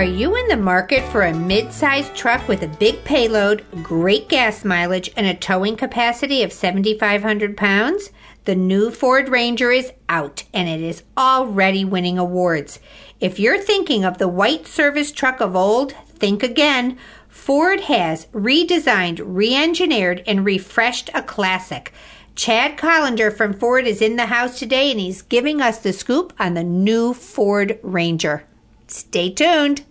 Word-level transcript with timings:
Are 0.00 0.04
you 0.04 0.34
in 0.34 0.48
the 0.48 0.56
market 0.56 1.06
for 1.12 1.24
a 1.24 1.34
mid 1.34 1.74
sized 1.74 2.14
truck 2.14 2.48
with 2.48 2.62
a 2.62 2.68
big 2.68 3.04
payload, 3.04 3.66
great 3.82 4.30
gas 4.30 4.64
mileage, 4.64 5.10
and 5.14 5.26
a 5.26 5.34
towing 5.34 5.76
capacity 5.76 6.42
of 6.42 6.54
7,500 6.54 7.54
pounds? 7.54 8.08
The 8.46 8.54
new 8.54 8.90
Ford 8.90 9.28
Ranger 9.28 9.70
is 9.70 9.92
out 10.08 10.44
and 10.54 10.70
it 10.70 10.80
is 10.80 11.02
already 11.18 11.84
winning 11.84 12.16
awards. 12.16 12.80
If 13.20 13.38
you're 13.38 13.58
thinking 13.58 14.02
of 14.06 14.16
the 14.16 14.26
white 14.26 14.66
service 14.66 15.12
truck 15.12 15.38
of 15.42 15.54
old, 15.54 15.92
think 16.06 16.42
again. 16.42 16.96
Ford 17.28 17.80
has 17.80 18.24
redesigned, 18.32 19.20
re 19.22 19.54
engineered, 19.54 20.24
and 20.26 20.46
refreshed 20.46 21.10
a 21.12 21.22
classic. 21.22 21.92
Chad 22.34 22.78
Collender 22.78 23.30
from 23.30 23.52
Ford 23.52 23.86
is 23.86 24.00
in 24.00 24.16
the 24.16 24.26
house 24.26 24.58
today 24.58 24.90
and 24.90 24.98
he's 24.98 25.20
giving 25.20 25.60
us 25.60 25.76
the 25.76 25.92
scoop 25.92 26.32
on 26.40 26.54
the 26.54 26.64
new 26.64 27.12
Ford 27.12 27.78
Ranger. 27.82 28.44
Stay 28.86 29.30
tuned. 29.30 29.84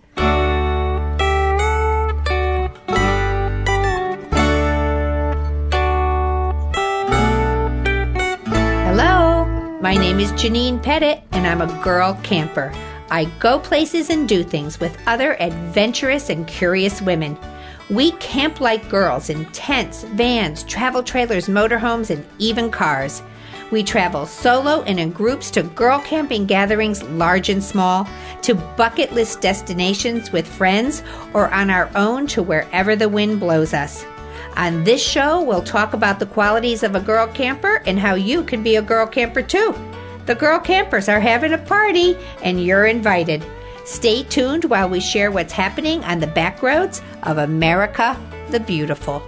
Hello, 8.86 9.45
my 9.82 9.95
name 9.95 10.20
is 10.20 10.32
Janine 10.34 10.82
Pettit 10.82 11.22
and 11.32 11.48
I'm 11.48 11.62
a 11.62 11.84
girl 11.84 12.20
camper. 12.23 12.73
I 13.12 13.26
go 13.40 13.59
places 13.59 14.09
and 14.09 14.30
do 14.30 14.44
things 14.44 14.80
with 14.80 14.98
other 15.08 15.36
adventurous 15.42 16.30
and 16.30 16.48
curious 16.48 17.02
women. 17.02 17.38
We 17.90 18.12
camp 18.14 18.62
like 18.62 18.88
girls 18.88 19.31
in 19.31 19.45
tents, 19.48 20.04
vans, 20.04 20.64
travel 20.64 21.02
trailers, 21.02 21.48
motorhomes, 21.48 22.12
and 22.12 22.23
even 22.38 22.70
cars. 22.70 23.23
We 23.72 23.84
travel 23.84 24.25
solo 24.25 24.81
and 24.84 25.00
in 25.00 25.12
groups 25.12 25.52
to 25.52 25.64
girl 25.64 26.00
camping 26.00 26.45
gatherings, 26.45 27.03
large 27.03 27.50
and 27.50 27.64
small, 27.64 28.08
to 28.42 28.56
bucket 28.56 29.14
list 29.14 29.42
destinations 29.42 30.31
with 30.31 30.48
friends, 30.48 31.03
or 31.34 31.53
on 31.53 31.70
our 31.70 31.90
own 31.95 32.25
to 32.28 32.42
wherever 32.42 32.95
the 32.95 33.09
wind 33.09 33.40
blows 33.40 33.73
us. 33.73 34.06
On 34.58 34.84
this 34.84 35.02
show, 35.02 35.42
we'll 35.42 35.62
talk 35.62 35.94
about 35.94 36.20
the 36.20 36.25
qualities 36.25 36.84
of 36.84 36.95
a 36.95 37.00
girl 37.00 37.28
camper 37.28 37.84
and 37.86 38.00
how 38.00 38.16
you 38.16 38.44
can 38.44 38.64
be 38.64 38.75
a 38.75 38.81
girl 38.81 39.06
camper 39.06 39.44
too. 39.44 39.75
The 40.25 40.36
girl 40.36 40.59
campers 40.59 41.08
are 41.08 41.20
having 41.20 41.53
a 41.53 41.58
party, 41.58 42.17
and 42.44 42.64
you're 42.64 42.86
invited. 42.86 43.45
Stay 43.86 44.23
tuned 44.23 44.66
while 44.66 44.90
we 44.90 45.00
share 45.00 45.31
what's 45.31 45.53
happening 45.53 46.03
on 46.03 46.20
the 46.20 46.28
back 46.28 46.62
roads 46.62 47.02
of 47.23 47.38
America 47.38 48.20
the 48.50 48.59
Beautiful. 48.59 49.22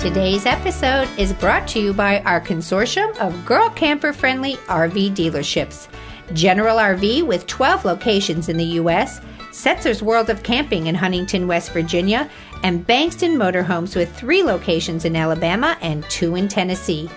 Today's 0.00 0.46
episode 0.46 1.10
is 1.18 1.34
brought 1.34 1.68
to 1.68 1.78
you 1.78 1.92
by 1.92 2.22
our 2.22 2.40
consortium 2.40 3.14
of 3.18 3.44
girl 3.44 3.68
camper 3.68 4.14
friendly 4.14 4.54
RV 4.66 5.14
dealerships 5.14 5.88
General 6.32 6.78
RV 6.78 7.26
with 7.26 7.46
12 7.46 7.84
locations 7.84 8.48
in 8.48 8.56
the 8.56 8.64
U.S., 8.64 9.20
Setzer's 9.50 10.02
World 10.02 10.30
of 10.30 10.42
Camping 10.42 10.86
in 10.86 10.94
Huntington, 10.94 11.46
West 11.46 11.72
Virginia, 11.72 12.30
and 12.62 12.86
Bankston 12.86 13.36
Motorhomes 13.36 13.94
with 13.94 14.10
three 14.16 14.42
locations 14.42 15.04
in 15.04 15.14
Alabama 15.16 15.76
and 15.82 16.02
two 16.04 16.34
in 16.34 16.48
Tennessee. 16.48 17.10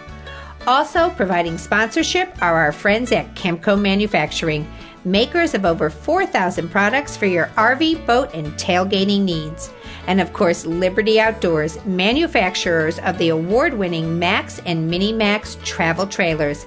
Also 0.67 1.09
providing 1.11 1.57
sponsorship 1.57 2.35
are 2.41 2.55
our 2.55 2.73
friends 2.73 3.13
at 3.13 3.33
Camco 3.33 3.79
Manufacturing, 3.79 4.69
makers 5.05 5.53
of 5.53 5.63
over 5.63 5.89
4,000 5.89 6.67
products 6.69 7.15
for 7.15 7.27
your 7.27 7.45
RV, 7.55 8.05
boat, 8.05 8.33
and 8.33 8.47
tailgating 8.55 9.21
needs 9.21 9.71
and 10.07 10.19
of 10.19 10.33
course, 10.33 10.65
Liberty 10.65 11.19
Outdoors, 11.19 11.83
manufacturers 11.85 12.99
of 12.99 13.17
the 13.17 13.29
award 13.29 13.73
winning 13.73 14.19
Max 14.19 14.59
and 14.65 14.89
Mini 14.89 15.13
Max 15.13 15.57
travel 15.63 16.07
trailers. 16.07 16.65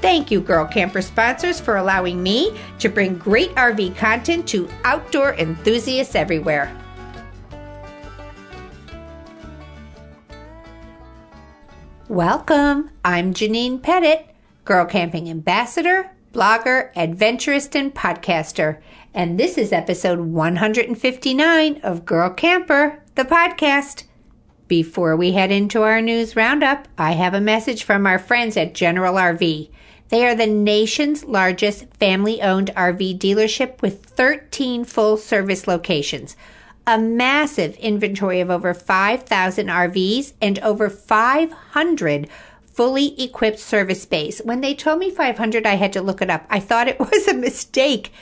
Thank 0.00 0.30
you, 0.30 0.40
Girl 0.40 0.66
Camper 0.66 1.02
sponsors, 1.02 1.58
for 1.58 1.76
allowing 1.76 2.22
me 2.22 2.56
to 2.78 2.88
bring 2.88 3.16
great 3.18 3.54
RV 3.54 3.96
content 3.96 4.46
to 4.48 4.68
outdoor 4.84 5.34
enthusiasts 5.34 6.14
everywhere. 6.14 6.74
Welcome. 12.08 12.90
I'm 13.04 13.34
Janine 13.34 13.82
Pettit, 13.82 14.28
Girl 14.64 14.84
Camping 14.84 15.28
Ambassador, 15.28 16.12
blogger, 16.32 16.92
adventurist, 16.94 17.74
and 17.74 17.92
podcaster 17.92 18.80
and 19.16 19.40
this 19.40 19.56
is 19.56 19.72
episode 19.72 20.20
159 20.20 21.80
of 21.82 22.04
Girl 22.04 22.28
Camper, 22.28 23.02
the 23.14 23.24
podcast. 23.24 24.04
Before 24.68 25.16
we 25.16 25.32
head 25.32 25.50
into 25.50 25.80
our 25.84 26.02
news 26.02 26.36
roundup, 26.36 26.86
I 26.98 27.12
have 27.12 27.32
a 27.32 27.40
message 27.40 27.84
from 27.84 28.06
our 28.06 28.18
friends 28.18 28.58
at 28.58 28.74
General 28.74 29.14
RV. 29.14 29.70
They 30.10 30.26
are 30.26 30.34
the 30.34 30.46
nation's 30.46 31.24
largest 31.24 31.86
family 31.94 32.42
owned 32.42 32.70
RV 32.76 33.18
dealership 33.18 33.80
with 33.80 34.04
13 34.04 34.84
full 34.84 35.16
service 35.16 35.66
locations, 35.66 36.36
a 36.86 36.98
massive 36.98 37.74
inventory 37.76 38.40
of 38.40 38.50
over 38.50 38.74
5,000 38.74 39.68
RVs, 39.68 40.34
and 40.42 40.58
over 40.58 40.90
500 40.90 42.28
fully 42.66 43.18
equipped 43.18 43.60
service 43.60 44.04
bays. 44.04 44.42
When 44.44 44.60
they 44.60 44.74
told 44.74 44.98
me 44.98 45.10
500, 45.10 45.64
I 45.64 45.76
had 45.76 45.94
to 45.94 46.02
look 46.02 46.20
it 46.20 46.28
up. 46.28 46.44
I 46.50 46.60
thought 46.60 46.88
it 46.88 47.00
was 47.10 47.26
a 47.26 47.32
mistake. 47.32 48.12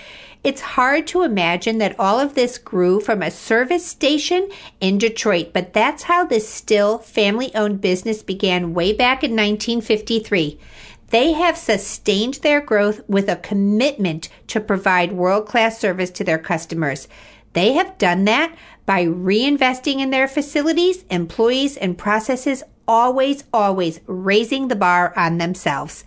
It's 0.44 0.60
hard 0.60 1.06
to 1.06 1.22
imagine 1.22 1.78
that 1.78 1.98
all 1.98 2.20
of 2.20 2.34
this 2.34 2.58
grew 2.58 3.00
from 3.00 3.22
a 3.22 3.30
service 3.30 3.86
station 3.86 4.50
in 4.78 4.98
Detroit, 4.98 5.54
but 5.54 5.72
that's 5.72 6.02
how 6.02 6.26
this 6.26 6.46
still 6.46 6.98
family 6.98 7.50
owned 7.54 7.80
business 7.80 8.22
began 8.22 8.74
way 8.74 8.92
back 8.92 9.24
in 9.24 9.30
1953. 9.30 10.60
They 11.08 11.32
have 11.32 11.56
sustained 11.56 12.34
their 12.34 12.60
growth 12.60 13.00
with 13.08 13.30
a 13.30 13.36
commitment 13.36 14.28
to 14.48 14.60
provide 14.60 15.12
world 15.12 15.46
class 15.46 15.78
service 15.78 16.10
to 16.10 16.24
their 16.24 16.38
customers. 16.38 17.08
They 17.54 17.72
have 17.72 17.96
done 17.96 18.26
that 18.26 18.54
by 18.84 19.06
reinvesting 19.06 20.00
in 20.00 20.10
their 20.10 20.28
facilities, 20.28 21.06
employees, 21.08 21.78
and 21.78 21.96
processes, 21.96 22.62
always, 22.86 23.44
always 23.50 24.00
raising 24.06 24.68
the 24.68 24.76
bar 24.76 25.14
on 25.16 25.38
themselves. 25.38 26.04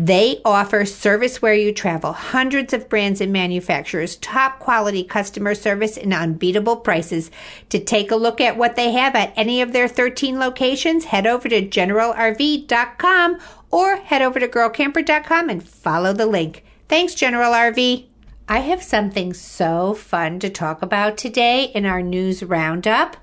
They 0.00 0.40
offer 0.44 0.84
service 0.84 1.42
where 1.42 1.56
you 1.56 1.72
travel, 1.72 2.12
hundreds 2.12 2.72
of 2.72 2.88
brands 2.88 3.20
and 3.20 3.32
manufacturers, 3.32 4.14
top 4.14 4.60
quality 4.60 5.02
customer 5.02 5.56
service, 5.56 5.96
and 5.96 6.14
unbeatable 6.14 6.76
prices. 6.76 7.32
To 7.70 7.80
take 7.80 8.12
a 8.12 8.16
look 8.16 8.40
at 8.40 8.56
what 8.56 8.76
they 8.76 8.92
have 8.92 9.16
at 9.16 9.32
any 9.34 9.60
of 9.60 9.72
their 9.72 9.88
13 9.88 10.38
locations, 10.38 11.06
head 11.06 11.26
over 11.26 11.48
to 11.48 11.66
generalrv.com 11.66 13.38
or 13.72 13.96
head 13.96 14.22
over 14.22 14.38
to 14.38 14.46
girlcamper.com 14.46 15.50
and 15.50 15.68
follow 15.68 16.12
the 16.12 16.26
link. 16.26 16.64
Thanks, 16.88 17.14
General 17.14 17.52
RV. 17.52 18.06
I 18.48 18.60
have 18.60 18.84
something 18.84 19.34
so 19.34 19.94
fun 19.94 20.38
to 20.38 20.48
talk 20.48 20.80
about 20.80 21.16
today 21.16 21.64
in 21.74 21.84
our 21.84 22.02
news 22.02 22.44
roundup. 22.44 23.16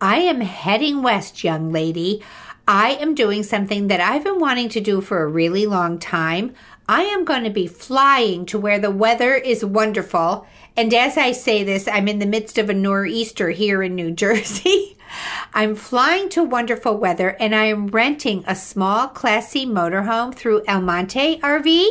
I 0.00 0.16
am 0.18 0.40
heading 0.40 1.02
west, 1.02 1.42
young 1.44 1.72
lady. 1.72 2.22
I 2.68 2.90
am 3.00 3.14
doing 3.14 3.44
something 3.44 3.86
that 3.86 4.02
I've 4.02 4.24
been 4.24 4.40
wanting 4.40 4.68
to 4.70 4.80
do 4.80 5.00
for 5.00 5.22
a 5.22 5.26
really 5.26 5.64
long 5.64 5.98
time. 5.98 6.52
I 6.86 7.04
am 7.04 7.24
going 7.24 7.44
to 7.44 7.50
be 7.50 7.66
flying 7.66 8.44
to 8.44 8.58
where 8.58 8.78
the 8.78 8.90
weather 8.90 9.34
is 9.34 9.64
wonderful. 9.64 10.46
And 10.76 10.92
as 10.92 11.16
I 11.16 11.32
say 11.32 11.64
this, 11.64 11.88
I'm 11.88 12.08
in 12.08 12.18
the 12.18 12.26
midst 12.26 12.58
of 12.58 12.68
a 12.68 12.74
nor'easter 12.74 13.48
here 13.48 13.82
in 13.82 13.94
New 13.94 14.10
Jersey. 14.24 14.98
I'm 15.54 15.76
flying 15.76 16.28
to 16.30 16.44
wonderful 16.44 16.98
weather 16.98 17.30
and 17.40 17.54
I 17.54 17.64
am 17.64 17.86
renting 17.86 18.44
a 18.46 18.54
small, 18.54 19.08
classy 19.08 19.64
motorhome 19.64 20.34
through 20.34 20.64
El 20.68 20.82
Monte 20.82 21.40
RV. 21.40 21.86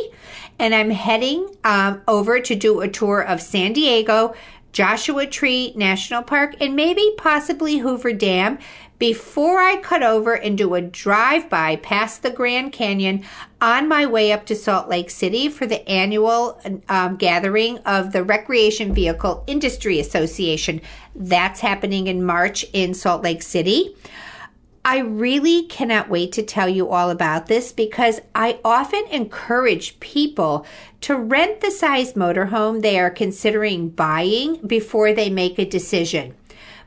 And 0.60 0.76
I'm 0.76 0.90
heading 0.90 1.56
um, 1.64 2.02
over 2.06 2.38
to 2.38 2.54
do 2.54 2.82
a 2.82 2.88
tour 2.88 3.20
of 3.20 3.42
San 3.42 3.72
Diego, 3.72 4.32
Joshua 4.72 5.26
Tree 5.26 5.72
National 5.74 6.22
Park, 6.22 6.54
and 6.60 6.76
maybe 6.76 7.14
possibly 7.16 7.78
Hoover 7.78 8.12
Dam 8.12 8.58
before 8.98 9.58
I 9.58 9.76
cut 9.76 10.02
over 10.02 10.34
and 10.34 10.58
do 10.58 10.74
a 10.74 10.80
drive 10.80 11.48
by 11.48 11.76
past 11.76 12.22
the 12.22 12.30
Grand 12.30 12.72
Canyon 12.72 13.24
on 13.60 13.88
my 13.88 14.06
way 14.06 14.32
up 14.32 14.44
to 14.46 14.56
Salt 14.56 14.88
Lake 14.88 15.10
City 15.10 15.48
for 15.48 15.66
the 15.66 15.88
annual 15.88 16.60
um, 16.88 17.16
gathering 17.16 17.78
of 17.78 18.12
the 18.12 18.24
Recreation 18.24 18.92
Vehicle 18.92 19.44
Industry 19.46 20.00
Association. 20.00 20.80
That's 21.14 21.60
happening 21.60 22.06
in 22.08 22.24
March 22.24 22.64
in 22.72 22.94
Salt 22.94 23.22
Lake 23.22 23.42
City. 23.42 23.94
I 24.84 25.00
really 25.00 25.64
cannot 25.64 26.08
wait 26.08 26.32
to 26.32 26.42
tell 26.42 26.68
you 26.68 26.88
all 26.88 27.10
about 27.10 27.46
this 27.46 27.72
because 27.72 28.20
I 28.34 28.58
often 28.64 29.04
encourage 29.10 30.00
people 30.00 30.64
to 31.02 31.14
rent 31.14 31.60
the 31.60 31.70
size 31.70 32.14
motorhome 32.14 32.80
they 32.80 32.98
are 32.98 33.10
considering 33.10 33.90
buying 33.90 34.66
before 34.66 35.12
they 35.12 35.28
make 35.28 35.58
a 35.58 35.66
decision. 35.66 36.34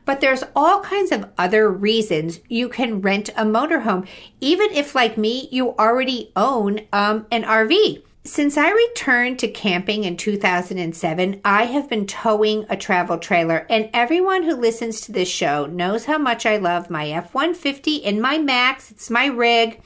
But 0.04 0.20
there's 0.20 0.44
all 0.56 0.80
kinds 0.80 1.12
of 1.12 1.30
other 1.38 1.70
reasons 1.70 2.40
you 2.48 2.68
can 2.68 3.00
rent 3.00 3.28
a 3.30 3.44
motorhome, 3.44 4.06
even 4.40 4.70
if, 4.72 4.94
like 4.94 5.16
me, 5.16 5.48
you 5.52 5.76
already 5.76 6.32
own 6.34 6.80
um, 6.92 7.26
an 7.30 7.44
RV. 7.44 8.02
Since 8.24 8.56
I 8.56 8.70
returned 8.70 9.40
to 9.40 9.48
camping 9.48 10.04
in 10.04 10.16
2007, 10.16 11.40
I 11.44 11.64
have 11.64 11.88
been 11.88 12.06
towing 12.06 12.66
a 12.70 12.76
travel 12.76 13.18
trailer, 13.18 13.66
and 13.68 13.90
everyone 13.92 14.44
who 14.44 14.54
listens 14.54 15.00
to 15.00 15.12
this 15.12 15.28
show 15.28 15.66
knows 15.66 16.04
how 16.04 16.18
much 16.18 16.46
I 16.46 16.56
love 16.56 16.88
my 16.88 17.10
F 17.10 17.34
150 17.34 18.04
and 18.04 18.22
my 18.22 18.38
Max. 18.38 18.92
It's 18.92 19.10
my 19.10 19.26
rig. 19.26 19.80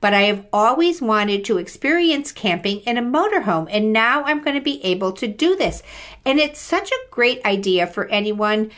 but 0.00 0.14
I 0.14 0.22
have 0.22 0.46
always 0.52 1.02
wanted 1.02 1.44
to 1.44 1.58
experience 1.58 2.32
camping 2.32 2.80
in 2.80 2.98
a 2.98 3.02
motorhome, 3.02 3.68
and 3.70 3.92
now 3.92 4.22
I'm 4.24 4.42
going 4.42 4.56
to 4.56 4.62
be 4.62 4.84
able 4.84 5.12
to 5.12 5.26
do 5.26 5.56
this. 5.56 5.82
And 6.24 6.38
it's 6.38 6.60
such 6.60 6.90
a 6.90 7.10
great 7.10 7.44
idea 7.44 7.86
for 7.86 8.06
anyone 8.06 8.70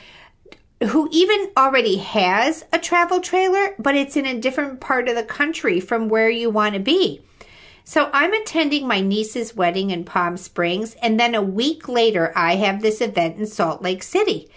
who 0.89 1.09
even 1.13 1.51
already 1.57 1.97
has 1.97 2.65
a 2.73 2.79
travel 2.79 3.21
trailer, 3.21 3.75
but 3.79 3.95
it's 3.95 4.17
in 4.17 4.27
a 4.27 4.41
different 4.41 4.81
part 4.81 5.09
of 5.09 5.15
the 5.15 5.23
country 5.23 5.79
from 5.79 6.09
where 6.09 6.31
you 6.31 6.49
want 6.49 6.75
to 6.75 6.81
be. 6.81 7.23
So 7.85 8.09
I'm 8.13 8.33
attending 8.33 8.87
my 8.87 9.01
niece's 9.01 9.57
wedding 9.57 9.91
in 9.91 10.05
Palm 10.05 10.37
Springs, 10.37 10.95
and 11.03 11.19
then 11.19 11.35
a 11.35 11.43
week 11.43 11.89
later, 11.89 12.33
I 12.37 12.57
have 12.57 12.83
this 12.83 13.01
event 13.01 13.37
in 13.37 13.47
Salt 13.47 13.83
Lake 13.83 14.03
City. 14.03 14.49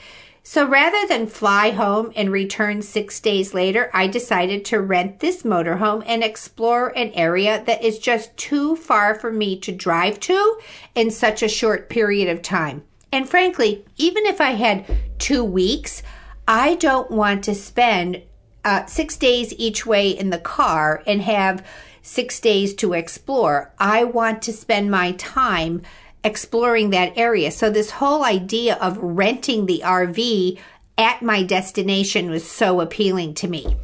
So 0.46 0.68
rather 0.68 1.08
than 1.08 1.28
fly 1.28 1.72
home 1.72 2.12
and 2.18 2.30
return 2.30 2.81
six 2.81 3.20
days 3.22 3.54
later, 3.54 3.90
I 3.94 4.08
decided 4.08 4.66
to 4.66 4.81
rent 4.81 5.20
this 5.20 5.44
motorhome 5.44 6.04
and 6.06 6.22
explore 6.22 6.90
an 6.98 7.12
area 7.14 7.64
that 7.66 7.81
is 7.81 7.98
just 7.98 8.36
too 8.36 8.75
far 8.75 9.16
for 9.16 9.31
me 9.31 9.58
to 9.60 9.72
drive 9.72 10.20
to 10.22 10.60
in 10.96 11.12
such 11.12 11.42
a 11.42 11.48
short 11.48 11.90
period 11.90 12.28
of 12.28 12.42
time. 12.42 12.84
And 13.13 13.30
frankly, 13.30 13.86
even 13.95 14.25
if 14.25 14.42
I 14.42 14.54
had 14.54 14.86
two 15.19 15.44
weeks, 15.44 16.01
I 16.48 16.74
don't 16.74 17.12
want 17.12 17.44
to 17.44 17.54
spend 17.54 18.24
uh, 18.65 18.88
six 18.88 19.18
days 19.18 19.54
each 19.60 19.86
way 19.86 20.10
in 20.10 20.31
the 20.31 20.39
car 20.39 21.04
and 21.06 21.21
have 21.21 21.63
six 22.01 22.39
days 22.39 22.74
to 22.74 22.94
explore. 22.94 23.71
I 23.77 24.04
want 24.04 24.42
to 24.42 24.51
spend 24.51 24.89
my 24.89 25.12
time 25.12 25.83
exploring 26.24 26.89
that 26.89 27.15
area. 27.15 27.51
So 27.51 27.69
this 27.69 27.92
whole 27.92 28.24
idea 28.24 28.77
of 28.77 28.98
renting 28.98 29.68
the 29.68 29.83
RV 29.86 30.60
at 30.98 31.21
my 31.21 31.44
destination 31.44 32.31
was 32.31 32.50
so 32.50 32.81
appealing 32.81 33.36
to 33.36 33.48
me. 33.48 33.77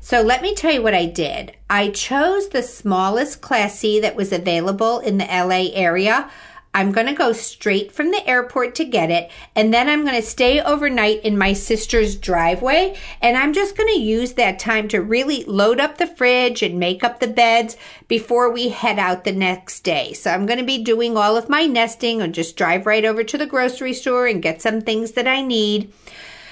So 0.00 0.22
let 0.22 0.42
me 0.42 0.54
tell 0.54 0.72
you 0.72 0.82
what 0.82 0.94
I 0.94 1.06
did. 1.06 1.56
I 1.68 1.88
chose 1.88 2.50
the 2.50 2.62
smallest 2.62 3.40
Class 3.40 3.80
C 3.80 3.98
that 3.98 4.14
was 4.14 4.30
available 4.30 5.00
in 5.00 5.18
the 5.18 5.24
LA 5.24 5.72
area. 5.74 6.30
I'm 6.76 6.92
going 6.92 7.06
to 7.06 7.14
go 7.14 7.32
straight 7.32 7.90
from 7.90 8.10
the 8.10 8.28
airport 8.28 8.74
to 8.74 8.84
get 8.84 9.10
it. 9.10 9.30
And 9.54 9.72
then 9.72 9.88
I'm 9.88 10.02
going 10.02 10.14
to 10.14 10.20
stay 10.20 10.60
overnight 10.60 11.24
in 11.24 11.38
my 11.38 11.54
sister's 11.54 12.16
driveway. 12.16 12.98
And 13.22 13.34
I'm 13.34 13.54
just 13.54 13.78
going 13.78 13.88
to 13.94 13.98
use 13.98 14.34
that 14.34 14.58
time 14.58 14.86
to 14.88 15.00
really 15.00 15.42
load 15.44 15.80
up 15.80 15.96
the 15.96 16.06
fridge 16.06 16.62
and 16.62 16.78
make 16.78 17.02
up 17.02 17.18
the 17.18 17.28
beds 17.28 17.78
before 18.08 18.52
we 18.52 18.68
head 18.68 18.98
out 18.98 19.24
the 19.24 19.32
next 19.32 19.84
day. 19.84 20.12
So 20.12 20.30
I'm 20.30 20.44
going 20.44 20.58
to 20.58 20.66
be 20.66 20.84
doing 20.84 21.16
all 21.16 21.38
of 21.38 21.48
my 21.48 21.64
nesting 21.64 22.20
and 22.20 22.34
just 22.34 22.58
drive 22.58 22.84
right 22.84 23.06
over 23.06 23.24
to 23.24 23.38
the 23.38 23.46
grocery 23.46 23.94
store 23.94 24.26
and 24.26 24.42
get 24.42 24.60
some 24.60 24.82
things 24.82 25.12
that 25.12 25.26
I 25.26 25.40
need. 25.40 25.90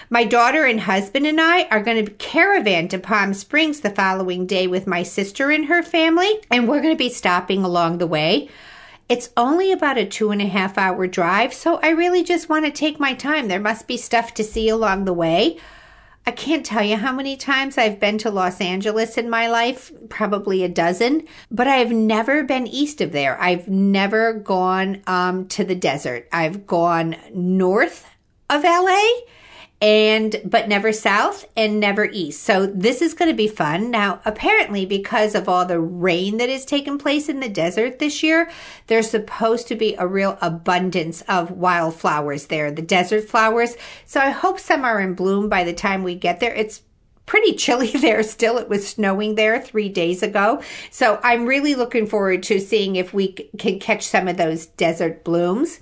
My 0.08 0.24
daughter 0.24 0.64
and 0.64 0.80
husband 0.80 1.26
and 1.26 1.38
I 1.38 1.64
are 1.64 1.82
going 1.82 2.02
to 2.02 2.10
caravan 2.12 2.88
to 2.88 2.98
Palm 2.98 3.34
Springs 3.34 3.80
the 3.80 3.90
following 3.90 4.46
day 4.46 4.66
with 4.66 4.86
my 4.86 5.02
sister 5.02 5.50
and 5.50 5.66
her 5.66 5.82
family, 5.82 6.40
and 6.50 6.66
we're 6.66 6.80
going 6.80 6.94
to 6.94 6.98
be 6.98 7.10
stopping 7.10 7.62
along 7.62 7.98
the 7.98 8.06
way. 8.06 8.48
It's 9.08 9.30
only 9.36 9.70
about 9.70 9.98
a 9.98 10.06
two 10.06 10.30
and 10.30 10.40
a 10.40 10.46
half 10.46 10.78
hour 10.78 11.06
drive, 11.06 11.52
so 11.52 11.76
I 11.82 11.90
really 11.90 12.24
just 12.24 12.48
want 12.48 12.64
to 12.64 12.70
take 12.70 12.98
my 12.98 13.12
time. 13.12 13.48
There 13.48 13.60
must 13.60 13.86
be 13.86 13.96
stuff 13.96 14.32
to 14.34 14.44
see 14.44 14.68
along 14.68 15.04
the 15.04 15.12
way. 15.12 15.58
I 16.26 16.30
can't 16.30 16.64
tell 16.64 16.82
you 16.82 16.96
how 16.96 17.12
many 17.12 17.36
times 17.36 17.76
I've 17.76 18.00
been 18.00 18.16
to 18.18 18.30
Los 18.30 18.58
Angeles 18.62 19.18
in 19.18 19.28
my 19.28 19.46
life, 19.46 19.92
probably 20.08 20.64
a 20.64 20.70
dozen, 20.70 21.28
but 21.50 21.66
I've 21.66 21.92
never 21.92 22.42
been 22.44 22.66
east 22.66 23.02
of 23.02 23.12
there. 23.12 23.38
I've 23.38 23.68
never 23.68 24.32
gone 24.32 25.02
um, 25.06 25.48
to 25.48 25.64
the 25.64 25.74
desert. 25.74 26.26
I've 26.32 26.66
gone 26.66 27.16
north 27.34 28.08
of 28.48 28.64
LA 28.64 29.02
and 29.84 30.40
but 30.46 30.66
never 30.66 30.94
south 30.94 31.46
and 31.58 31.78
never 31.78 32.06
east. 32.06 32.42
So 32.42 32.64
this 32.64 33.02
is 33.02 33.12
going 33.12 33.30
to 33.30 33.36
be 33.36 33.48
fun. 33.48 33.90
Now, 33.90 34.18
apparently 34.24 34.86
because 34.86 35.34
of 35.34 35.46
all 35.46 35.66
the 35.66 35.78
rain 35.78 36.38
that 36.38 36.48
has 36.48 36.64
taken 36.64 36.96
place 36.96 37.28
in 37.28 37.40
the 37.40 37.50
desert 37.50 37.98
this 37.98 38.22
year, 38.22 38.50
there's 38.86 39.10
supposed 39.10 39.68
to 39.68 39.74
be 39.74 39.94
a 39.96 40.06
real 40.06 40.38
abundance 40.40 41.20
of 41.28 41.50
wildflowers 41.50 42.46
there, 42.46 42.70
the 42.70 42.80
desert 42.80 43.28
flowers. 43.28 43.76
So 44.06 44.20
I 44.20 44.30
hope 44.30 44.58
some 44.58 44.86
are 44.86 45.02
in 45.02 45.12
bloom 45.12 45.50
by 45.50 45.64
the 45.64 45.74
time 45.74 46.02
we 46.02 46.14
get 46.14 46.40
there. 46.40 46.54
It's 46.54 46.80
pretty 47.26 47.52
chilly 47.52 47.90
there 47.90 48.22
still. 48.22 48.56
It 48.56 48.70
was 48.70 48.88
snowing 48.88 49.34
there 49.34 49.60
three 49.60 49.90
days 49.90 50.22
ago. 50.22 50.62
So 50.90 51.20
I'm 51.22 51.44
really 51.44 51.74
looking 51.74 52.06
forward 52.06 52.42
to 52.44 52.58
seeing 52.58 52.96
if 52.96 53.12
we 53.12 53.32
can 53.58 53.78
catch 53.80 54.06
some 54.06 54.28
of 54.28 54.38
those 54.38 54.64
desert 54.64 55.24
blooms. 55.24 55.80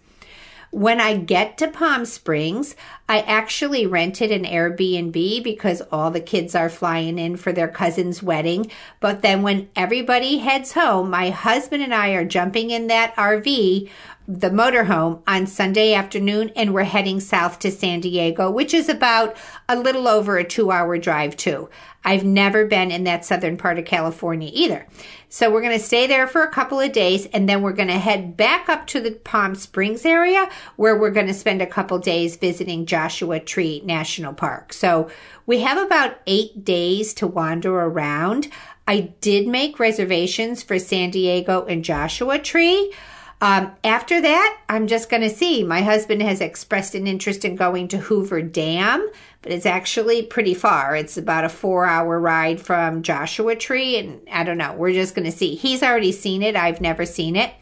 When 0.72 1.02
I 1.02 1.18
get 1.18 1.58
to 1.58 1.68
Palm 1.68 2.06
Springs, 2.06 2.74
I 3.06 3.20
actually 3.20 3.84
rented 3.84 4.32
an 4.32 4.44
Airbnb 4.44 5.44
because 5.44 5.82
all 5.92 6.10
the 6.10 6.18
kids 6.18 6.54
are 6.54 6.70
flying 6.70 7.18
in 7.18 7.36
for 7.36 7.52
their 7.52 7.68
cousin's 7.68 8.22
wedding. 8.22 8.70
But 8.98 9.20
then 9.20 9.42
when 9.42 9.68
everybody 9.76 10.38
heads 10.38 10.72
home, 10.72 11.10
my 11.10 11.28
husband 11.28 11.82
and 11.82 11.92
I 11.92 12.12
are 12.12 12.24
jumping 12.24 12.70
in 12.70 12.86
that 12.86 13.14
RV 13.16 13.90
the 14.38 14.50
motorhome 14.50 15.20
on 15.26 15.46
Sunday 15.46 15.92
afternoon 15.92 16.50
and 16.56 16.72
we're 16.72 16.84
heading 16.84 17.20
south 17.20 17.58
to 17.58 17.70
San 17.70 18.00
Diego, 18.00 18.50
which 18.50 18.72
is 18.72 18.88
about 18.88 19.36
a 19.68 19.76
little 19.76 20.08
over 20.08 20.38
a 20.38 20.44
two 20.44 20.70
hour 20.70 20.96
drive 20.96 21.36
too. 21.36 21.68
I've 22.04 22.24
never 22.24 22.64
been 22.64 22.90
in 22.90 23.04
that 23.04 23.24
southern 23.24 23.56
part 23.56 23.78
of 23.78 23.84
California 23.84 24.50
either. 24.52 24.86
So 25.28 25.50
we're 25.50 25.60
going 25.60 25.78
to 25.78 25.84
stay 25.84 26.06
there 26.06 26.26
for 26.26 26.42
a 26.42 26.50
couple 26.50 26.80
of 26.80 26.92
days 26.92 27.26
and 27.26 27.48
then 27.48 27.62
we're 27.62 27.72
going 27.72 27.88
to 27.88 27.98
head 27.98 28.36
back 28.36 28.68
up 28.68 28.86
to 28.88 29.00
the 29.00 29.12
Palm 29.12 29.54
Springs 29.54 30.06
area 30.06 30.48
where 30.76 30.96
we're 30.96 31.10
going 31.10 31.26
to 31.26 31.34
spend 31.34 31.60
a 31.60 31.66
couple 31.66 31.98
days 31.98 32.36
visiting 32.36 32.86
Joshua 32.86 33.38
Tree 33.38 33.82
National 33.84 34.32
Park. 34.32 34.72
So 34.72 35.10
we 35.46 35.60
have 35.60 35.78
about 35.78 36.18
eight 36.26 36.64
days 36.64 37.12
to 37.14 37.26
wander 37.26 37.78
around. 37.78 38.48
I 38.88 39.12
did 39.20 39.46
make 39.46 39.78
reservations 39.78 40.62
for 40.62 40.78
San 40.78 41.10
Diego 41.10 41.66
and 41.66 41.84
Joshua 41.84 42.38
Tree. 42.38 42.92
Um, 43.42 43.72
after 43.82 44.20
that, 44.20 44.58
I'm 44.68 44.86
just 44.86 45.10
going 45.10 45.22
to 45.22 45.28
see. 45.28 45.64
My 45.64 45.82
husband 45.82 46.22
has 46.22 46.40
expressed 46.40 46.94
an 46.94 47.08
interest 47.08 47.44
in 47.44 47.56
going 47.56 47.88
to 47.88 47.98
Hoover 47.98 48.40
Dam, 48.40 49.10
but 49.42 49.50
it's 49.50 49.66
actually 49.66 50.22
pretty 50.22 50.54
far. 50.54 50.94
It's 50.94 51.16
about 51.16 51.44
a 51.44 51.48
four 51.48 51.84
hour 51.84 52.20
ride 52.20 52.60
from 52.60 53.02
Joshua 53.02 53.56
Tree, 53.56 53.98
and 53.98 54.20
I 54.30 54.44
don't 54.44 54.58
know. 54.58 54.74
We're 54.74 54.92
just 54.92 55.16
going 55.16 55.24
to 55.24 55.36
see. 55.36 55.56
He's 55.56 55.82
already 55.82 56.12
seen 56.12 56.40
it, 56.40 56.54
I've 56.54 56.80
never 56.80 57.04
seen 57.04 57.34
it. 57.34 57.52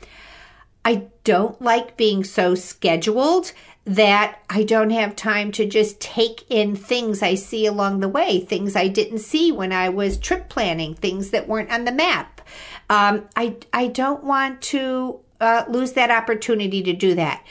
I 0.85 1.07
don't 1.25 1.61
like 1.63 1.97
being 1.97 2.25
so 2.25 2.55
scheduled 2.55 3.53
that 3.87 4.39
I 4.51 4.65
don't 4.65 4.91
have 4.91 5.17
time 5.17 5.51
to 5.53 5.65
just 5.65 5.99
take 5.99 6.45
in 6.51 6.77
things 6.77 7.23
I 7.23 7.37
see 7.37 7.65
along 7.65 8.01
the 8.01 8.09
way, 8.09 8.41
things 8.41 8.77
I 8.77 8.89
didn't 8.89 9.21
see 9.21 9.51
when 9.51 9.73
I 9.73 9.89
was 9.89 10.19
trip 10.19 10.51
planning, 10.51 10.95
things 10.95 11.31
that 11.31 11.49
weren't 11.49 11.73
on 11.73 11.87
the 11.87 11.93
map. 11.93 12.43
Um, 12.91 13.29
I 13.35 13.57
I 13.73 13.87
don't 13.87 14.25
want 14.25 14.61
to 14.63 15.21
uh, 15.41 15.65
lose 15.69 15.93
that 15.93 16.11
opportunity 16.11 16.83
to 16.83 16.93
do 16.93 17.15
that. 17.15 17.45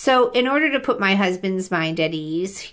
So, 0.00 0.30
in 0.30 0.46
order 0.46 0.70
to 0.70 0.78
put 0.78 1.00
my 1.00 1.16
husband's 1.16 1.72
mind 1.72 1.98
at 1.98 2.14
ease, 2.14 2.72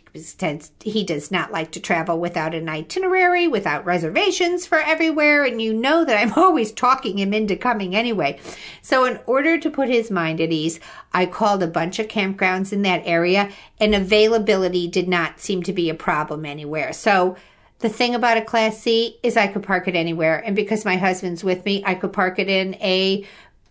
he 0.84 1.04
does 1.04 1.32
not 1.32 1.52
like 1.52 1.72
to 1.72 1.80
travel 1.80 2.20
without 2.20 2.54
an 2.54 2.70
itinerary, 2.70 3.48
without 3.48 3.84
reservations 3.84 4.68
for 4.68 4.78
everywhere, 4.78 5.44
and 5.44 5.60
you 5.60 5.74
know 5.74 6.06
that 6.06 6.22
I'm 6.22 6.34
always 6.36 6.72
talking 6.72 7.18
him 7.18 7.34
into 7.34 7.56
coming 7.56 7.96
anyway. 7.96 8.40
So, 8.84 9.06
in 9.06 9.20
order 9.26 9.58
to 9.58 9.72
put 9.72 9.90
his 9.90 10.12
mind 10.12 10.40
at 10.40 10.52
ease, 10.52 10.80
I 11.14 11.26
called 11.26 11.64
a 11.64 11.68
bunch 11.68 11.98
of 11.98 12.10
campgrounds 12.10 12.72
in 12.72 12.84
that 12.84 13.02
area, 13.06 13.50
and 13.80 13.96
availability 13.96 14.88
did 14.88 15.08
not 15.08 15.40
seem 15.40 15.64
to 15.64 15.74
be 15.74 15.90
a 15.90 15.96
problem 15.96 16.46
anywhere. 16.46 16.94
So, 16.94 17.38
the 17.80 17.90
thing 17.90 18.16
about 18.16 18.38
a 18.38 18.42
Class 18.42 18.80
C 18.80 19.18
is 19.22 19.36
I 19.36 19.48
could 19.48 19.64
park 19.64 19.88
it 19.88 19.96
anywhere, 19.96 20.44
and 20.46 20.56
because 20.56 20.86
my 20.86 20.96
husband's 20.96 21.44
with 21.44 21.66
me, 21.66 21.84
I 21.86 21.96
could 21.96 22.14
park 22.14 22.38
it 22.38 22.50
in 22.50 22.76
a 22.76 23.26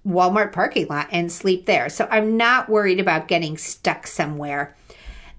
Walmart 0.07 0.53
parking 0.53 0.87
lot 0.89 1.09
and 1.11 1.31
sleep 1.31 1.67
there. 1.67 1.89
So 1.89 2.07
I'm 2.11 2.37
not 2.37 2.69
worried 2.69 3.01
about 3.01 3.29
getting 3.29 3.57
stuck 3.57 4.07
somewhere. 4.07 4.75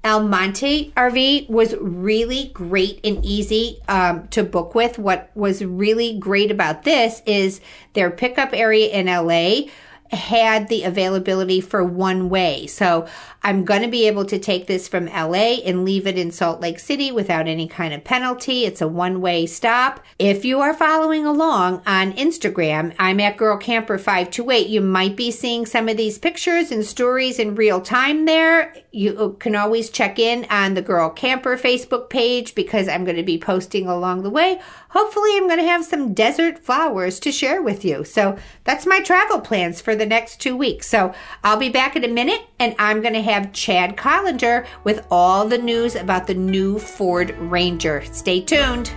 El 0.03 0.21
Monte 0.21 0.93
RV 0.95 1.49
was 1.49 1.75
really 1.77 2.51
great 2.53 2.99
and 3.03 3.25
easy 3.25 3.79
um, 3.87 4.27
to 4.27 4.43
book 4.43 4.75
with. 4.75 4.99
What 4.99 5.31
was 5.33 5.65
really 5.65 6.19
great 6.19 6.51
about 6.51 6.83
this 6.83 7.23
is 7.25 7.59
their 7.93 8.11
pickup 8.11 8.53
area 8.53 8.87
in 8.89 9.07
LA 9.07 9.71
had 10.11 10.67
the 10.67 10.83
availability 10.83 11.61
for 11.61 11.83
one 11.83 12.29
way. 12.29 12.67
So 12.67 13.07
I'm 13.43 13.63
going 13.63 13.81
to 13.81 13.87
be 13.87 14.07
able 14.07 14.25
to 14.25 14.39
take 14.39 14.67
this 14.67 14.87
from 14.87 15.05
LA 15.05 15.61
and 15.65 15.85
leave 15.85 16.07
it 16.07 16.17
in 16.17 16.31
Salt 16.31 16.61
Lake 16.61 16.79
City 16.79 17.11
without 17.11 17.47
any 17.47 17.67
kind 17.67 17.93
of 17.93 18.03
penalty. 18.03 18.65
It's 18.65 18.81
a 18.81 18.87
one 18.87 19.21
way 19.21 19.45
stop. 19.45 20.03
If 20.17 20.45
you 20.45 20.61
are 20.61 20.73
following 20.73 21.25
along 21.25 21.81
on 21.85 22.13
Instagram, 22.13 22.93
I'm 22.97 23.19
at 23.19 23.37
Girl 23.37 23.57
Camper 23.57 23.97
528. 23.97 24.67
You 24.67 24.81
might 24.81 25.15
be 25.15 25.31
seeing 25.31 25.65
some 25.65 25.89
of 25.89 25.97
these 25.97 26.17
pictures 26.17 26.71
and 26.71 26.85
stories 26.85 27.39
in 27.39 27.55
real 27.55 27.81
time 27.81 28.25
there. 28.25 28.73
You 28.91 29.35
can 29.39 29.55
always 29.55 29.89
check 29.89 30.17
in 30.17 30.45
on 30.49 30.73
the 30.73 30.81
Girl 30.81 31.09
Camper 31.09 31.57
Facebook 31.57 32.09
page 32.09 32.55
because 32.55 32.87
I'm 32.87 33.03
going 33.05 33.17
to 33.17 33.23
be 33.23 33.37
posting 33.37 33.87
along 33.87 34.23
the 34.23 34.29
way. 34.29 34.59
Hopefully, 34.89 35.35
I'm 35.35 35.47
going 35.47 35.59
to 35.59 35.65
have 35.65 35.83
some 35.83 36.13
desert 36.13 36.59
flowers 36.59 37.19
to 37.19 37.31
share 37.31 37.61
with 37.61 37.83
you. 37.83 38.03
So 38.05 38.37
that's 38.63 38.85
my 38.85 39.01
travel 39.01 39.41
plans 39.41 39.81
for 39.81 39.94
the 39.95 40.05
next 40.05 40.39
two 40.39 40.55
weeks. 40.55 40.87
So 40.87 41.13
I'll 41.43 41.57
be 41.57 41.69
back 41.69 41.95
in 41.95 42.03
a 42.03 42.07
minute 42.07 42.41
and 42.59 42.75
I'm 42.79 43.01
going 43.01 43.13
to 43.13 43.21
have 43.21 43.53
Chad 43.53 43.97
Collender 43.97 44.65
with 44.83 45.05
all 45.09 45.47
the 45.47 45.57
news 45.57 45.95
about 45.95 46.27
the 46.27 46.33
new 46.33 46.79
Ford 46.79 47.35
Ranger. 47.37 48.03
Stay 48.11 48.41
tuned. 48.41 48.91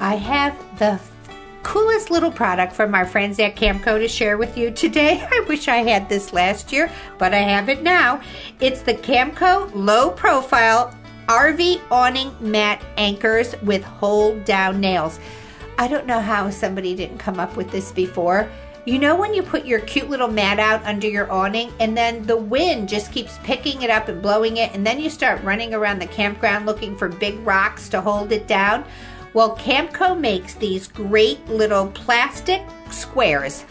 I 0.00 0.14
have 0.14 0.78
the 0.78 0.98
coolest 1.68 2.10
little 2.10 2.32
product 2.32 2.72
from 2.72 2.94
our 2.94 3.04
friends 3.04 3.38
at 3.38 3.54
Camco 3.54 3.98
to 3.98 4.08
share 4.08 4.38
with 4.38 4.56
you 4.56 4.70
today. 4.70 5.20
I 5.30 5.44
wish 5.46 5.68
I 5.68 5.76
had 5.76 6.08
this 6.08 6.32
last 6.32 6.72
year, 6.72 6.90
but 7.18 7.34
I 7.34 7.40
have 7.40 7.68
it 7.68 7.82
now. 7.82 8.22
It's 8.58 8.80
the 8.80 8.94
Camco 8.94 9.70
low 9.74 10.10
profile 10.10 10.96
RV 11.26 11.82
awning 11.90 12.34
mat 12.40 12.82
anchors 12.96 13.54
with 13.60 13.84
hold 13.84 14.46
down 14.46 14.80
nails. 14.80 15.20
I 15.76 15.88
don't 15.88 16.06
know 16.06 16.20
how 16.20 16.48
somebody 16.48 16.94
didn't 16.94 17.18
come 17.18 17.38
up 17.38 17.54
with 17.54 17.70
this 17.70 17.92
before. 17.92 18.48
You 18.86 18.98
know 18.98 19.14
when 19.14 19.34
you 19.34 19.42
put 19.42 19.66
your 19.66 19.80
cute 19.80 20.08
little 20.08 20.28
mat 20.28 20.58
out 20.58 20.82
under 20.84 21.06
your 21.06 21.30
awning 21.30 21.70
and 21.80 21.94
then 21.94 22.22
the 22.22 22.38
wind 22.38 22.88
just 22.88 23.12
keeps 23.12 23.36
picking 23.42 23.82
it 23.82 23.90
up 23.90 24.08
and 24.08 24.22
blowing 24.22 24.56
it 24.56 24.72
and 24.72 24.86
then 24.86 24.98
you 24.98 25.10
start 25.10 25.42
running 25.42 25.74
around 25.74 25.98
the 25.98 26.06
campground 26.06 26.64
looking 26.64 26.96
for 26.96 27.08
big 27.08 27.38
rocks 27.40 27.90
to 27.90 28.00
hold 28.00 28.32
it 28.32 28.46
down? 28.46 28.86
Well, 29.34 29.56
Camco 29.56 30.18
makes 30.18 30.54
these 30.54 30.88
great 30.88 31.46
little 31.48 31.88
plastic 31.88 32.62
squares. 32.90 33.64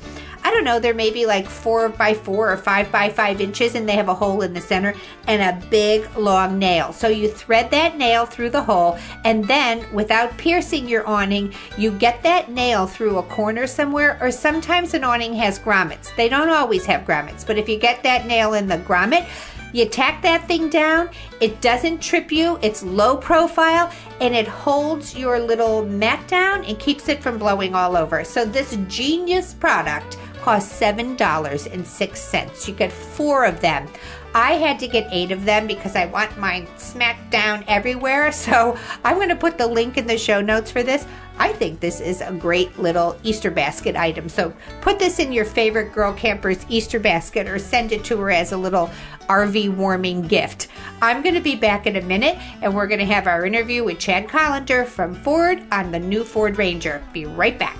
I 0.43 0.51
don't 0.51 0.63
know, 0.63 0.79
they're 0.79 0.93
maybe 0.93 1.25
like 1.25 1.45
four 1.45 1.89
by 1.89 2.13
four 2.13 2.49
or 2.49 2.55
five 2.55 2.89
by 2.89 3.09
five 3.09 3.41
inches, 3.41 3.75
and 3.75 3.89
they 3.89 3.95
have 3.95 4.07
a 4.07 4.13
hole 4.13 4.43
in 4.43 4.53
the 4.53 4.61
center 4.61 4.93
and 5.27 5.41
a 5.41 5.67
big 5.69 6.09
long 6.15 6.57
nail. 6.57 6.93
So 6.93 7.09
you 7.09 7.27
thread 7.27 7.69
that 7.71 7.97
nail 7.97 8.25
through 8.25 8.51
the 8.51 8.63
hole, 8.63 8.97
and 9.25 9.43
then 9.45 9.85
without 9.93 10.37
piercing 10.37 10.87
your 10.87 11.05
awning, 11.05 11.53
you 11.77 11.91
get 11.91 12.23
that 12.23 12.49
nail 12.49 12.87
through 12.87 13.17
a 13.17 13.23
corner 13.23 13.67
somewhere, 13.67 14.17
or 14.21 14.31
sometimes 14.31 14.93
an 14.93 15.03
awning 15.03 15.33
has 15.33 15.59
grommets. 15.59 16.15
They 16.15 16.29
don't 16.29 16.49
always 16.49 16.85
have 16.85 17.05
grommets, 17.05 17.45
but 17.45 17.57
if 17.57 17.67
you 17.67 17.77
get 17.77 18.01
that 18.03 18.25
nail 18.25 18.53
in 18.53 18.67
the 18.67 18.77
grommet, 18.77 19.27
you 19.73 19.85
tack 19.85 20.21
that 20.21 20.47
thing 20.47 20.69
down, 20.69 21.09
it 21.41 21.61
doesn't 21.61 22.01
trip 22.01 22.31
you, 22.31 22.57
it's 22.61 22.83
low 22.83 23.17
profile, 23.17 23.91
and 24.21 24.35
it 24.35 24.47
holds 24.47 25.15
your 25.15 25.39
little 25.39 25.85
mat 25.85 26.27
down 26.27 26.63
and 26.65 26.79
keeps 26.79 27.09
it 27.09 27.21
from 27.21 27.37
blowing 27.37 27.75
all 27.75 27.95
over. 27.97 28.23
So, 28.23 28.45
this 28.45 28.77
genius 28.87 29.53
product 29.53 30.17
costs 30.41 30.79
$7.06. 30.79 32.67
You 32.67 32.73
get 32.73 32.91
four 32.91 33.45
of 33.45 33.59
them. 33.59 33.87
I 34.33 34.53
had 34.53 34.79
to 34.79 34.87
get 34.87 35.07
eight 35.11 35.31
of 35.31 35.45
them 35.45 35.67
because 35.67 35.95
I 35.95 36.05
want 36.05 36.37
mine 36.37 36.67
smacked 36.77 37.31
down 37.31 37.63
everywhere. 37.67 38.31
So 38.47 38.77
I'm 39.03 39.17
going 39.17 39.29
to 39.29 39.35
put 39.35 39.57
the 39.57 39.67
link 39.67 39.97
in 39.97 40.07
the 40.07 40.17
show 40.17 40.39
notes 40.41 40.71
for 40.71 40.83
this. 40.83 41.05
I 41.39 41.53
think 41.53 41.79
this 41.79 42.01
is 42.01 42.21
a 42.21 42.31
great 42.31 42.79
little 42.79 43.17
Easter 43.23 43.51
basket 43.51 43.95
item. 43.95 44.27
So 44.27 44.53
put 44.81 44.97
this 44.97 45.19
in 45.19 45.31
your 45.31 45.45
favorite 45.45 45.93
girl 45.93 46.13
camper's 46.13 46.65
Easter 46.67 46.99
basket 46.99 47.47
or 47.47 47.59
send 47.59 47.91
it 47.91 48.03
to 48.05 48.17
her 48.17 48.31
as 48.31 48.51
a 48.51 48.57
little 48.57 48.89
RV 49.29 49.75
warming 49.75 50.23
gift. 50.23 50.67
I'm 51.01 51.21
going 51.21 51.35
to 51.35 51.41
be 51.41 51.55
back 51.55 51.85
in 51.85 51.95
a 51.95 52.01
minute 52.01 52.37
and 52.61 52.75
we're 52.75 52.87
going 52.87 52.99
to 52.99 53.05
have 53.05 53.27
our 53.27 53.45
interview 53.45 53.83
with 53.83 53.99
Chad 53.99 54.27
Collender 54.27 54.85
from 54.85 55.13
Ford 55.13 55.63
on 55.71 55.91
the 55.91 55.99
new 55.99 56.23
Ford 56.23 56.57
Ranger. 56.57 57.03
Be 57.13 57.25
right 57.25 57.57
back. 57.59 57.77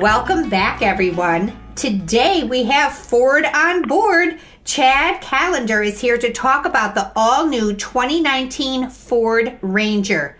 Welcome 0.00 0.48
back, 0.48 0.82
everyone. 0.82 1.56
Today 1.76 2.42
we 2.44 2.64
have 2.64 2.92
Ford 2.92 3.44
on 3.44 3.82
board. 3.82 4.40
Chad 4.64 5.20
Collender 5.20 5.86
is 5.86 6.00
here 6.00 6.16
to 6.16 6.32
talk 6.32 6.64
about 6.64 6.94
the 6.94 7.12
all 7.14 7.46
new 7.46 7.74
2019 7.74 8.88
Ford 8.88 9.58
Ranger. 9.60 10.38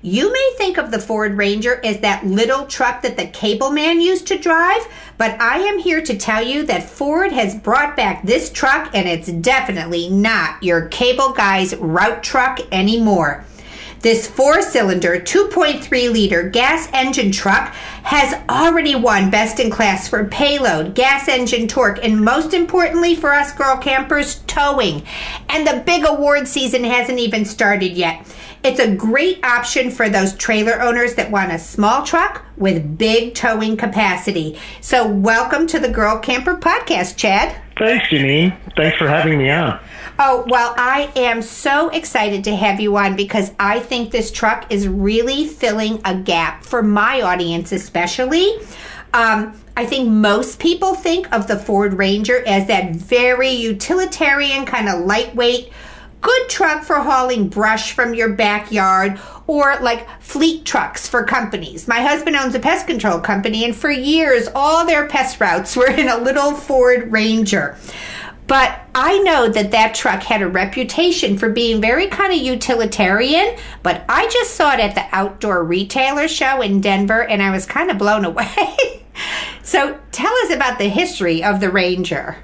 You 0.00 0.32
may 0.32 0.54
think 0.56 0.78
of 0.78 0.90
the 0.90 0.98
Ford 0.98 1.36
Ranger 1.36 1.84
as 1.84 2.00
that 2.00 2.26
little 2.26 2.66
truck 2.66 3.02
that 3.02 3.18
the 3.18 3.26
cable 3.26 3.70
man 3.70 4.00
used 4.00 4.26
to 4.28 4.38
drive, 4.38 4.80
but 5.18 5.38
I 5.42 5.58
am 5.58 5.78
here 5.78 6.00
to 6.00 6.16
tell 6.16 6.42
you 6.42 6.64
that 6.64 6.88
Ford 6.88 7.32
has 7.32 7.54
brought 7.54 7.96
back 7.96 8.22
this 8.22 8.50
truck 8.50 8.90
and 8.94 9.06
it's 9.06 9.30
definitely 9.30 10.08
not 10.08 10.62
your 10.62 10.88
cable 10.88 11.32
guy's 11.32 11.76
route 11.76 12.22
truck 12.22 12.60
anymore. 12.72 13.44
This 14.06 14.28
four 14.28 14.62
cylinder, 14.62 15.18
2.3 15.18 16.12
liter 16.12 16.48
gas 16.48 16.88
engine 16.92 17.32
truck 17.32 17.74
has 18.04 18.40
already 18.48 18.94
won 18.94 19.30
best 19.30 19.58
in 19.58 19.68
class 19.68 20.06
for 20.06 20.26
payload, 20.26 20.94
gas 20.94 21.26
engine 21.26 21.66
torque, 21.66 21.98
and 22.04 22.24
most 22.24 22.54
importantly 22.54 23.16
for 23.16 23.32
us 23.34 23.50
girl 23.50 23.76
campers, 23.78 24.36
towing. 24.46 25.02
And 25.48 25.66
the 25.66 25.82
big 25.84 26.06
award 26.06 26.46
season 26.46 26.84
hasn't 26.84 27.18
even 27.18 27.44
started 27.44 27.94
yet. 27.94 28.24
It's 28.62 28.78
a 28.78 28.94
great 28.94 29.44
option 29.44 29.90
for 29.90 30.08
those 30.08 30.36
trailer 30.36 30.80
owners 30.80 31.16
that 31.16 31.32
want 31.32 31.50
a 31.50 31.58
small 31.58 32.04
truck 32.04 32.46
with 32.56 32.96
big 32.96 33.34
towing 33.34 33.76
capacity. 33.76 34.56
So, 34.80 35.08
welcome 35.08 35.66
to 35.66 35.80
the 35.80 35.88
Girl 35.88 36.20
Camper 36.20 36.56
Podcast, 36.56 37.16
Chad. 37.16 37.60
Thanks, 37.76 38.06
Janine. 38.06 38.56
Thanks 38.76 38.98
for 38.98 39.08
having 39.08 39.38
me 39.38 39.50
on. 39.50 39.80
Oh, 40.18 40.44
well, 40.48 40.74
I 40.76 41.10
am 41.16 41.40
so 41.40 41.88
excited 41.88 42.44
to 42.44 42.54
have 42.54 42.78
you 42.78 42.96
on 42.96 43.16
because 43.16 43.52
I 43.58 43.80
think 43.80 44.10
this 44.10 44.30
truck 44.30 44.70
is 44.70 44.86
really 44.86 45.46
filling 45.46 46.00
a 46.04 46.14
gap 46.14 46.62
for 46.62 46.82
my 46.82 47.22
audience, 47.22 47.72
especially. 47.72 48.58
Um, 49.14 49.58
I 49.78 49.86
think 49.86 50.10
most 50.10 50.58
people 50.58 50.94
think 50.94 51.32
of 51.32 51.46
the 51.46 51.58
Ford 51.58 51.94
Ranger 51.94 52.42
as 52.46 52.66
that 52.66 52.94
very 52.94 53.50
utilitarian, 53.50 54.66
kind 54.66 54.88
of 54.88 55.06
lightweight, 55.06 55.72
good 56.20 56.48
truck 56.48 56.82
for 56.82 56.96
hauling 56.96 57.48
brush 57.48 57.92
from 57.92 58.14
your 58.14 58.30
backyard 58.30 59.20
or 59.46 59.78
like 59.80 60.08
fleet 60.20 60.64
trucks 60.64 61.06
for 61.06 61.24
companies. 61.24 61.86
My 61.86 62.00
husband 62.00 62.36
owns 62.36 62.54
a 62.54 62.58
pest 62.58 62.86
control 62.86 63.20
company, 63.20 63.64
and 63.64 63.74
for 63.74 63.90
years, 63.90 64.48
all 64.54 64.84
their 64.84 65.08
pest 65.08 65.40
routes 65.40 65.76
were 65.76 65.90
in 65.90 66.08
a 66.08 66.18
little 66.18 66.52
Ford 66.52 67.12
Ranger. 67.12 67.78
But 68.46 68.80
I 68.94 69.18
know 69.20 69.48
that 69.48 69.72
that 69.72 69.94
truck 69.94 70.22
had 70.22 70.40
a 70.40 70.48
reputation 70.48 71.36
for 71.36 71.50
being 71.50 71.80
very 71.80 72.06
kind 72.06 72.32
of 72.32 72.38
utilitarian, 72.38 73.56
but 73.82 74.04
I 74.08 74.28
just 74.28 74.54
saw 74.54 74.72
it 74.72 74.80
at 74.80 74.94
the 74.94 75.04
outdoor 75.12 75.64
retailer 75.64 76.28
show 76.28 76.60
in 76.60 76.80
Denver 76.80 77.24
and 77.24 77.42
I 77.42 77.50
was 77.50 77.66
kind 77.66 77.90
of 77.90 77.98
blown 77.98 78.24
away. 78.24 79.04
so 79.62 79.98
tell 80.12 80.32
us 80.44 80.52
about 80.52 80.78
the 80.78 80.88
history 80.88 81.42
of 81.42 81.60
the 81.60 81.70
Ranger. 81.70 82.36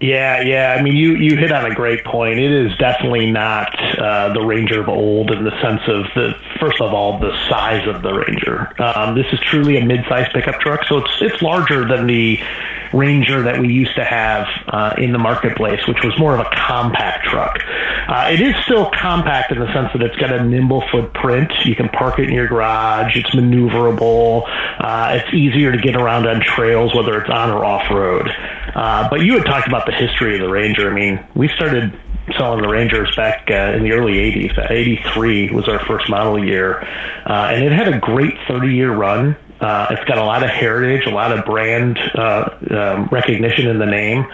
Yeah, 0.00 0.40
yeah. 0.40 0.76
I 0.78 0.82
mean, 0.82 0.96
you 0.96 1.14
you 1.14 1.36
hit 1.36 1.52
on 1.52 1.70
a 1.70 1.74
great 1.74 2.02
point. 2.06 2.38
It 2.38 2.50
is 2.50 2.74
definitely 2.78 3.30
not 3.30 3.78
uh, 3.98 4.32
the 4.32 4.40
Ranger 4.40 4.80
of 4.80 4.88
old 4.88 5.30
in 5.30 5.44
the 5.44 5.50
sense 5.60 5.82
of 5.88 6.04
the 6.14 6.34
first 6.58 6.80
of 6.80 6.94
all 6.94 7.18
the 7.18 7.36
size 7.50 7.86
of 7.86 8.00
the 8.00 8.14
Ranger. 8.14 8.72
Um, 8.82 9.14
this 9.14 9.26
is 9.30 9.38
truly 9.40 9.76
a 9.76 9.84
mid-sized 9.84 10.32
pickup 10.32 10.58
truck, 10.58 10.84
so 10.84 11.04
it's 11.04 11.20
it's 11.20 11.42
larger 11.42 11.86
than 11.86 12.06
the 12.06 12.40
Ranger 12.92 13.42
that 13.42 13.60
we 13.60 13.72
used 13.72 13.94
to 13.96 14.04
have 14.04 14.46
uh, 14.68 14.94
in 14.98 15.12
the 15.12 15.18
marketplace, 15.18 15.80
which 15.86 16.02
was 16.02 16.18
more 16.18 16.34
of 16.34 16.40
a 16.40 16.50
compact 16.52 17.26
truck. 17.26 17.58
Uh, 18.08 18.30
it 18.32 18.40
is 18.40 18.54
still 18.64 18.90
compact 18.90 19.52
in 19.52 19.60
the 19.60 19.72
sense 19.72 19.92
that 19.92 20.02
it's 20.02 20.16
got 20.16 20.32
a 20.32 20.42
nimble 20.42 20.82
footprint. 20.90 21.52
You 21.64 21.76
can 21.76 21.88
park 21.88 22.18
it 22.18 22.28
in 22.28 22.34
your 22.34 22.48
garage. 22.48 23.16
It's 23.16 23.30
maneuverable. 23.30 24.42
Uh, 24.78 25.20
it's 25.20 25.32
easier 25.34 25.72
to 25.72 25.78
get 25.78 25.94
around 25.94 26.26
on 26.26 26.40
trails, 26.40 26.94
whether 26.94 27.20
it's 27.20 27.30
on 27.30 27.50
or 27.50 27.64
off 27.64 27.88
road. 27.90 28.28
Uh, 28.74 29.08
but 29.08 29.20
you 29.20 29.34
had 29.34 29.46
talked 29.46 29.68
about 29.68 29.86
the 29.86 29.92
history 29.92 30.34
of 30.34 30.40
the 30.40 30.48
Ranger. 30.48 30.90
I 30.90 30.94
mean, 30.94 31.24
we 31.34 31.48
started 31.48 31.98
selling 32.38 32.62
the 32.62 32.68
Rangers 32.68 33.14
back 33.16 33.48
uh, 33.50 33.72
in 33.76 33.82
the 33.82 33.92
early 33.92 34.14
80s. 34.14 34.70
83 34.70 35.52
was 35.52 35.68
our 35.68 35.84
first 35.86 36.08
model 36.08 36.44
year. 36.44 36.82
Uh, 37.26 37.50
and 37.52 37.64
it 37.64 37.72
had 37.72 37.88
a 37.88 37.98
great 37.98 38.34
30 38.48 38.74
year 38.74 38.92
run. 38.92 39.36
Uh, 39.60 39.88
it's 39.90 40.04
got 40.04 40.16
a 40.16 40.24
lot 40.24 40.42
of 40.42 40.48
heritage, 40.48 41.06
a 41.06 41.10
lot 41.10 41.36
of 41.36 41.44
brand 41.44 41.98
uh, 42.14 42.48
um, 42.70 43.08
recognition 43.12 43.66
in 43.66 43.78
the 43.78 43.86
name. 43.86 44.26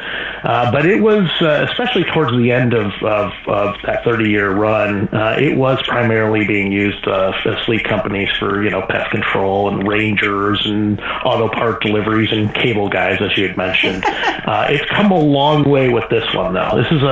Uh, 0.45 0.71
but 0.71 0.87
it 0.87 1.03
was, 1.03 1.29
uh, 1.41 1.67
especially 1.69 2.05
towards 2.05 2.31
the 2.39 2.53
end 2.53 2.73
of, 2.73 2.93
of, 3.03 3.33
of 3.49 3.75
that 3.85 4.05
30 4.05 4.31
year 4.31 4.53
run, 4.53 5.09
uh, 5.09 5.37
it 5.39 5.57
was 5.57 5.83
primarily 5.89 6.47
being 6.47 6.71
used 6.71 7.07
uh, 7.09 7.33
as 7.45 7.65
fleet 7.65 7.83
companies 7.85 8.29
for, 8.39 8.63
you 8.63 8.71
know, 8.71 8.83
pest 8.89 9.11
control 9.11 9.69
and 9.69 9.89
rangers 9.89 10.65
and 10.65 11.01
auto 11.25 11.49
part 11.49 11.83
deliveries 11.83 12.31
and 12.31 12.55
cable 12.55 12.89
guys, 12.89 13.19
as 13.21 13.37
you 13.37 13.49
had 13.49 13.57
mentioned. 13.57 14.05
uh, 14.07 14.67
it's 14.71 14.89
come 14.91 15.11
a 15.11 15.19
long 15.19 15.69
way 15.69 15.89
with 15.89 16.09
this 16.09 16.33
one, 16.35 16.55
though. 16.55 16.71
This 16.77 16.93
is 16.93 17.03
a, 17.03 17.07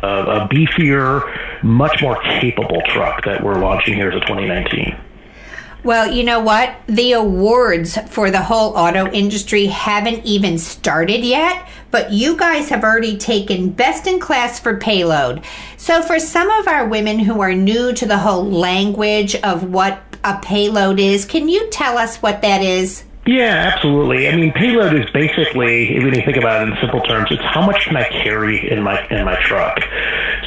a, 0.00 0.06
a, 0.06 0.44
a 0.44 0.48
beefier, 0.48 1.62
much 1.62 2.00
more 2.00 2.20
capable 2.40 2.80
truck 2.86 3.24
that 3.26 3.42
we're 3.44 3.60
launching 3.60 3.94
here 3.94 4.10
as 4.10 4.16
a 4.16 4.20
2019. 4.20 5.09
Well, 5.82 6.12
you 6.12 6.24
know 6.24 6.40
what? 6.40 6.74
The 6.86 7.12
awards 7.12 7.96
for 8.10 8.30
the 8.30 8.42
whole 8.42 8.76
auto 8.76 9.10
industry 9.12 9.66
haven't 9.66 10.26
even 10.26 10.58
started 10.58 11.24
yet, 11.24 11.66
but 11.90 12.12
you 12.12 12.36
guys 12.36 12.68
have 12.68 12.84
already 12.84 13.16
taken 13.16 13.70
best 13.70 14.06
in 14.06 14.20
class 14.20 14.60
for 14.60 14.76
payload. 14.76 15.42
So, 15.78 16.02
for 16.02 16.20
some 16.20 16.50
of 16.50 16.68
our 16.68 16.86
women 16.86 17.18
who 17.18 17.40
are 17.40 17.54
new 17.54 17.94
to 17.94 18.06
the 18.06 18.18
whole 18.18 18.44
language 18.44 19.34
of 19.36 19.70
what 19.70 20.02
a 20.22 20.38
payload 20.42 21.00
is, 21.00 21.24
can 21.24 21.48
you 21.48 21.70
tell 21.70 21.96
us 21.96 22.18
what 22.18 22.42
that 22.42 22.62
is? 22.62 23.04
Yeah, 23.26 23.70
absolutely. 23.72 24.28
I 24.28 24.34
mean, 24.34 24.52
payload 24.52 24.94
is 24.94 25.08
basically, 25.10 25.98
when 25.98 26.14
you 26.14 26.22
think 26.24 26.38
about 26.38 26.62
it 26.62 26.72
in 26.72 26.78
simple 26.80 27.00
terms, 27.02 27.28
it's 27.30 27.42
how 27.42 27.64
much 27.64 27.84
can 27.84 27.96
I 27.96 28.04
carry 28.08 28.70
in 28.70 28.82
my 28.82 29.06
in 29.08 29.24
my 29.26 29.40
truck. 29.42 29.78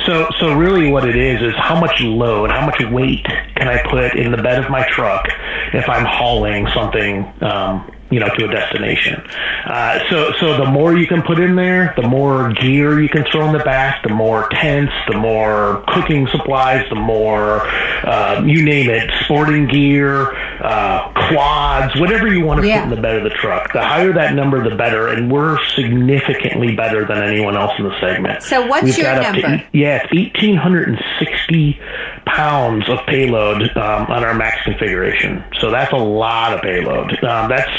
So, 0.06 0.28
so 0.40 0.54
really, 0.54 0.92
what 0.92 1.08
it 1.08 1.16
is 1.16 1.42
is 1.42 1.54
how 1.56 1.80
much 1.80 2.02
load, 2.02 2.50
how 2.50 2.66
much 2.66 2.82
weight 2.92 3.26
can 3.56 3.68
I 3.68 3.82
put 3.90 4.18
in 4.18 4.32
the 4.32 4.42
bed 4.42 4.64
of 4.64 4.72
my 4.72 4.88
truck 4.90 5.28
if 5.74 5.88
I'm 5.88 6.06
hauling 6.06 6.68
something 6.74 7.32
um, 7.42 7.93
you 8.14 8.20
know, 8.20 8.28
to 8.38 8.46
a 8.46 8.52
destination. 8.52 9.20
Uh, 9.66 10.00
so, 10.10 10.32
so 10.40 10.58
the 10.58 10.66
more 10.70 10.96
you 10.98 11.08
can 11.08 11.22
put 11.24 11.40
in 11.40 11.56
there, 11.56 11.94
the 11.96 12.08
more 12.08 12.52
gear 12.54 13.02
you 13.02 13.10
can 13.10 13.26
throw 13.32 13.46
in 13.48 13.54
the 13.58 13.64
back, 13.64 14.04
the 14.04 14.14
more 14.14 14.48
tents, 14.50 14.94
the 15.08 15.18
more 15.18 15.84
cooking 15.88 16.28
supplies, 16.28 16.86
the 16.90 16.96
more, 16.96 17.62
uh, 18.06 18.44
you 18.46 18.64
name 18.64 18.90
it, 18.90 19.10
sporting 19.26 19.68
gear, 19.68 20.36
uh, 20.64 21.12
quads, 21.30 22.00
whatever 22.00 22.28
you 22.32 22.46
want 22.46 22.62
to 22.62 22.68
Yeah. 22.68 22.84
put 22.84 22.90
in 22.92 22.96
the 22.96 23.02
bed 23.02 23.16
of 23.18 23.24
the 23.24 23.30
truck. 23.32 23.74
The 23.74 23.82
higher 23.82 24.14
that 24.14 24.34
number, 24.36 24.68
the 24.68 24.76
better. 24.76 25.08
And 25.08 25.32
we're 25.32 25.58
significantly 25.76 26.76
better 26.76 27.06
than 27.06 27.24
anyone 27.24 27.58
else 27.58 27.72
in 27.80 27.86
the 27.86 28.00
segment. 28.00 28.44
So 28.44 28.66
what's 28.68 28.84
We've 28.84 28.98
your 29.00 29.14
to 29.16 29.22
number? 29.22 29.64
yeah, 29.72 30.02
it's 30.04 30.14
1,860 30.14 31.80
pounds 32.26 32.88
of 32.90 33.00
payload 33.08 33.64
um, 33.78 34.06
on 34.08 34.24
our 34.24 34.34
max 34.34 34.62
configuration. 34.64 35.44
So 35.60 35.72
that's 35.72 35.92
a 35.94 35.98
lot 35.98 36.54
of 36.54 36.62
payload. 36.62 37.12
Um, 37.24 37.50
that's 37.50 37.70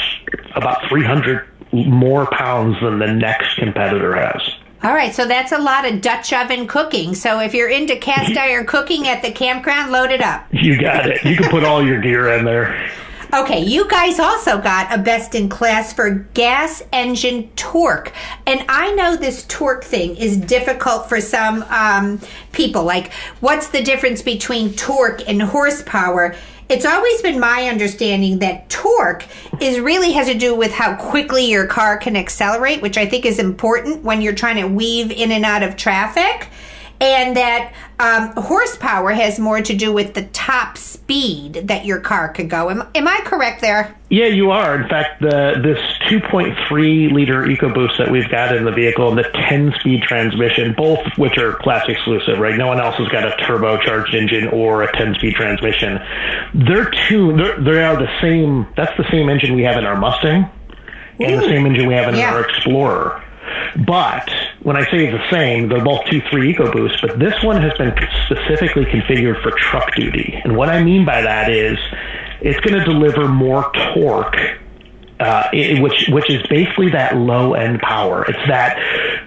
about 0.55 0.87
300 0.89 1.47
more 1.71 2.25
pounds 2.27 2.77
than 2.81 2.99
the 2.99 3.11
next 3.13 3.55
competitor 3.55 4.15
has. 4.15 4.41
All 4.83 4.93
right, 4.93 5.15
so 5.15 5.25
that's 5.25 5.51
a 5.51 5.57
lot 5.57 5.91
of 5.91 6.01
Dutch 6.01 6.31
oven 6.31 6.67
cooking. 6.67 7.15
So 7.15 7.39
if 7.39 7.53
you're 7.53 7.69
into 7.69 7.95
cast 7.95 8.37
iron 8.37 8.65
cooking 8.65 9.07
at 9.07 9.23
the 9.23 9.31
campground, 9.31 9.91
load 9.91 10.11
it 10.11 10.21
up. 10.21 10.45
You 10.51 10.79
got 10.79 11.09
it. 11.09 11.23
You 11.25 11.35
can 11.35 11.49
put 11.49 11.63
all 11.63 11.83
your 11.83 11.99
gear 11.99 12.29
in 12.33 12.45
there. 12.45 12.91
Okay, 13.33 13.59
you 13.59 13.87
guys 13.89 14.19
also 14.19 14.61
got 14.61 14.93
a 14.93 15.01
best 15.01 15.35
in 15.35 15.49
class 15.49 15.91
for 15.91 16.11
gas 16.33 16.83
engine 16.93 17.49
torque. 17.55 18.13
And 18.45 18.63
I 18.69 18.93
know 18.93 19.17
this 19.17 19.45
torque 19.47 19.83
thing 19.83 20.15
is 20.15 20.37
difficult 20.37 21.09
for 21.09 21.19
some 21.19 21.63
um, 21.69 22.21
people. 22.51 22.83
Like, 22.83 23.11
what's 23.39 23.69
the 23.69 23.81
difference 23.81 24.21
between 24.21 24.73
torque 24.73 25.27
and 25.27 25.41
horsepower? 25.41 26.35
It's 26.67 26.85
always 26.85 27.21
been 27.21 27.39
my 27.39 27.67
understanding 27.67 28.39
that 28.39 28.69
torque 28.69 29.25
is 29.61 29.79
really 29.79 30.13
has 30.13 30.25
to 30.27 30.33
do 30.33 30.55
with 30.55 30.71
how 30.71 30.95
quickly 30.95 31.45
your 31.45 31.67
car 31.67 31.95
can 31.95 32.15
accelerate, 32.15 32.81
which 32.81 32.97
I 32.97 33.05
think 33.05 33.23
is 33.23 33.37
important 33.37 34.03
when 34.03 34.19
you're 34.19 34.33
trying 34.33 34.55
to 34.57 34.67
weave 34.67 35.11
in 35.11 35.31
and 35.31 35.45
out 35.45 35.61
of 35.61 35.77
traffic 35.77 36.47
and 37.01 37.35
that 37.35 37.73
um, 37.99 38.31
horsepower 38.43 39.11
has 39.11 39.39
more 39.39 39.61
to 39.61 39.75
do 39.75 39.91
with 39.91 40.13
the 40.13 40.23
top 40.27 40.77
speed 40.77 41.53
that 41.67 41.85
your 41.85 41.99
car 41.99 42.29
could 42.29 42.49
go. 42.49 42.69
Am, 42.69 42.83
am 42.95 43.07
I 43.07 43.19
correct 43.25 43.61
there? 43.61 43.95
Yeah, 44.09 44.27
you 44.27 44.51
are. 44.51 44.81
In 44.81 44.87
fact, 44.87 45.21
the 45.21 45.55
this 45.63 45.79
2.3 46.09 47.11
liter 47.11 47.43
EcoBoost 47.43 47.97
that 47.97 48.09
we've 48.11 48.29
got 48.29 48.55
in 48.55 48.63
the 48.65 48.71
vehicle 48.71 49.09
and 49.09 49.17
the 49.17 49.23
10 49.49 49.73
speed 49.79 50.03
transmission, 50.03 50.73
both 50.77 50.99
which 51.17 51.37
are 51.37 51.53
class 51.53 51.85
exclusive, 51.87 52.37
right? 52.39 52.55
No 52.57 52.67
one 52.67 52.79
else 52.79 52.95
has 52.95 53.07
got 53.09 53.25
a 53.25 53.35
turbocharged 53.43 54.13
engine 54.13 54.47
or 54.49 54.83
a 54.83 54.91
10 54.97 55.15
speed 55.15 55.33
transmission. 55.35 55.99
They're 56.53 56.91
two. 57.09 57.35
They're, 57.35 57.59
they 57.59 57.83
are 57.83 57.97
the 57.97 58.09
same. 58.21 58.67
That's 58.77 58.95
the 58.97 59.09
same 59.11 59.29
engine 59.29 59.55
we 59.55 59.63
have 59.63 59.77
in 59.77 59.85
our 59.85 59.97
Mustang, 59.99 60.49
and 61.19 61.41
the 61.41 61.45
same 61.45 61.65
engine 61.65 61.87
we 61.87 61.93
have 61.95 62.07
in 62.13 62.15
Yeah. 62.19 62.33
our 62.33 62.47
Explorer. 62.47 63.21
But 63.85 64.29
when 64.63 64.77
I 64.77 64.89
say 64.89 65.11
the 65.11 65.23
same, 65.29 65.69
they're 65.69 65.83
both 65.83 66.01
2.3 66.05 66.55
EcoBoost, 66.55 67.01
but 67.01 67.19
this 67.19 67.41
one 67.43 67.61
has 67.61 67.77
been 67.77 67.93
specifically 68.25 68.85
configured 68.85 69.41
for 69.43 69.51
truck 69.51 69.93
duty. 69.95 70.39
And 70.43 70.55
what 70.55 70.69
I 70.69 70.83
mean 70.83 71.05
by 71.05 71.21
that 71.21 71.51
is 71.51 71.77
it's 72.41 72.59
going 72.59 72.79
to 72.79 72.85
deliver 72.85 73.27
more 73.27 73.71
torque 73.93 74.37
uh, 75.19 75.47
it, 75.53 75.81
which 75.81 76.09
which 76.09 76.29
is 76.29 76.45
basically 76.47 76.89
that 76.91 77.15
low 77.15 77.53
end 77.53 77.79
power. 77.79 78.25
It's 78.27 78.47
that 78.47 78.77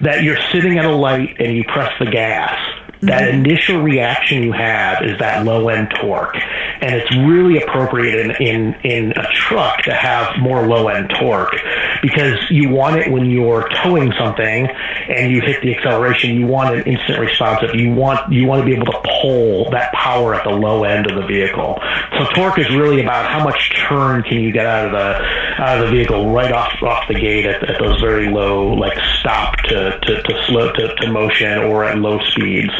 that 0.02 0.22
you're 0.22 0.40
sitting 0.52 0.78
at 0.78 0.84
a 0.84 0.94
light 0.94 1.36
and 1.40 1.56
you 1.56 1.64
press 1.64 1.92
the 1.98 2.06
gas. 2.06 2.58
That 3.02 3.22
mm-hmm. 3.22 3.44
initial 3.44 3.82
reaction 3.82 4.42
you 4.42 4.52
have 4.52 5.04
is 5.04 5.18
that 5.20 5.44
low 5.44 5.68
end 5.68 5.88
torque, 6.00 6.34
and 6.80 6.94
it's 6.94 7.16
really 7.16 7.62
appropriate 7.62 8.18
in, 8.18 8.30
in 8.42 8.74
in 8.82 9.12
a 9.12 9.32
truck 9.34 9.82
to 9.82 9.94
have 9.94 10.36
more 10.40 10.66
low 10.66 10.88
end 10.88 11.10
torque 11.20 11.54
because 12.02 12.38
you 12.50 12.70
want 12.70 12.96
it 12.96 13.12
when 13.12 13.26
you're 13.30 13.68
towing 13.84 14.12
something 14.18 14.66
and 14.66 15.30
you 15.30 15.40
hit 15.40 15.62
the 15.62 15.76
acceleration. 15.76 16.34
You 16.34 16.48
want 16.48 16.74
an 16.74 16.82
instant 16.84 17.20
responsive. 17.20 17.74
You 17.76 17.92
want 17.92 18.32
you 18.32 18.46
want 18.46 18.62
to 18.62 18.66
be 18.66 18.74
able 18.74 18.86
to 18.86 19.00
pull 19.22 19.70
that 19.70 19.92
power 19.92 20.34
at 20.34 20.42
the 20.42 20.50
low 20.50 20.82
end 20.82 21.08
of 21.08 21.16
the 21.16 21.26
vehicle. 21.26 21.80
So 22.18 22.24
torque 22.34 22.58
is 22.58 22.68
really 22.70 23.00
about 23.00 23.30
how 23.30 23.44
much 23.44 23.70
turn 23.88 24.22
can 24.24 24.40
you 24.40 24.52
get 24.52 24.66
out 24.66 24.86
of 24.86 24.92
the 24.92 25.62
out 25.62 25.78
of 25.78 25.86
the 25.86 25.96
vehicle 25.96 26.32
right 26.32 26.52
off 26.52 26.82
off 26.82 27.06
the 27.08 27.14
gate 27.14 27.46
at, 27.46 27.62
at 27.68 27.78
those 27.78 28.00
very 28.00 28.28
low 28.28 28.74
like 28.74 28.98
stop 29.20 29.56
to 29.68 29.98
to, 30.02 30.22
to 30.22 30.44
slow 30.46 30.72
to, 30.72 30.94
to 30.96 31.12
motion 31.12 31.58
or 31.58 31.84
at 31.84 31.98
low 31.98 32.18
speeds. 32.30 32.72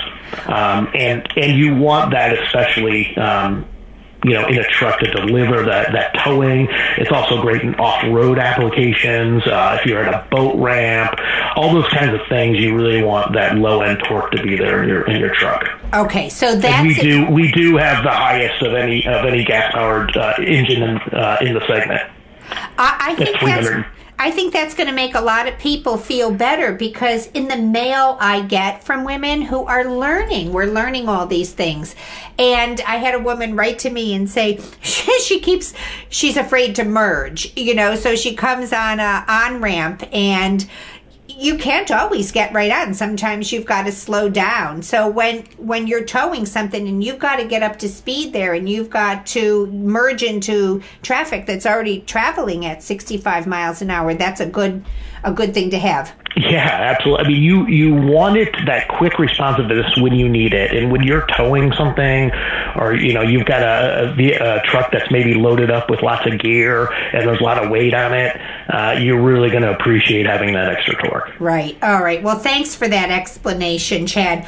Um, 0.46 0.88
and 0.94 1.26
and 1.36 1.58
you 1.58 1.76
want 1.76 2.12
that 2.12 2.38
especially 2.38 3.16
um, 3.16 3.66
you 4.24 4.32
know, 4.32 4.46
in 4.48 4.58
a 4.58 4.64
truck 4.64 4.98
to 4.98 5.10
deliver 5.10 5.64
that, 5.64 5.92
that 5.92 6.12
towing. 6.24 6.66
It's 6.96 7.12
also 7.12 7.40
great 7.40 7.62
in 7.62 7.74
off-road 7.76 8.38
applications. 8.38 9.46
Uh, 9.46 9.78
if 9.78 9.86
you're 9.86 10.02
at 10.02 10.12
a 10.12 10.28
boat 10.28 10.56
ramp, 10.56 11.14
all 11.54 11.72
those 11.72 11.88
kinds 11.90 12.14
of 12.14 12.26
things, 12.28 12.58
you 12.58 12.74
really 12.74 13.02
want 13.02 13.32
that 13.34 13.56
low-end 13.56 14.00
torque 14.08 14.32
to 14.32 14.42
be 14.42 14.56
there 14.56 14.82
in 14.82 14.88
your 14.88 15.08
in 15.08 15.20
your 15.20 15.32
truck. 15.34 15.68
Okay, 15.94 16.28
so 16.28 16.48
And 16.48 16.86
we 16.86 16.94
do 16.94 17.30
we 17.30 17.52
do 17.52 17.76
have 17.76 18.02
the 18.02 18.10
highest 18.10 18.60
of 18.62 18.74
any 18.74 19.06
of 19.06 19.24
any 19.24 19.44
gas-powered 19.44 20.16
uh, 20.16 20.34
engine 20.38 20.82
in, 20.82 20.96
uh, 20.96 21.38
in 21.40 21.54
the 21.54 21.64
segment. 21.66 22.02
I, 22.50 22.96
I 23.00 23.14
think 23.14 23.30
That's 23.40 23.44
that's 23.44 23.68
300. 23.68 23.86
I 24.20 24.32
think 24.32 24.52
that's 24.52 24.74
going 24.74 24.88
to 24.88 24.92
make 24.92 25.14
a 25.14 25.20
lot 25.20 25.46
of 25.46 25.58
people 25.58 25.96
feel 25.96 26.32
better 26.32 26.72
because 26.72 27.28
in 27.28 27.46
the 27.46 27.56
mail 27.56 28.16
I 28.20 28.42
get 28.42 28.82
from 28.82 29.04
women 29.04 29.42
who 29.42 29.64
are 29.64 29.84
learning, 29.84 30.52
we're 30.52 30.66
learning 30.66 31.08
all 31.08 31.24
these 31.26 31.52
things. 31.52 31.94
And 32.36 32.80
I 32.80 32.96
had 32.96 33.14
a 33.14 33.20
woman 33.20 33.54
write 33.54 33.78
to 33.80 33.90
me 33.90 34.14
and 34.14 34.28
say 34.28 34.60
she, 34.82 35.38
keeps 35.38 35.72
she's 36.08 36.36
afraid 36.36 36.74
to 36.76 36.84
merge, 36.84 37.56
you 37.56 37.74
know, 37.74 37.94
so 37.94 38.16
she 38.16 38.34
comes 38.34 38.72
on 38.72 38.98
a 38.98 39.24
on 39.28 39.60
ramp 39.60 40.02
and 40.12 40.68
you 41.38 41.56
can't 41.56 41.92
always 41.92 42.32
get 42.32 42.52
right 42.52 42.72
on. 42.72 42.92
Sometimes 42.92 43.52
you've 43.52 43.64
got 43.64 43.84
to 43.84 43.92
slow 43.92 44.28
down. 44.28 44.82
So 44.82 45.08
when 45.08 45.44
when 45.56 45.86
you're 45.86 46.04
towing 46.04 46.44
something 46.44 46.88
and 46.88 47.02
you've 47.02 47.20
got 47.20 47.36
to 47.36 47.46
get 47.46 47.62
up 47.62 47.78
to 47.78 47.88
speed 47.88 48.32
there 48.32 48.54
and 48.54 48.68
you've 48.68 48.90
got 48.90 49.24
to 49.26 49.68
merge 49.68 50.24
into 50.24 50.82
traffic 51.02 51.46
that's 51.46 51.64
already 51.64 52.00
traveling 52.00 52.66
at 52.66 52.82
65 52.82 53.46
miles 53.46 53.80
an 53.80 53.88
hour, 53.88 54.14
that's 54.14 54.40
a 54.40 54.46
good 54.46 54.84
a 55.22 55.32
good 55.32 55.54
thing 55.54 55.70
to 55.70 55.78
have. 55.78 56.12
Yeah, 56.36 56.68
absolutely. 56.68 57.24
I 57.24 57.28
mean, 57.28 57.42
you 57.42 57.66
you 57.66 57.94
want 57.94 58.36
it 58.36 58.54
that 58.66 58.88
quick 58.88 59.18
responsiveness 59.18 59.96
when 59.96 60.14
you 60.14 60.28
need 60.28 60.54
it, 60.54 60.72
and 60.72 60.92
when 60.92 61.02
you're 61.02 61.26
towing 61.36 61.72
something, 61.72 62.30
or 62.76 62.94
you 62.94 63.12
know 63.12 63.22
you've 63.22 63.46
got 63.46 63.62
a, 63.62 64.14
a, 64.16 64.58
a 64.58 64.62
truck 64.62 64.92
that's 64.92 65.10
maybe 65.10 65.34
loaded 65.34 65.70
up 65.70 65.90
with 65.90 66.02
lots 66.02 66.26
of 66.26 66.38
gear 66.38 66.92
and 67.12 67.26
there's 67.26 67.40
a 67.40 67.44
lot 67.44 67.62
of 67.62 67.70
weight 67.70 67.94
on 67.94 68.12
it, 68.12 68.36
uh, 68.68 68.96
you're 69.00 69.20
really 69.20 69.50
going 69.50 69.62
to 69.62 69.72
appreciate 69.72 70.26
having 70.26 70.52
that 70.54 70.68
extra 70.68 70.94
torque. 71.02 71.40
Right. 71.40 71.76
All 71.82 72.02
right. 72.02 72.22
Well, 72.22 72.38
thanks 72.38 72.74
for 72.74 72.86
that 72.86 73.10
explanation, 73.10 74.06
Chad. 74.06 74.46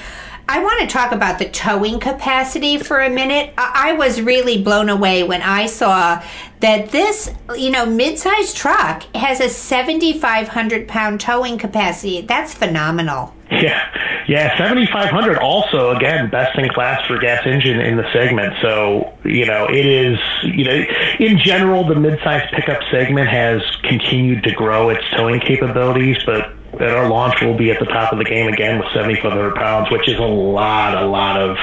I 0.53 0.59
want 0.65 0.81
to 0.81 0.89
talk 0.89 1.13
about 1.13 1.39
the 1.39 1.49
towing 1.49 2.01
capacity 2.01 2.77
for 2.77 2.99
a 2.99 3.09
minute. 3.09 3.55
I 3.57 3.93
was 3.93 4.21
really 4.21 4.61
blown 4.61 4.89
away 4.89 5.23
when 5.23 5.43
I 5.43 5.67
saw 5.67 6.21
that 6.59 6.91
this, 6.91 7.31
you 7.57 7.71
know, 7.71 7.87
mid-sized 7.87 8.57
truck 8.57 9.05
has 9.15 9.39
a 9.39 9.49
7,500 9.49 10.89
pound 10.89 11.21
towing 11.21 11.57
capacity. 11.57 12.23
That's 12.23 12.53
phenomenal. 12.53 13.33
Yeah, 13.53 13.81
yeah, 14.27 14.59
7500 14.59 15.39
also 15.39 15.91
again 15.91 16.31
best 16.31 16.59
in 16.59 16.69
class 16.71 17.07
for 17.07 17.19
gas 17.19 17.47
engine 17.47 17.79
in 17.79 17.97
the 17.97 18.13
segment. 18.13 18.55
So 18.61 19.17
you 19.25 19.45
know 19.45 19.67
it 19.69 19.87
is 19.87 20.19
you 20.45 20.65
know 20.65 20.85
in 21.19 21.39
general 21.39 21.85
the 21.85 21.95
midsize 21.95 22.49
pickup 22.53 22.81
segment 22.93 23.29
has 23.29 23.61
continued 23.83 24.45
to 24.45 24.53
grow 24.53 24.91
its 24.91 25.03
towing 25.11 25.41
capabilities, 25.41 26.19
but 26.25 26.53
at 26.81 26.90
our 26.97 27.09
launch 27.09 27.40
we'll 27.40 27.57
be 27.57 27.71
at 27.71 27.79
the 27.79 27.87
top 27.87 28.12
of 28.12 28.19
the 28.19 28.25
game 28.25 28.53
again 28.53 28.79
with 28.79 28.88
7500 28.95 29.55
pounds, 29.55 29.90
which 29.90 30.09
is 30.09 30.19
a 30.19 30.23
lot 30.23 31.01
a 31.03 31.07
lot 31.07 31.40
of 31.40 31.57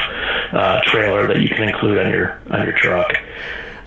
uh, 0.54 0.82
trailer 0.86 1.28
that 1.28 1.42
you 1.42 1.50
can 1.50 1.64
include 1.68 1.98
on 1.98 2.12
your 2.12 2.40
on 2.52 2.64
your 2.64 2.74
truck. 2.78 3.12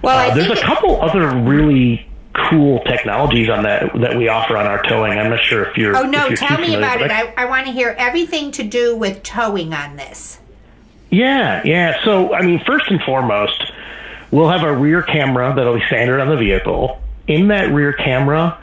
Well, 0.03 0.31
Uh, 0.31 0.35
there's 0.35 0.51
a 0.51 0.63
couple 0.63 1.01
other 1.03 1.29
really 1.37 2.07
cool 2.49 2.79
technologies 2.85 3.49
on 3.51 3.65
that 3.65 3.93
that 4.01 4.17
we 4.17 4.29
offer 4.29 4.57
on 4.57 4.67
our 4.67 4.83
towing. 4.85 5.19
I'm 5.19 5.31
not 5.31 5.43
sure 5.43 5.65
if 5.65 5.77
you're. 5.77 5.97
Oh 5.97 6.03
no, 6.03 6.27
you're 6.29 6.37
tell 6.37 6.59
me 6.61 6.75
about 6.75 7.01
it. 7.03 7.11
I- 7.11 7.23
I, 7.37 7.45
I 7.45 7.45
want 7.47 7.67
to 7.67 7.73
hear 7.73 7.95
everything 7.99 8.51
to 8.53 8.63
do 8.63 8.97
with 8.97 9.23
towing 9.23 9.75
on 9.75 9.97
this. 9.97 10.39
Yeah, 11.11 11.61
yeah. 11.65 12.03
So, 12.05 12.33
I 12.33 12.43
mean, 12.43 12.63
first 12.65 12.89
and 12.89 13.03
foremost, 13.03 13.73
we'll 14.31 14.49
have 14.49 14.63
a 14.63 14.73
rear 14.73 15.03
camera 15.03 15.53
that'll 15.55 15.75
be 15.75 15.85
standard 15.87 16.21
on 16.21 16.29
the 16.29 16.37
vehicle. 16.37 17.01
In 17.27 17.49
that 17.49 17.73
rear 17.73 17.93
camera, 17.93 18.57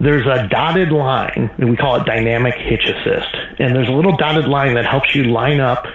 there's 0.00 0.26
a 0.26 0.46
dotted 0.48 0.92
line, 0.92 1.50
and 1.58 1.70
we 1.70 1.76
call 1.76 1.96
it 1.96 2.04
dynamic 2.06 2.54
hitch 2.54 2.84
assist. 2.84 3.34
And 3.58 3.74
there's 3.74 3.88
a 3.88 3.92
little 3.92 4.16
dotted 4.16 4.46
line 4.46 4.74
that 4.74 4.84
helps 4.86 5.14
you 5.14 5.24
line 5.24 5.60
up 5.60 5.86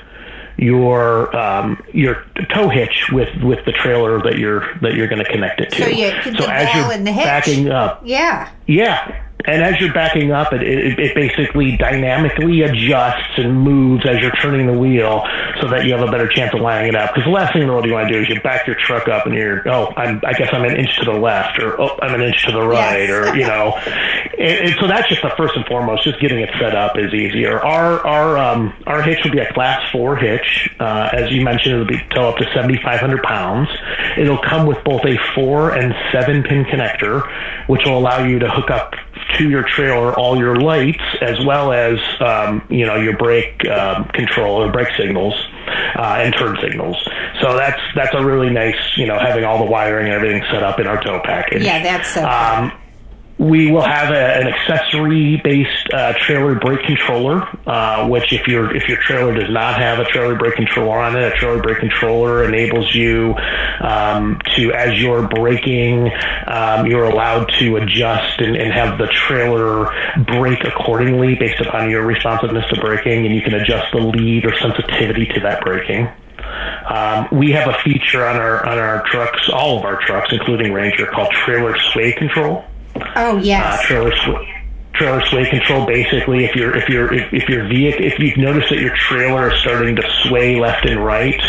your 0.58 1.36
um, 1.36 1.82
your 1.94 2.24
tow 2.54 2.70
hitch 2.70 3.10
with, 3.12 3.30
with 3.42 3.64
the 3.66 3.72
trailer 3.72 4.22
that 4.22 4.38
you're 4.38 4.78
that 4.82 4.94
you're 4.94 5.08
going 5.08 5.24
to 5.24 5.32
connect 5.32 5.60
it 5.62 5.72
to. 5.72 5.84
So 5.84 5.88
you- 5.88 6.12
the 6.34 6.48
as 6.52 6.74
you're 6.76 6.92
and 6.92 7.06
the 7.08 7.12
hitch. 7.12 7.26
backing 7.26 7.70
up, 7.70 8.02
Yeah. 8.06 8.50
yeah, 8.68 9.24
and 9.46 9.64
as 9.64 9.80
you're 9.80 9.94
backing 9.94 10.32
up, 10.32 10.54
it, 10.54 10.62
it, 10.62 11.00
it 11.00 11.16
basically 11.16 11.78
dynamically 11.78 12.62
adjusts 12.62 13.38
and 13.38 13.60
moves 13.60 14.06
as 14.06 14.20
you're 14.20 14.36
turning 14.42 14.68
the 14.68 14.74
wheel 14.74 15.24
so 15.62 15.68
that 15.68 15.86
you 15.86 15.94
have 15.94 16.08
a 16.08 16.12
better 16.12 16.28
chance 16.28 16.54
of 16.54 16.62
lining 16.62 16.90
it 16.90 16.96
up. 16.96 17.12
Because 17.14 17.26
the 17.26 17.32
last 17.32 17.54
thing 17.54 17.64
in 17.64 17.68
the 17.68 17.74
world 17.74 17.86
you 17.86 17.94
want 17.94 18.08
to 18.08 18.14
do 18.14 18.22
is 18.22 18.30
you 18.30 18.40
back 18.42 18.68
your 18.68 18.76
truck 18.76 19.08
up 19.08 19.26
and 19.26 19.36
you're, 19.36 19.68
oh, 19.70 19.94
I'm, 19.96 20.22
I 20.26 20.34
guess 20.34 20.50
I'm 20.54 20.64
an 20.64 20.76
inch 20.76 20.98
to 21.00 21.06
the 21.06 21.18
left 21.18 21.60
or, 21.60 21.80
oh, 21.82 21.98
I'm 22.02 22.14
an 22.14 22.22
inch 22.22 22.46
to 22.46 22.52
the 22.52 22.62
right 22.62 23.08
yes. 23.08 23.10
or, 23.10 23.36
you 23.36 23.48
know. 23.48 23.78
and, 24.38 24.68
and, 24.68 24.76
so 24.80 24.88
that's 24.88 25.08
just 25.10 25.22
the 25.22 25.34
first 25.38 25.56
and 25.56 25.66
foremost, 25.66 26.04
just 26.04 26.20
getting 26.20 26.40
it 26.40 26.50
set 26.60 26.76
up 26.76 26.98
is 26.98 27.14
easier. 27.14 27.60
Our, 27.60 28.06
our, 28.06 28.38
um, 28.38 28.74
our 28.86 29.02
hitch 29.02 29.20
will 29.24 29.32
be 29.32 29.40
a 29.40 29.52
class 29.54 29.82
four 29.92 30.16
hitch. 30.16 30.70
Uh, 30.80 31.10
as 31.14 31.32
you 31.32 31.44
mentioned, 31.44 31.76
it'll 31.76 31.88
be 31.88 32.02
tow 32.14 32.30
up 32.30 32.38
to 32.38 32.46
7,500 32.54 33.24
pounds. 33.24 33.70
It'll 34.18 34.42
come 34.42 34.68
with 34.68 34.84
both 34.84 35.06
a 35.06 35.18
four 35.36 35.72
and 35.72 35.94
seven 36.12 36.44
pin 36.44 36.66
connector, 36.66 37.22
which 37.68 37.82
will 37.86 37.98
allow 37.98 38.24
you 38.24 38.40
to 38.40 38.50
hook 38.50 38.70
up 38.70 38.94
to 39.38 39.50
your 39.50 39.64
trailer 39.64 40.18
all 40.18 40.38
your 40.38 40.56
lights 40.56 41.04
as 41.22 41.44
well 41.46 41.72
as 41.72 42.00
um, 42.20 42.62
you 42.70 42.86
know 42.86 42.96
your 42.96 43.18
brake 43.18 43.66
um, 43.68 44.06
control 44.10 44.62
or 44.62 44.72
brake 44.72 44.94
signals 44.98 45.34
uh, 45.96 46.20
and 46.20 46.34
turn 46.36 46.58
signals. 46.62 46.98
So 47.42 47.56
that's 47.56 47.82
that's 47.96 48.14
a 48.14 48.24
really 48.24 48.50
nice 48.50 48.98
you 48.98 49.08
know 49.08 49.18
having 49.20 49.44
all 49.44 49.58
the 49.64 49.70
wiring 49.70 50.08
and 50.08 50.14
everything 50.14 50.44
set 50.52 50.64
up 50.64 50.80
in 50.80 50.88
our 50.88 51.02
tow 51.02 51.22
package. 51.24 51.64
Yeah, 51.64 51.82
that's 51.84 52.14
so. 52.14 52.24
Um, 52.24 52.72
we 53.42 53.72
will 53.72 53.82
have 53.82 54.12
a, 54.12 54.36
an 54.36 54.48
accessory-based 54.48 55.92
uh, 55.92 56.14
trailer 56.20 56.54
brake 56.60 56.86
controller, 56.86 57.42
uh, 57.66 58.08
which 58.08 58.32
if 58.32 58.48
your 58.48 58.76
if 58.76 58.88
your 58.88 59.00
trailer 59.02 59.34
does 59.34 59.50
not 59.50 59.80
have 59.80 59.98
a 59.98 60.06
trailer 60.06 60.36
brake 60.36 60.54
controller 60.54 61.00
on 61.00 61.18
it, 61.18 61.24
a 61.24 61.36
trailer 61.38 61.60
brake 61.60 61.80
controller 61.80 62.44
enables 62.44 62.94
you 62.94 63.34
um, 63.82 64.40
to, 64.56 64.72
as 64.74 65.02
you're 65.02 65.28
braking, 65.28 66.12
um, 66.46 66.86
you're 66.86 67.06
allowed 67.06 67.52
to 67.58 67.78
adjust 67.78 68.40
and, 68.42 68.56
and 68.56 68.72
have 68.72 69.00
the 69.00 69.08
trailer 69.08 69.86
brake 70.24 70.64
accordingly 70.64 71.34
based 71.34 71.60
upon 71.62 71.90
your 71.90 72.06
responsiveness 72.06 72.66
to 72.72 72.80
braking, 72.80 73.26
and 73.26 73.34
you 73.34 73.42
can 73.42 73.56
adjust 73.56 73.92
the 73.92 74.02
lead 74.02 74.46
or 74.46 74.56
sensitivity 74.60 75.26
to 75.26 75.40
that 75.40 75.62
braking. 75.66 76.08
Um, 76.88 77.28
we 77.32 77.52
have 77.54 77.68
a 77.68 77.78
feature 77.84 78.24
on 78.24 78.36
our 78.36 78.64
on 78.68 78.78
our 78.78 79.04
trucks, 79.08 79.50
all 79.52 79.80
of 79.80 79.86
our 79.86 80.00
trucks, 80.00 80.30
including 80.32 80.74
Ranger, 80.74 81.08
called 81.08 81.32
trailer 81.32 81.76
sway 81.92 82.12
control. 82.12 82.66
Oh 83.16 83.38
yes. 83.38 83.80
Uh, 83.80 83.84
trailer 83.88 84.16
sway 84.16 84.52
trailer 84.94 85.26
sway 85.28 85.50
control 85.50 85.86
basically 85.86 86.46
if 86.46 86.56
you're 86.56 86.76
if 86.76 86.88
you're 86.90 87.14
if, 87.14 87.34
if 87.34 87.50
your 87.50 87.68
vehicle 87.68 88.06
if 88.06 88.20
you've 88.20 88.38
noticed 88.38 88.70
that 88.70 88.80
your 88.80 88.96
trailer 88.98 89.52
is 89.52 89.60
starting 89.60 89.96
to 89.96 90.04
sway 90.24 90.60
left 90.60 90.86
and 90.86 91.04
right 91.04 91.42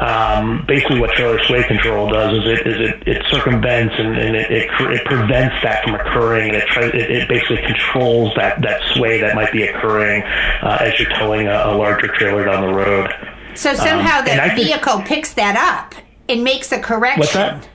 um, 0.00 0.64
basically 0.68 1.00
what 1.00 1.10
trailer 1.12 1.42
sway 1.44 1.62
control 1.64 2.10
does 2.10 2.38
is 2.38 2.44
it 2.46 2.66
is 2.66 2.90
it, 2.90 3.08
it 3.08 3.26
circumvents 3.30 3.94
and, 3.98 4.16
and 4.18 4.36
it, 4.36 4.50
it, 4.50 4.70
it 4.92 5.04
prevents 5.06 5.54
that 5.62 5.82
from 5.84 5.94
occurring 5.94 6.50
and 6.50 6.56
it, 6.56 6.68
tries, 6.68 6.90
it 6.94 7.10
it 7.10 7.28
basically 7.28 7.62
controls 7.66 8.32
that 8.36 8.60
that 8.62 8.80
sway 8.94 9.20
that 9.20 9.34
might 9.34 9.52
be 9.52 9.62
occurring 9.62 10.22
uh, 10.22 10.78
as 10.80 10.98
you're 11.00 11.10
towing 11.18 11.48
a, 11.48 11.64
a 11.66 11.74
larger 11.74 12.08
trailer 12.08 12.44
down 12.44 12.62
the 12.62 12.74
road. 12.74 13.10
So 13.54 13.74
somehow 13.74 14.20
um, 14.20 14.24
the 14.24 14.52
vehicle 14.54 14.96
think, 14.96 15.08
picks 15.08 15.34
that 15.34 15.56
up 15.56 15.94
and 16.28 16.44
makes 16.44 16.72
a 16.72 16.80
correction 16.80 17.20
what's 17.20 17.32
that 17.32 17.68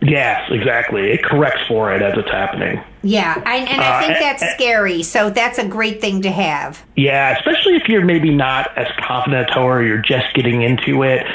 Yes, 0.00 0.48
exactly. 0.50 1.10
It 1.10 1.24
corrects 1.24 1.66
for 1.66 1.92
it 1.92 2.02
as 2.02 2.16
it's 2.16 2.30
happening. 2.30 2.80
Yeah, 3.02 3.42
I, 3.44 3.56
and 3.56 3.80
I 3.80 4.00
think 4.00 4.16
uh, 4.16 4.20
that's 4.20 4.42
and, 4.42 4.52
scary. 4.52 5.02
So 5.02 5.30
that's 5.30 5.58
a 5.58 5.66
great 5.66 6.00
thing 6.00 6.22
to 6.22 6.30
have. 6.30 6.84
Yeah, 6.96 7.36
especially 7.36 7.76
if 7.76 7.88
you're 7.88 8.04
maybe 8.04 8.32
not 8.32 8.76
as 8.78 8.86
confident 8.98 9.50
a 9.50 9.52
tower, 9.52 9.82
you're 9.82 10.02
just 10.02 10.34
getting 10.34 10.62
into 10.62 11.02
it. 11.02 11.26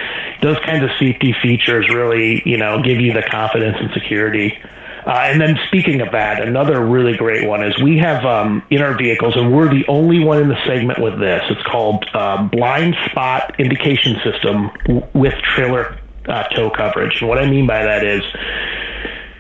Those 0.42 0.58
kinds 0.60 0.84
of 0.84 0.92
safety 0.98 1.36
features 1.42 1.90
really, 1.90 2.42
you 2.46 2.58
know, 2.58 2.82
give 2.82 3.00
you 3.00 3.14
the 3.14 3.24
confidence 3.24 3.78
and 3.80 3.92
security. 3.94 4.58
Uh, 5.06 5.12
and 5.12 5.42
then 5.42 5.60
speaking 5.68 6.00
of 6.00 6.12
that, 6.14 6.42
another 6.42 6.86
really 6.86 7.18
great 7.18 7.46
one 7.46 7.62
is 7.62 7.78
we 7.82 7.98
have 7.98 8.24
um, 8.26 8.64
in 8.70 8.82
our 8.82 8.98
vehicles, 8.98 9.36
and 9.36 9.54
we're 9.54 9.68
the 9.68 9.86
only 9.88 10.20
one 10.20 10.42
in 10.42 10.48
the 10.48 10.66
segment 10.66 11.02
with 11.02 11.20
this. 11.20 11.42
It's 11.50 11.64
called 11.64 12.06
uh, 12.14 12.44
blind 12.44 12.96
spot 13.10 13.60
indication 13.60 14.16
system 14.24 14.72
with 15.14 15.34
trailer 15.56 15.98
uh, 16.28 16.44
tow 16.50 16.70
coverage. 16.70 17.20
And 17.20 17.30
what 17.30 17.40
I 17.40 17.50
mean 17.50 17.68
by 17.68 17.84
that 17.84 18.06
is 18.06 18.22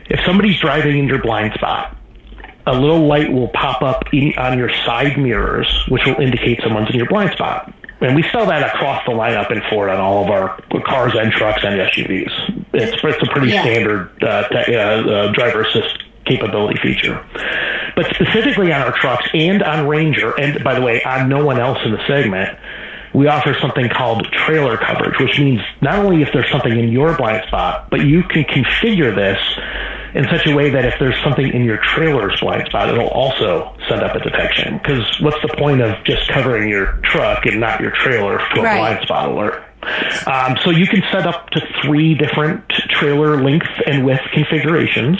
if 0.09 0.19
somebody's 0.25 0.59
driving 0.59 0.97
in 0.97 1.07
your 1.07 1.21
blind 1.21 1.53
spot, 1.53 1.97
a 2.65 2.73
little 2.73 3.07
light 3.07 3.31
will 3.31 3.49
pop 3.49 3.81
up 3.81 4.03
in, 4.13 4.33
on 4.37 4.57
your 4.57 4.69
side 4.85 5.17
mirrors, 5.17 5.67
which 5.89 6.05
will 6.05 6.19
indicate 6.19 6.61
someone's 6.61 6.89
in 6.89 6.95
your 6.95 7.07
blind 7.07 7.31
spot. 7.31 7.73
And 8.01 8.15
we 8.15 8.23
sell 8.31 8.45
that 8.47 8.75
across 8.75 9.03
the 9.05 9.13
lineup 9.13 9.49
in 9.51 9.61
Ford 9.69 9.89
on 9.89 9.97
all 9.97 10.25
of 10.25 10.29
our 10.29 10.61
cars 10.85 11.13
and 11.15 11.31
trucks 11.31 11.63
and 11.63 11.79
SUVs. 11.79 12.65
It's, 12.73 13.01
it's 13.01 13.23
a 13.23 13.31
pretty 13.31 13.51
yeah. 13.51 13.61
standard 13.61 14.23
uh, 14.23 14.47
te- 14.49 14.75
uh, 14.75 14.81
uh, 14.81 15.31
driver 15.31 15.61
assist 15.61 16.03
capability 16.25 16.79
feature. 16.81 17.25
But 17.95 18.07
specifically 18.13 18.73
on 18.73 18.81
our 18.81 18.91
trucks 18.91 19.27
and 19.33 19.61
on 19.63 19.87
Ranger, 19.87 20.37
and 20.39 20.63
by 20.63 20.73
the 20.73 20.81
way, 20.81 21.01
on 21.03 21.29
no 21.29 21.45
one 21.45 21.59
else 21.59 21.77
in 21.85 21.91
the 21.91 22.05
segment, 22.07 22.57
we 23.13 23.27
offer 23.27 23.55
something 23.61 23.89
called 23.89 24.25
trailer 24.31 24.77
coverage, 24.77 25.19
which 25.19 25.39
means 25.39 25.61
not 25.81 25.99
only 25.99 26.21
if 26.21 26.29
there's 26.33 26.49
something 26.51 26.77
in 26.77 26.91
your 26.91 27.15
blind 27.15 27.45
spot, 27.47 27.89
but 27.89 28.05
you 28.05 28.23
can 28.23 28.43
configure 28.43 29.15
this 29.15 29.39
in 30.15 30.25
such 30.25 30.45
a 30.45 30.55
way 30.55 30.69
that 30.69 30.85
if 30.85 30.93
there's 30.99 31.19
something 31.23 31.47
in 31.53 31.63
your 31.63 31.77
trailer's 31.77 32.39
blind 32.39 32.67
spot, 32.67 32.89
it'll 32.89 33.07
also 33.07 33.75
send 33.87 34.01
up 34.01 34.15
a 34.15 34.19
detection. 34.19 34.77
Because 34.77 35.03
what's 35.21 35.41
the 35.41 35.55
point 35.57 35.81
of 35.81 36.03
just 36.05 36.27
covering 36.29 36.69
your 36.69 36.99
truck 37.03 37.45
and 37.45 37.59
not 37.59 37.81
your 37.81 37.91
trailer 37.91 38.37
to 38.37 38.59
a 38.59 38.63
right. 38.63 38.77
blind 38.77 39.03
spot 39.03 39.29
alert? 39.29 39.63
Um, 40.27 40.57
so 40.63 40.69
you 40.69 40.87
can 40.87 41.03
set 41.11 41.27
up 41.27 41.49
to 41.49 41.61
three 41.83 42.15
different 42.15 42.67
trailer 42.69 43.43
length 43.43 43.67
and 43.85 44.05
width 44.05 44.21
configurations. 44.33 45.17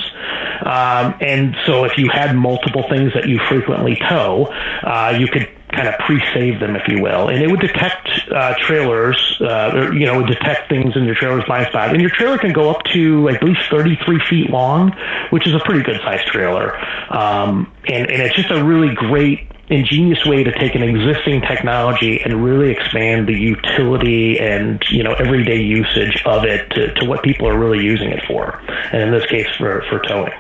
Um, 0.66 1.16
and 1.20 1.56
so 1.66 1.84
if 1.84 1.98
you 1.98 2.10
had 2.10 2.36
multiple 2.36 2.86
things 2.90 3.14
that 3.14 3.28
you 3.28 3.40
frequently 3.50 3.98
tow, 4.10 4.46
uh, 4.84 5.18
you 5.20 5.28
could 5.28 5.50
kind 5.74 5.88
of 5.88 5.96
pre-save 6.00 6.60
them, 6.60 6.76
if 6.76 6.88
you 6.88 7.02
will, 7.02 7.30
and 7.30 7.42
it 7.42 7.50
would 7.50 7.60
detect 7.60 8.10
uh, 8.32 8.54
trailers, 8.60 9.38
uh, 9.42 9.72
or, 9.74 9.94
you 9.94 10.06
know, 10.06 10.26
detect 10.26 10.70
things 10.70 10.96
in 10.96 11.06
your 11.06 11.16
trailer's 11.16 11.44
blind 11.46 11.68
spot. 11.68 11.90
And 11.90 12.02
your 12.02 12.12
trailer 12.12 12.38
can 12.38 12.54
go 12.54 12.70
up 12.70 12.84
to, 12.94 13.30
I 13.30 13.38
believe, 13.38 13.58
33 13.70 14.20
feet 14.30 14.50
long, 14.50 14.92
which 15.32 15.48
is 15.48 15.54
a 15.54 15.60
pretty 15.60 15.84
good 15.84 16.00
sized 16.04 16.28
trailer. 16.28 16.78
Um, 17.10 17.72
and, 17.88 18.10
and 18.10 18.22
it's 18.22 18.36
just 18.36 18.52
a 18.52 18.64
really 18.64 18.94
great 18.94 19.50
ingenious 19.70 20.24
way 20.26 20.44
to 20.44 20.52
take 20.60 20.76
an 20.76 20.84
existing 20.84 21.42
technology 21.42 22.22
and 22.22 22.44
really 22.44 22.72
expand 22.72 23.28
the 23.28 23.34
utility 23.34 24.38
and 24.38 24.84
you 24.90 25.02
know 25.02 25.14
everyday 25.14 25.62
usage 25.62 26.22
of 26.26 26.44
it 26.44 26.70
to, 26.72 26.94
to 26.96 27.06
what 27.06 27.24
people 27.24 27.48
are 27.48 27.58
really 27.58 27.82
using 27.82 28.10
it 28.10 28.22
for 28.28 28.60
and 28.92 29.02
in 29.02 29.12
this 29.12 29.26
case 29.28 29.48
for, 29.58 29.84
for 29.90 30.02
towing 30.02 30.34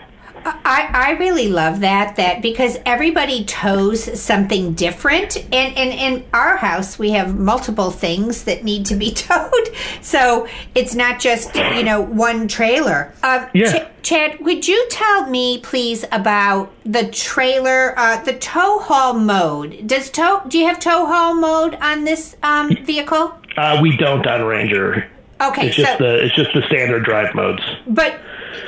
I, 0.45 0.89
I 0.93 1.11
really 1.19 1.47
love 1.47 1.81
that 1.81 2.15
that 2.17 2.41
because 2.41 2.77
everybody 2.85 3.45
tows 3.45 4.19
something 4.19 4.73
different. 4.73 5.37
And, 5.37 5.77
and 5.77 5.93
in 5.93 6.25
our 6.33 6.57
house 6.57 6.99
we 6.99 7.11
have 7.11 7.37
multiple 7.37 7.91
things 7.91 8.43
that 8.43 8.63
need 8.63 8.85
to 8.87 8.95
be 8.95 9.11
towed. 9.13 9.69
So 10.01 10.47
it's 10.75 10.95
not 10.95 11.19
just 11.19 11.55
you 11.55 11.83
know 11.83 12.01
one 12.01 12.47
trailer. 12.47 13.13
Uh, 13.23 13.47
yeah. 13.53 13.71
Ch- 13.71 13.87
chad 14.03 14.39
would 14.41 14.67
you 14.67 14.87
tell 14.89 15.29
me 15.29 15.59
please 15.59 16.03
about 16.11 16.73
the 16.85 17.09
trailer 17.09 17.97
uh, 17.97 18.21
the 18.23 18.33
tow 18.33 18.79
haul 18.79 19.13
mode? 19.13 19.87
Does 19.87 20.09
tow 20.09 20.41
do 20.47 20.57
you 20.57 20.65
have 20.65 20.79
tow 20.79 21.05
haul 21.05 21.35
mode 21.35 21.75
on 21.75 22.03
this 22.03 22.35
um, 22.43 22.75
vehicle? 22.83 23.37
Uh, 23.55 23.79
we 23.81 23.95
don't 23.97 24.25
on 24.25 24.43
ranger. 24.43 25.09
Okay 25.41 25.67
it's 25.67 25.75
just 25.75 25.97
so, 25.97 26.03
the 26.03 26.25
it's 26.25 26.35
just 26.35 26.53
the 26.53 26.61
standard 26.67 27.03
drive 27.03 27.33
modes. 27.35 27.61
But 27.87 28.19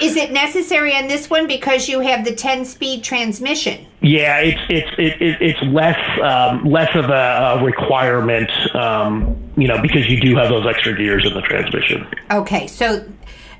is 0.01 0.15
it 0.15 0.31
necessary 0.31 0.95
on 0.95 1.07
this 1.07 1.29
one 1.29 1.47
because 1.47 1.87
you 1.87 1.99
have 2.01 2.25
the 2.25 2.33
10 2.33 2.65
speed 2.65 3.03
transmission? 3.03 3.85
Yeah, 4.01 4.39
it's 4.39 4.61
it's 4.69 4.91
it, 4.99 5.21
it, 5.21 5.41
it's 5.41 5.61
less 5.63 5.97
um, 6.21 6.63
less 6.63 6.95
of 6.95 7.09
a, 7.09 7.59
a 7.59 7.63
requirement, 7.63 8.51
um, 8.75 9.35
you 9.57 9.67
know, 9.67 9.81
because 9.81 10.07
you 10.07 10.21
do 10.21 10.35
have 10.35 10.49
those 10.49 10.67
extra 10.67 10.95
gears 10.95 11.25
in 11.25 11.33
the 11.33 11.41
transmission. 11.41 12.05
Okay, 12.29 12.67
so 12.67 13.03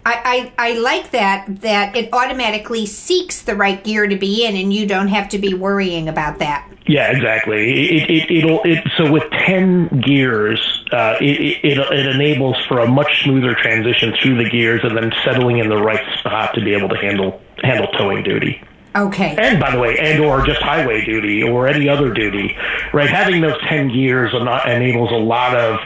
I, 0.06 0.52
I, 0.58 0.70
I, 0.70 0.74
like 0.74 1.10
that 1.12 1.62
that 1.62 1.96
it 1.96 2.14
automatically 2.14 2.86
seeks 2.86 3.42
the 3.42 3.56
right 3.56 3.84
gear 3.84 4.06
to 4.06 4.16
be 4.16 4.46
in, 4.46 4.56
and 4.56 4.72
you 4.72 4.86
don't 4.86 5.08
have 5.08 5.30
to 5.30 5.40
be 5.40 5.56
worrying 5.56 6.08
about 6.08 6.38
that. 6.40 6.72
Yeah, 6.88 7.12
exactly. 7.12 7.72
It, 7.98 8.10
it, 8.12 8.32
it'll 8.32 8.62
it, 8.64 8.84
so 8.98 9.12
with 9.12 9.24
ten 9.32 9.88
gears, 10.02 10.60
uh, 10.92 11.16
it, 11.20 11.60
it 11.64 11.78
it 11.80 12.16
enables 12.16 12.56
for 12.68 12.80
a 12.80 12.88
much 12.88 13.24
smoother 13.24 13.56
transition 13.56 14.14
through 14.22 14.44
the 14.44 14.50
gears 14.50 14.82
and 14.84 14.96
then 14.96 15.12
settling 15.24 15.58
in 15.58 15.70
the 15.70 15.82
right 15.82 16.06
spot 16.20 16.54
to 16.54 16.62
be 16.64 16.76
able 16.76 16.90
to 16.90 16.98
handle 16.98 17.42
handle 17.64 17.88
towing 17.98 18.24
duty. 18.24 18.62
Okay. 18.96 19.36
And 19.38 19.60
by 19.60 19.72
the 19.72 19.80
way, 19.80 19.98
and 20.00 20.24
or 20.24 20.46
just 20.46 20.62
highway 20.62 21.04
duty 21.04 21.44
or 21.44 21.68
any 21.68 21.90
other 21.90 22.14
duty, 22.14 22.56
right? 22.94 23.10
Having 23.10 23.42
those 23.42 23.60
ten 23.68 23.90
gears 23.90 24.34
enables 24.34 25.12
a 25.12 25.16
lot 25.16 25.58
of 25.58 25.80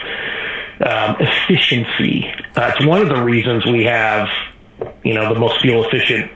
um, 0.85 1.17
efficiency. 1.19 2.31
That's 2.53 2.83
one 2.85 3.01
of 3.01 3.09
the 3.09 3.21
reasons 3.21 3.65
we 3.65 3.85
have, 3.85 4.27
you 5.03 5.13
know, 5.13 5.33
the 5.33 5.39
most 5.39 5.61
fuel 5.61 5.85
efficient 5.85 6.31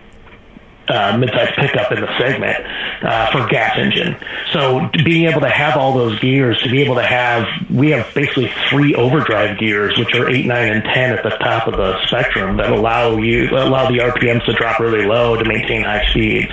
uh, 0.87 1.13
midsize 1.13 1.55
pickup 1.55 1.91
in 1.91 2.01
the 2.01 2.17
segment 2.19 2.57
uh, 3.03 3.31
for 3.31 3.47
gas 3.47 3.77
engine. 3.77 4.17
So 4.51 4.89
being 5.05 5.29
able 5.29 5.41
to 5.41 5.49
have 5.49 5.77
all 5.77 5.93
those 5.93 6.19
gears, 6.19 6.61
to 6.63 6.69
be 6.69 6.81
able 6.81 6.95
to 6.95 7.03
have, 7.03 7.45
we 7.69 7.91
have 7.91 8.13
basically 8.13 8.51
three 8.69 8.93
overdrive 8.95 9.57
gears, 9.57 9.97
which 9.97 10.13
are 10.13 10.29
eight, 10.29 10.45
nine, 10.45 10.73
and 10.73 10.83
ten 10.83 11.13
at 11.13 11.23
the 11.23 11.29
top 11.29 11.67
of 11.67 11.77
the 11.77 12.05
spectrum 12.07 12.57
that 12.57 12.71
allow 12.71 13.17
you 13.17 13.49
allow 13.51 13.87
the 13.87 13.99
RPMs 13.99 14.45
to 14.45 14.53
drop 14.53 14.79
really 14.79 15.05
low 15.05 15.35
to 15.37 15.45
maintain 15.45 15.83
high 15.83 16.05
speeds, 16.09 16.51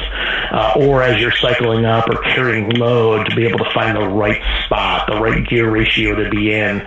uh, 0.53 0.75
or 0.77 1.03
as 1.03 1.21
you're 1.21 1.35
cycling 1.37 1.85
up 1.85 2.09
or 2.09 2.21
carrying 2.23 2.71
load 2.71 3.29
to 3.29 3.35
be 3.35 3.47
able 3.47 3.59
to 3.59 3.71
find 3.73 3.97
the 3.97 4.07
right 4.07 4.41
spot, 4.65 5.09
the 5.09 5.21
right 5.21 5.47
gear 5.49 5.71
ratio 5.71 6.15
to 6.15 6.31
be 6.31 6.53
in, 6.53 6.87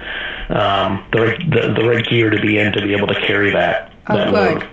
um, 0.49 1.05
the, 1.11 1.21
right, 1.21 1.49
the 1.51 1.73
the 1.73 1.87
right 1.89 2.05
gear 2.05 2.29
to 2.29 2.39
be 2.41 2.57
in 2.59 2.71
to 2.73 2.81
be 2.81 2.93
able 2.95 3.07
to 3.07 3.19
carry 3.21 3.51
that. 3.51 3.91
Oh, 4.07 4.15
that 4.17 4.25
good. 4.31 4.33
load. 4.61 4.69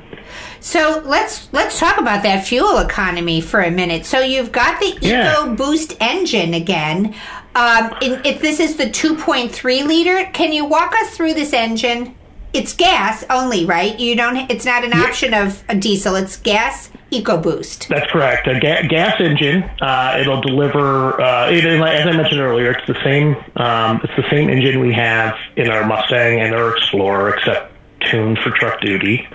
So 0.61 1.03
let's 1.07 1.53
let's 1.53 1.79
talk 1.79 1.99
about 1.99 2.23
that 2.25 2.47
fuel 2.47 2.79
economy 2.79 3.41
for 3.41 3.61
a 3.61 3.71
minute. 3.71 4.05
So 4.05 4.21
you've 4.21 4.53
got 4.53 4.79
the 4.81 4.99
Yeah. 5.01 5.33
Eco 5.33 5.55
Boost 5.55 5.97
engine 6.01 6.55
again. 6.55 7.15
Um, 7.55 7.95
in, 8.01 8.21
if 8.25 8.41
this 8.41 8.61
is 8.61 8.77
the 8.77 8.85
2.3 8.85 9.85
liter, 9.85 10.31
can 10.33 10.53
you 10.53 10.65
walk 10.65 10.95
us 10.95 11.17
through 11.17 11.35
this 11.35 11.53
engine? 11.53 12.15
It's 12.53 12.75
gas 12.75 13.25
only, 13.31 13.65
right? 13.65 13.99
You 13.99 14.17
don't. 14.17 14.51
It's 14.51 14.65
not 14.65 14.85
an 14.85 14.93
option 14.93 15.35
of 15.35 15.63
a 15.69 15.77
diesel. 15.77 16.17
It's 16.17 16.37
gas 16.37 16.91
EcoBoost. 17.13 17.87
That's 17.89 18.11
correct. 18.11 18.49
A 18.49 18.59
ga- 18.59 18.89
gas 18.89 19.21
engine. 19.21 19.63
Uh, 19.81 20.17
it'll 20.21 20.41
deliver. 20.41 21.21
Uh, 21.21 21.51
it, 21.51 21.65
as 21.65 22.07
I 22.07 22.13
mentioned 22.13 22.41
earlier, 22.41 22.73
it's 22.73 22.87
the 22.89 23.01
same. 23.05 23.37
Um, 23.57 24.01
it's 24.03 24.17
the 24.17 24.29
same 24.31 24.49
engine 24.49 24.81
we 24.81 24.93
have 24.95 25.37
in 25.57 25.71
our 25.71 25.87
Mustang 25.87 26.41
and 26.41 26.55
our 26.55 26.77
Explorer, 26.77 27.37
except 27.37 27.73
tuned 28.11 28.39
for 28.39 28.51
truck 28.51 28.81
duty. 28.81 29.29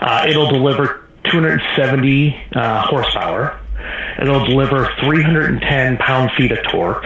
Uh, 0.00 0.26
it'll 0.28 0.48
deliver 0.50 1.06
270 1.30 2.36
uh, 2.54 2.82
horsepower. 2.82 3.60
It'll 4.20 4.44
deliver 4.46 4.90
310 5.00 5.98
pound 5.98 6.30
feet 6.38 6.52
of 6.52 6.58
torque. 6.70 7.04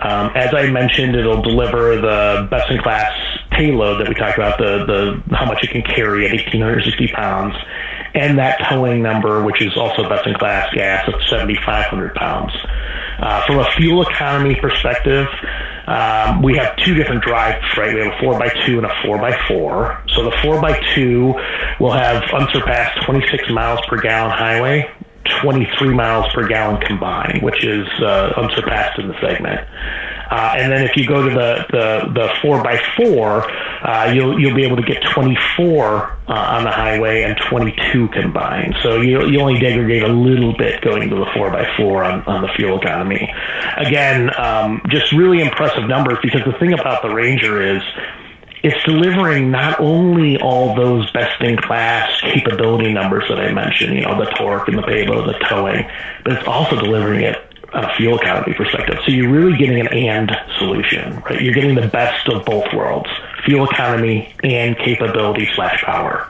Um, 0.00 0.32
as 0.34 0.52
I 0.52 0.68
mentioned, 0.68 1.14
it'll 1.14 1.42
deliver 1.42 1.96
the 1.96 2.48
best 2.50 2.70
in 2.70 2.82
class 2.82 3.12
payload 3.56 4.00
that 4.00 4.08
we 4.08 4.14
talked 4.14 4.38
about, 4.38 4.58
the, 4.58 4.84
the 4.86 5.36
how 5.36 5.46
much 5.46 5.62
it 5.62 5.70
can 5.70 5.82
carry 5.82 6.26
at 6.26 6.32
1,860 6.32 7.08
pounds, 7.08 7.54
and 8.14 8.38
that 8.38 8.58
towing 8.68 9.02
number, 9.02 9.42
which 9.42 9.62
is 9.62 9.76
also 9.76 10.08
best 10.08 10.26
in 10.26 10.34
class 10.34 10.72
gas, 10.74 11.08
of 11.08 11.14
7,500 11.28 12.14
pounds. 12.14 12.52
Uh, 13.18 13.46
from 13.46 13.58
a 13.58 13.70
fuel 13.72 14.02
economy 14.02 14.54
perspective, 14.56 15.26
um, 15.86 16.42
we 16.42 16.56
have 16.56 16.76
two 16.76 16.94
different 16.94 17.22
drives, 17.22 17.64
right? 17.76 17.94
We 17.94 18.00
have 18.00 18.12
a 18.12 18.16
4x2 18.16 18.78
and 18.78 18.86
a 18.86 18.94
4x4. 19.04 20.10
So 20.10 20.24
the 20.24 20.30
4x2 20.30 21.80
will 21.80 21.92
have 21.92 22.22
unsurpassed 22.32 23.04
26 23.04 23.50
miles 23.50 23.80
per 23.88 24.00
gallon 24.00 24.30
highway, 24.30 24.90
23 25.40 25.94
miles 25.94 26.32
per 26.32 26.46
gallon 26.46 26.80
combined, 26.80 27.42
which 27.42 27.64
is 27.64 27.86
uh, 28.00 28.32
unsurpassed 28.36 28.98
in 28.98 29.08
the 29.08 29.20
segment. 29.20 29.60
Uh, 30.32 30.54
and 30.56 30.72
then 30.72 30.82
if 30.82 30.96
you 30.96 31.06
go 31.06 31.28
to 31.28 31.28
the 31.28 31.66
the, 31.70 32.12
the 32.14 32.34
four 32.40 32.62
by 32.64 32.80
four, 32.96 33.44
uh, 33.86 34.10
you'll 34.14 34.40
you'll 34.40 34.54
be 34.54 34.64
able 34.64 34.76
to 34.76 34.82
get 34.82 35.02
24 35.12 36.16
uh, 36.26 36.32
on 36.32 36.64
the 36.64 36.70
highway 36.70 37.22
and 37.22 37.36
22 37.50 38.08
combined. 38.08 38.74
So 38.82 39.02
you 39.02 39.26
you 39.26 39.40
only 39.40 39.60
degrade 39.60 40.02
a 40.02 40.08
little 40.08 40.56
bit 40.56 40.80
going 40.80 41.10
to 41.10 41.16
the 41.16 41.26
four 41.34 41.50
by 41.50 41.68
four 41.76 42.02
on 42.02 42.22
on 42.22 42.40
the 42.40 42.48
fuel 42.56 42.80
economy. 42.80 43.30
Again, 43.76 44.30
um, 44.40 44.80
just 44.88 45.12
really 45.12 45.42
impressive 45.42 45.86
numbers 45.86 46.16
because 46.22 46.40
the 46.46 46.58
thing 46.58 46.72
about 46.72 47.02
the 47.02 47.10
Ranger 47.10 47.76
is 47.76 47.82
it's 48.62 48.82
delivering 48.84 49.50
not 49.50 49.80
only 49.80 50.40
all 50.40 50.74
those 50.74 51.10
best 51.12 51.42
in 51.42 51.58
class 51.58 52.10
capability 52.22 52.90
numbers 52.90 53.24
that 53.28 53.38
I 53.38 53.52
mentioned, 53.52 53.96
you 53.96 54.02
know, 54.02 54.18
the 54.18 54.30
torque 54.30 54.68
and 54.68 54.78
the 54.78 54.82
payload, 54.82 55.28
the 55.28 55.38
towing, 55.46 55.84
but 56.24 56.34
it's 56.34 56.48
also 56.48 56.76
delivering 56.80 57.22
it 57.22 57.51
a 57.74 57.94
fuel 57.96 58.18
economy 58.18 58.54
perspective. 58.54 58.98
So 59.04 59.12
you're 59.12 59.30
really 59.30 59.56
getting 59.56 59.80
an 59.80 59.88
and 59.88 60.30
solution, 60.58 61.20
right? 61.20 61.40
You're 61.40 61.54
getting 61.54 61.74
the 61.74 61.88
best 61.88 62.28
of 62.28 62.44
both 62.44 62.72
worlds, 62.72 63.08
fuel 63.44 63.68
economy 63.68 64.34
and 64.44 64.76
capability 64.78 65.48
slash 65.54 65.82
power. 65.82 66.28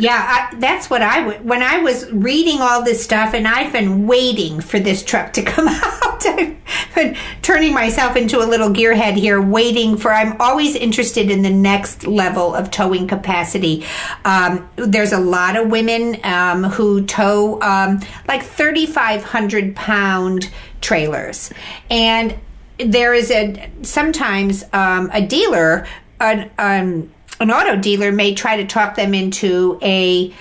Yeah, 0.00 0.48
I, 0.52 0.56
that's 0.60 0.88
what 0.88 1.02
I 1.02 1.26
would. 1.26 1.44
When 1.44 1.60
I 1.60 1.78
was 1.78 2.10
reading 2.12 2.60
all 2.60 2.84
this 2.84 3.02
stuff, 3.02 3.34
and 3.34 3.48
I've 3.48 3.72
been 3.72 4.06
waiting 4.06 4.60
for 4.60 4.78
this 4.78 5.02
truck 5.02 5.32
to 5.32 5.42
come 5.42 5.66
out, 5.68 6.26
I've 6.26 6.56
been 6.94 7.16
turning 7.48 7.72
myself 7.72 8.14
into 8.14 8.40
a 8.40 8.44
little 8.44 8.68
gearhead 8.68 9.14
here, 9.14 9.40
waiting 9.40 9.96
for. 9.96 10.12
I'm 10.12 10.38
always 10.38 10.74
interested 10.74 11.30
in 11.30 11.40
the 11.40 11.48
next 11.48 12.06
level 12.06 12.54
of 12.54 12.70
towing 12.70 13.08
capacity. 13.08 13.86
Um, 14.26 14.68
there's 14.76 15.12
a 15.12 15.18
lot 15.18 15.56
of 15.56 15.70
women 15.70 16.20
um, 16.24 16.64
who 16.64 17.06
tow 17.06 17.58
um, 17.62 18.00
like 18.26 18.42
3,500 18.42 19.74
pound 19.74 20.50
trailers, 20.82 21.50
and 21.88 22.38
there 22.76 23.14
is 23.14 23.30
a 23.30 23.70
sometimes 23.80 24.62
um, 24.74 25.08
a 25.14 25.26
dealer. 25.26 25.86
An, 26.20 26.50
um, 26.58 27.10
an 27.40 27.50
auto 27.50 27.76
dealer 27.76 28.12
may 28.12 28.34
try 28.34 28.58
to 28.58 28.66
talk 28.66 28.94
them 28.94 29.14
into 29.14 29.78
a 29.80 30.34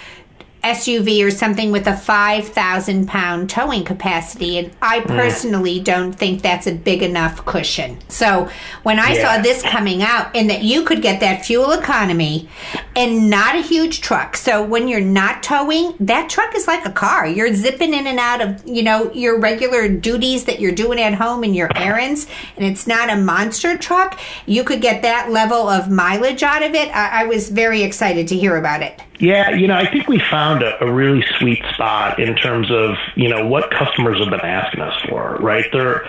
SUV 0.67 1.25
or 1.25 1.31
something 1.31 1.71
with 1.71 1.87
a 1.87 1.95
5,000 1.95 3.07
pound 3.07 3.49
towing 3.49 3.83
capacity. 3.83 4.57
And 4.57 4.71
I 4.81 4.99
mm. 4.99 5.07
personally 5.07 5.79
don't 5.79 6.13
think 6.13 6.41
that's 6.41 6.67
a 6.67 6.73
big 6.73 7.01
enough 7.01 7.45
cushion. 7.45 7.97
So 8.09 8.49
when 8.83 8.99
I 8.99 9.13
Yeah. 9.13 9.23
saw 9.37 9.41
this 9.41 9.61
coming 9.61 10.03
out 10.03 10.35
and 10.35 10.49
that 10.49 10.63
you 10.63 10.83
could 10.83 11.01
get 11.01 11.19
that 11.21 11.45
fuel 11.45 11.71
economy 11.71 12.49
and 12.95 13.29
not 13.29 13.55
a 13.55 13.61
huge 13.61 14.01
truck. 14.01 14.35
So 14.35 14.63
when 14.63 14.87
you're 14.87 14.99
not 15.01 15.43
towing, 15.43 15.93
that 15.99 16.29
truck 16.29 16.55
is 16.55 16.67
like 16.67 16.85
a 16.85 16.91
car. 16.91 17.27
You're 17.27 17.53
zipping 17.53 17.93
in 17.93 18.07
and 18.07 18.19
out 18.19 18.41
of, 18.41 18.67
you 18.67 18.83
know, 18.83 19.11
your 19.13 19.39
regular 19.39 19.87
duties 19.87 20.45
that 20.45 20.59
you're 20.59 20.71
doing 20.71 20.99
at 20.99 21.13
home 21.13 21.43
and 21.43 21.55
your 21.55 21.69
errands. 21.75 22.27
And 22.55 22.65
it's 22.65 22.87
not 22.87 23.09
a 23.09 23.15
monster 23.15 23.77
truck. 23.77 24.19
You 24.45 24.63
could 24.63 24.81
get 24.81 25.01
that 25.03 25.31
level 25.31 25.69
of 25.69 25.89
mileage 25.89 26.43
out 26.43 26.63
of 26.63 26.73
it. 26.73 26.89
I, 26.89 27.21
I 27.21 27.25
was 27.25 27.49
very 27.49 27.83
excited 27.83 28.27
to 28.29 28.35
hear 28.35 28.57
about 28.57 28.81
it. 28.81 29.01
Yeah, 29.19 29.51
you 29.51 29.67
know, 29.67 29.75
I 29.75 29.89
think 29.89 30.07
we 30.07 30.19
found 30.19 30.61
a, 30.61 30.83
a 30.83 30.91
really 30.91 31.23
sweet 31.39 31.63
spot 31.73 32.19
in 32.19 32.35
terms 32.35 32.69
of 32.69 32.95
you 33.15 33.29
know 33.29 33.47
what 33.47 33.71
customers 33.71 34.19
have 34.19 34.29
been 34.29 34.41
asking 34.41 34.81
us 34.81 34.99
for. 35.09 35.37
Right? 35.37 35.65
They're 35.71 36.05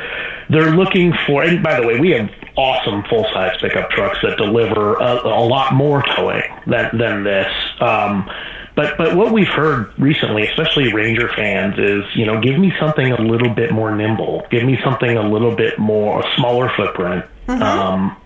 they're 0.51 0.77
looking 0.77 1.15
for. 1.27 1.43
And 1.43 1.63
by 1.63 1.81
the 1.81 1.87
way, 1.87 1.99
we 1.99 2.11
have 2.11 2.31
awesome 2.57 3.05
full 3.05 3.25
size 3.33 3.57
pickup 3.61 3.91
trucks 3.91 4.19
that 4.23 4.37
deliver 4.37 4.95
a, 4.95 5.27
a 5.27 5.45
lot 5.45 5.75
more 5.75 6.03
towing 6.17 6.43
than 6.67 6.97
than 6.99 7.25
this. 7.25 7.53
Um, 7.81 8.29
but 8.77 8.97
but 8.99 9.17
what 9.17 9.33
we've 9.33 9.49
heard 9.49 9.93
recently, 9.99 10.47
especially 10.47 10.93
Ranger 10.93 11.29
fans, 11.35 11.79
is 11.79 12.05
you 12.15 12.27
know 12.27 12.41
give 12.41 12.59
me 12.59 12.73
something 12.79 13.11
a 13.11 13.21
little 13.21 13.53
bit 13.55 13.73
more 13.73 13.95
nimble. 13.95 14.47
Give 14.51 14.65
me 14.65 14.79
something 14.85 15.17
a 15.17 15.29
little 15.29 15.57
bit 15.57 15.79
more 15.79 16.21
a 16.21 16.37
smaller 16.37 16.71
footprint. 16.77 17.25
Um, 17.49 18.17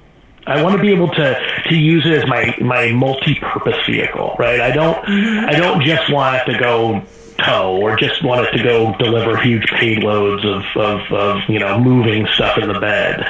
I 0.46 0.62
want 0.62 0.76
to 0.76 0.82
be 0.82 0.92
able 0.92 1.08
to 1.08 1.62
to 1.68 1.74
use 1.74 2.04
it 2.06 2.12
as 2.12 2.28
my 2.28 2.56
my 2.60 2.92
multi-purpose 2.92 3.86
vehicle, 3.86 4.36
right? 4.38 4.60
I 4.60 4.72
don't 4.72 4.98
I 5.08 5.52
don't 5.52 5.82
just 5.82 6.12
want 6.12 6.36
it 6.36 6.52
to 6.52 6.58
go 6.58 7.02
tow 7.38 7.76
or 7.80 7.96
just 7.96 8.22
want 8.24 8.46
it 8.46 8.56
to 8.56 8.62
go 8.62 8.94
deliver 8.98 9.36
huge 9.36 9.64
payloads 9.70 10.44
of 10.44 10.64
of, 10.76 11.12
of 11.12 11.48
you 11.48 11.58
know 11.58 11.78
moving 11.78 12.26
stuff 12.34 12.58
in 12.58 12.68
the 12.68 12.80
bed. 12.80 13.24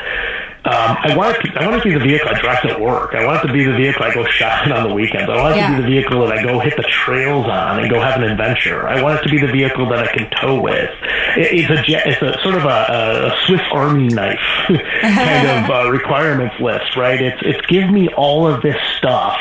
Um, 0.64 0.96
I 1.02 1.16
want 1.16 1.36
it 1.36 1.42
to, 1.50 1.58
I 1.60 1.66
want 1.66 1.80
it 1.80 1.82
to 1.82 1.88
be 1.88 1.94
the 1.98 2.04
vehicle 2.06 2.28
I 2.28 2.40
drive 2.40 2.62
to 2.62 2.78
work. 2.78 3.14
I 3.16 3.26
want 3.26 3.42
it 3.42 3.48
to 3.48 3.52
be 3.52 3.64
the 3.64 3.72
vehicle 3.76 4.04
I 4.04 4.14
go 4.14 4.24
shopping 4.26 4.72
on 4.72 4.88
the 4.88 4.94
weekends. 4.94 5.28
I 5.28 5.36
want 5.36 5.54
it 5.54 5.58
Yeah. 5.58 5.70
to 5.70 5.76
be 5.76 5.82
the 5.82 5.88
vehicle 5.88 6.24
that 6.24 6.38
I 6.38 6.42
go 6.42 6.60
hit 6.60 6.76
the 6.76 6.84
trails 6.84 7.46
on 7.46 7.80
and 7.80 7.90
go 7.90 8.00
have 8.00 8.22
an 8.22 8.30
adventure. 8.30 8.86
I 8.88 9.02
want 9.02 9.18
it 9.18 9.22
to 9.24 9.28
be 9.28 9.40
the 9.40 9.50
vehicle 9.50 9.88
that 9.88 9.98
I 9.98 10.12
can 10.16 10.30
tow 10.40 10.60
with. 10.60 10.88
It, 11.36 11.66
it's 11.66 11.70
a 11.70 12.08
it's 12.08 12.22
a 12.22 12.40
sort 12.44 12.54
of 12.54 12.64
a, 12.64 13.32
a 13.34 13.36
Swiss 13.46 13.62
Army 13.72 14.06
knife 14.06 14.38
kind 15.00 15.48
of 15.48 15.70
uh, 15.70 15.90
requirements 15.90 16.54
list, 16.60 16.96
right? 16.96 17.20
It's 17.20 17.40
it's 17.42 17.66
give 17.66 17.90
me 17.90 18.08
all 18.16 18.46
of 18.46 18.62
this 18.62 18.76
stuff. 18.98 19.36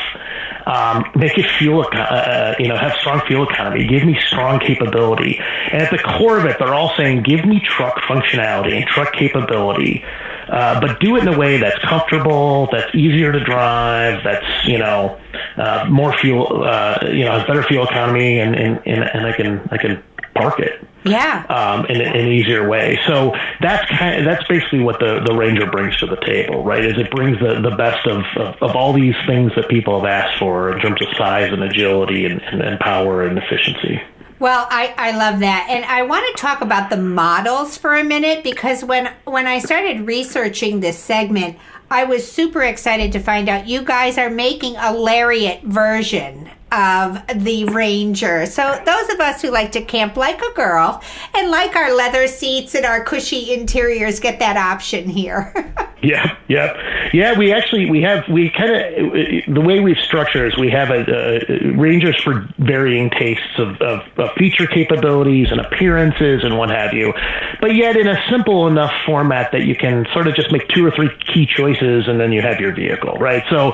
Um, 0.64 1.04
make 1.16 1.36
it 1.38 1.46
fuel, 1.58 1.84
uh, 1.92 2.54
you 2.58 2.68
know, 2.68 2.76
have 2.76 2.92
strong 3.00 3.20
fuel 3.26 3.48
economy. 3.48 3.84
Give 3.86 4.04
me 4.04 4.16
strong 4.28 4.60
capability. 4.60 5.40
And 5.72 5.82
at 5.82 5.90
the 5.90 5.98
core 5.98 6.38
of 6.38 6.44
it, 6.44 6.56
they're 6.60 6.72
all 6.74 6.94
saying, 6.96 7.24
give 7.24 7.44
me 7.44 7.58
truck 7.64 7.96
functionality 8.02 8.76
and 8.76 8.86
truck 8.86 9.12
capability, 9.12 10.04
uh, 10.52 10.80
but 10.80 11.00
do 11.00 11.16
it 11.16 11.22
in 11.26 11.28
a 11.28 11.38
way 11.38 11.56
that's 11.58 11.78
comfortable, 11.84 12.68
that's 12.70 12.94
easier 12.94 13.32
to 13.32 13.42
drive, 13.42 14.22
that's 14.22 14.46
you 14.66 14.78
know, 14.78 15.18
uh, 15.56 15.86
more 15.90 16.12
fuel, 16.18 16.62
uh, 16.64 16.98
you 17.10 17.24
know, 17.24 17.32
has 17.38 17.46
better 17.46 17.62
fuel 17.64 17.84
economy, 17.84 18.38
and 18.38 18.54
and 18.54 18.80
and, 18.86 19.02
and 19.02 19.26
I 19.26 19.32
can 19.32 19.68
I 19.72 19.78
can 19.78 20.02
park 20.34 20.60
it 20.60 20.80
Yeah. 21.04 21.44
um, 21.50 21.84
in, 21.92 22.00
in 22.00 22.16
an 22.26 22.32
easier 22.32 22.66
way. 22.66 22.98
So 23.06 23.34
that's 23.60 23.86
kind 23.90 24.18
of, 24.18 24.24
that's 24.24 24.46
basically 24.48 24.80
what 24.80 24.98
the, 24.98 25.20
the 25.26 25.34
Ranger 25.34 25.66
brings 25.70 25.94
to 25.98 26.06
the 26.06 26.16
table, 26.16 26.64
right? 26.64 26.82
Is 26.82 26.96
it 26.96 27.10
brings 27.10 27.38
the, 27.38 27.60
the 27.60 27.76
best 27.76 28.06
of, 28.06 28.24
of, 28.36 28.54
of 28.62 28.74
all 28.74 28.94
these 28.94 29.14
things 29.26 29.52
that 29.56 29.68
people 29.68 30.00
have 30.00 30.08
asked 30.08 30.38
for 30.38 30.72
in 30.72 30.80
terms 30.80 31.02
of 31.02 31.08
size 31.18 31.52
and 31.52 31.62
agility 31.62 32.24
and, 32.24 32.40
and, 32.40 32.62
and 32.62 32.80
power 32.80 33.26
and 33.26 33.36
efficiency. 33.36 34.00
Well, 34.42 34.66
I, 34.70 34.92
I 34.98 35.16
love 35.16 35.38
that. 35.38 35.68
And 35.70 35.84
I 35.84 36.02
want 36.02 36.26
to 36.26 36.42
talk 36.42 36.62
about 36.62 36.90
the 36.90 36.96
models 36.96 37.78
for 37.78 37.94
a 37.94 38.02
minute 38.02 38.42
because 38.42 38.82
when 38.82 39.12
when 39.22 39.46
I 39.46 39.60
started 39.60 40.04
researching 40.04 40.80
this 40.80 40.98
segment, 40.98 41.56
I 41.88 42.02
was 42.02 42.28
super 42.28 42.64
excited 42.64 43.12
to 43.12 43.20
find 43.20 43.48
out 43.48 43.68
you 43.68 43.82
guys 43.82 44.18
are 44.18 44.28
making 44.28 44.74
a 44.74 44.92
lariat 44.92 45.62
version 45.62 46.50
of 46.72 47.22
the 47.44 47.66
Ranger. 47.66 48.46
So 48.46 48.80
those 48.84 49.08
of 49.10 49.20
us 49.20 49.42
who 49.42 49.50
like 49.50 49.72
to 49.72 49.82
camp 49.82 50.16
like 50.16 50.40
a 50.40 50.52
girl 50.54 51.02
and 51.34 51.50
like 51.50 51.76
our 51.76 51.94
leather 51.94 52.26
seats 52.26 52.74
and 52.74 52.86
our 52.86 53.04
cushy 53.04 53.52
interiors 53.52 54.18
get 54.18 54.38
that 54.38 54.56
option 54.56 55.08
here. 55.08 55.52
yeah, 56.02 56.36
yeah, 56.48 57.10
yeah. 57.12 57.38
We 57.38 57.52
actually 57.52 57.90
we 57.90 58.00
have 58.02 58.24
we 58.28 58.50
kind 58.50 58.70
of 58.70 59.54
the 59.54 59.60
way 59.60 59.80
we've 59.80 59.98
structured 59.98 60.52
is 60.52 60.58
we 60.58 60.70
have 60.70 60.90
a, 60.90 61.04
a 61.08 61.72
Rangers 61.76 62.20
for 62.22 62.48
varying 62.58 63.10
tastes 63.10 63.58
of, 63.58 63.80
of, 63.82 64.00
of 64.16 64.30
feature 64.36 64.66
capabilities 64.66 65.48
and 65.50 65.60
appearances 65.60 66.42
and 66.42 66.56
what 66.56 66.70
have 66.70 66.94
you, 66.94 67.12
but 67.60 67.74
yet 67.74 67.96
in 67.96 68.08
a 68.08 68.16
simple 68.30 68.66
enough 68.66 68.92
format 69.04 69.52
that 69.52 69.62
you 69.66 69.76
can 69.76 70.06
sort 70.12 70.26
of 70.26 70.34
just 70.34 70.50
make 70.52 70.66
two 70.68 70.86
or 70.86 70.90
three 70.90 71.10
key 71.32 71.46
choices 71.46 72.08
and 72.08 72.18
then 72.18 72.32
you 72.32 72.40
have 72.40 72.60
your 72.60 72.74
vehicle, 72.74 73.14
right? 73.18 73.44
So 73.50 73.72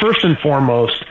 first 0.00 0.24
and 0.24 0.38
foremost 0.40 1.04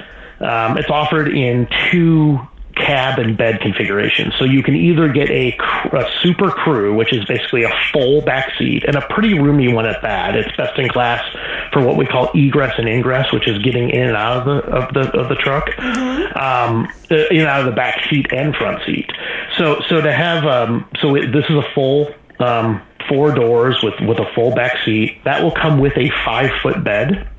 um, 0.44 0.78
it's 0.78 0.90
offered 0.90 1.30
in 1.30 1.68
two 1.92 2.40
cab 2.76 3.20
and 3.20 3.38
bed 3.38 3.60
configurations. 3.62 4.34
So 4.38 4.46
you 4.46 4.64
can 4.64 4.76
either 4.76 5.08
get 5.08 5.30
a, 5.30 5.56
a, 5.92 6.10
super 6.22 6.50
crew, 6.50 6.94
which 6.96 7.14
is 7.14 7.24
basically 7.26 7.64
a 7.64 7.72
full 7.92 8.22
back 8.22 8.52
seat, 8.58 8.84
and 8.86 8.96
a 8.96 9.02
pretty 9.02 9.38
roomy 9.40 9.72
one 9.74 9.86
at 9.86 10.02
that. 10.02 10.36
It's 10.36 10.56
best 10.58 10.78
in 10.80 10.90
class 10.90 11.24
for 11.72 11.86
what 11.86 11.98
we 11.98 12.06
call 12.06 12.32
egress 12.34 12.76
and 12.78 12.88
ingress, 12.88 13.32
which 13.32 13.48
is 13.48 13.60
getting 13.60 13.90
in 13.90 14.08
and 14.08 14.18
out 14.18 14.40
of 14.40 14.46
the 14.46 14.72
of 14.72 14.94
the 14.94 15.20
of 15.20 15.30
the 15.30 15.36
truck, 15.36 15.68
mm-hmm. 15.70 16.38
um, 16.38 16.88
uh, 17.12 17.16
in 17.30 17.42
and 17.42 17.48
out 17.48 17.62
of 17.62 17.66
the 17.68 17.76
back 17.76 18.04
seat 18.10 18.28
and 18.32 18.56
front 18.56 18.84
seat. 18.86 19.10
So 19.58 19.82
so 19.88 20.02
to 20.02 20.12
have 20.12 20.46
um, 20.46 20.90
so 21.00 21.16
it, 21.16 21.32
this 21.32 21.46
is 21.50 21.56
a 21.56 21.66
full. 21.74 22.14
Um, 22.40 22.82
four 23.10 23.34
doors 23.34 23.78
with 23.84 23.94
with 24.08 24.18
a 24.18 24.26
full 24.34 24.56
back 24.56 24.78
seat 24.86 25.22
that 25.26 25.44
will 25.44 25.52
come 25.52 25.80
with 25.80 25.92
a 25.98 26.10
five 26.26 26.50
foot 26.62 26.82
bed 26.84 27.30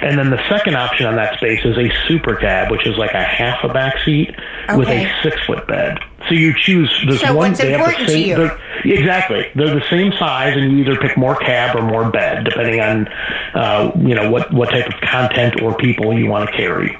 and 0.00 0.18
then 0.18 0.30
the 0.30 0.40
second 0.48 0.76
option 0.76 1.06
on 1.06 1.16
that 1.16 1.36
space 1.36 1.64
is 1.64 1.76
a 1.76 1.90
super 2.08 2.36
cab, 2.36 2.70
which 2.70 2.86
is 2.86 2.96
like 2.96 3.12
a 3.12 3.22
half 3.22 3.62
a 3.64 3.68
back 3.68 3.96
seat 4.04 4.30
okay. 4.68 4.76
with 4.76 4.88
a 4.88 5.10
six 5.22 5.36
foot 5.46 5.66
bed. 5.66 5.98
So 6.28 6.34
you 6.34 6.54
choose 6.56 6.90
this 7.06 7.20
so 7.20 7.34
one. 7.34 7.50
What's 7.50 7.60
they 7.60 7.74
important 7.74 7.98
have 7.98 8.06
the 8.06 8.12
same, 8.12 8.36
to 8.36 8.58
you? 8.84 8.94
Exactly. 8.94 9.46
They're 9.54 9.74
the 9.74 9.84
same 9.90 10.12
size, 10.18 10.56
and 10.56 10.72
you 10.72 10.84
either 10.84 10.96
pick 10.96 11.16
more 11.16 11.36
cab 11.36 11.76
or 11.76 11.82
more 11.82 12.10
bed, 12.10 12.44
depending 12.44 12.80
on 12.80 13.08
uh, 13.54 13.92
you 13.96 14.14
know 14.14 14.30
what 14.30 14.52
what 14.52 14.70
type 14.70 14.86
of 14.86 15.00
content 15.00 15.60
or 15.62 15.76
people 15.76 16.16
you 16.16 16.26
want 16.26 16.48
to 16.48 16.56
carry. 16.56 16.96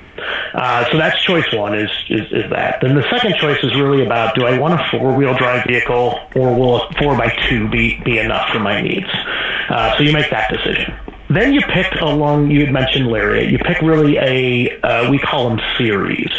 Uh, 0.55 0.91
so 0.91 0.99
that's 0.99 1.21
choice 1.23 1.51
one 1.53 1.75
is, 1.75 1.91
is, 2.11 2.31
is 2.31 2.51
that. 2.51 2.81
Then 2.83 2.95
the 2.95 3.09
second 3.11 3.35
choice 3.37 3.59
is 3.63 3.75
really 3.75 4.05
about 4.05 4.35
do 4.35 4.45
I 4.45 4.59
want 4.59 4.75
a 4.75 4.85
four 4.91 5.17
wheel 5.17 5.35
drive 5.35 5.67
vehicle 5.67 6.21
or 6.37 6.55
will 6.55 6.83
a 6.83 6.93
four 6.95 7.17
by 7.17 7.35
two 7.49 7.69
be, 7.71 8.01
be 8.05 8.19
enough 8.19 8.49
for 8.51 8.61
my 8.61 8.81
needs? 8.81 9.09
Uh, 9.69 9.97
so 9.97 10.03
you 10.03 10.13
make 10.13 10.31
that 10.31 10.51
decision. 10.51 10.95
Then 11.35 11.55
you 11.55 11.61
pick 11.63 11.93
along, 12.01 12.51
you 12.51 12.61
had 12.61 12.73
mentioned 12.73 13.07
Lariat, 13.07 13.51
you 13.51 13.59
pick 13.59 13.81
really 13.81 14.17
a, 14.19 14.81
uh, 14.81 15.11
we 15.11 15.19
call 15.19 15.49
them 15.49 15.61
series. 15.79 16.31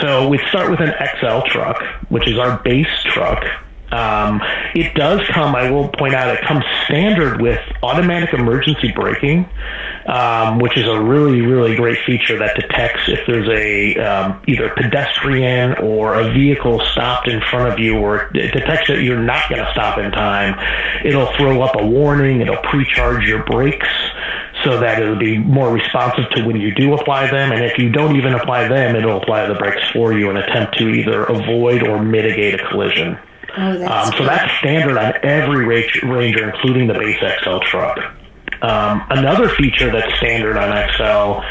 So 0.00 0.28
we 0.28 0.38
start 0.48 0.70
with 0.70 0.80
an 0.80 0.94
XL 1.18 1.46
truck, 1.48 1.82
which 2.08 2.26
is 2.26 2.38
our 2.38 2.58
base 2.62 2.86
truck. 3.04 3.44
Um, 3.92 4.40
it 4.74 4.94
does 4.94 5.20
come, 5.28 5.54
I 5.54 5.70
will 5.70 5.88
point 5.88 6.14
out, 6.14 6.34
it 6.34 6.42
comes 6.42 6.64
standard 6.86 7.42
with 7.42 7.60
automatic 7.82 8.32
emergency 8.32 8.90
braking, 8.90 9.48
um, 10.06 10.58
which 10.58 10.78
is 10.78 10.88
a 10.88 10.98
really, 11.00 11.42
really 11.42 11.76
great 11.76 11.98
feature 12.06 12.38
that 12.38 12.56
detects 12.56 13.02
if 13.08 13.20
there's 13.26 13.48
a 13.48 13.96
um, 13.98 14.42
either 14.48 14.70
pedestrian 14.70 15.74
or 15.78 16.14
a 16.14 16.32
vehicle 16.32 16.80
stopped 16.92 17.28
in 17.28 17.42
front 17.50 17.72
of 17.72 17.78
you, 17.78 17.98
or 17.98 18.30
it 18.34 18.52
detects 18.52 18.88
that 18.88 19.02
you're 19.02 19.22
not 19.22 19.48
going 19.50 19.62
to 19.62 19.70
stop 19.72 19.98
in 19.98 20.10
time. 20.10 20.58
It'll 21.04 21.32
throw 21.36 21.60
up 21.62 21.76
a 21.78 21.86
warning. 21.86 22.40
It'll 22.40 22.62
pre-charge 22.62 23.26
your 23.26 23.44
brakes 23.44 23.88
so 24.64 24.78
that 24.80 25.02
it'll 25.02 25.18
be 25.18 25.38
more 25.38 25.72
responsive 25.72 26.28
to 26.30 26.44
when 26.44 26.56
you 26.56 26.74
do 26.74 26.94
apply 26.94 27.30
them. 27.30 27.52
And 27.52 27.64
if 27.64 27.78
you 27.78 27.90
don't 27.90 28.16
even 28.16 28.34
apply 28.34 28.68
them, 28.68 28.96
it'll 28.96 29.20
apply 29.20 29.46
the 29.46 29.54
brakes 29.54 29.82
for 29.92 30.12
you 30.12 30.30
and 30.30 30.38
attempt 30.38 30.78
to 30.78 30.88
either 30.88 31.24
avoid 31.24 31.86
or 31.86 32.02
mitigate 32.02 32.54
a 32.60 32.68
collision. 32.68 33.18
Oh, 33.56 33.78
that's 33.78 34.08
um, 34.08 34.18
so 34.18 34.24
that's 34.24 34.52
standard 34.58 34.96
on 34.96 35.14
every 35.22 35.66
Ranger, 35.66 36.50
including 36.50 36.86
the 36.86 36.94
base 36.94 37.18
XL 37.42 37.58
truck. 37.58 37.98
Um, 38.62 39.02
another 39.10 39.48
feature 39.48 39.90
that's 39.90 40.14
standard 40.18 40.56
on 40.56 40.70
XL 40.94 41.42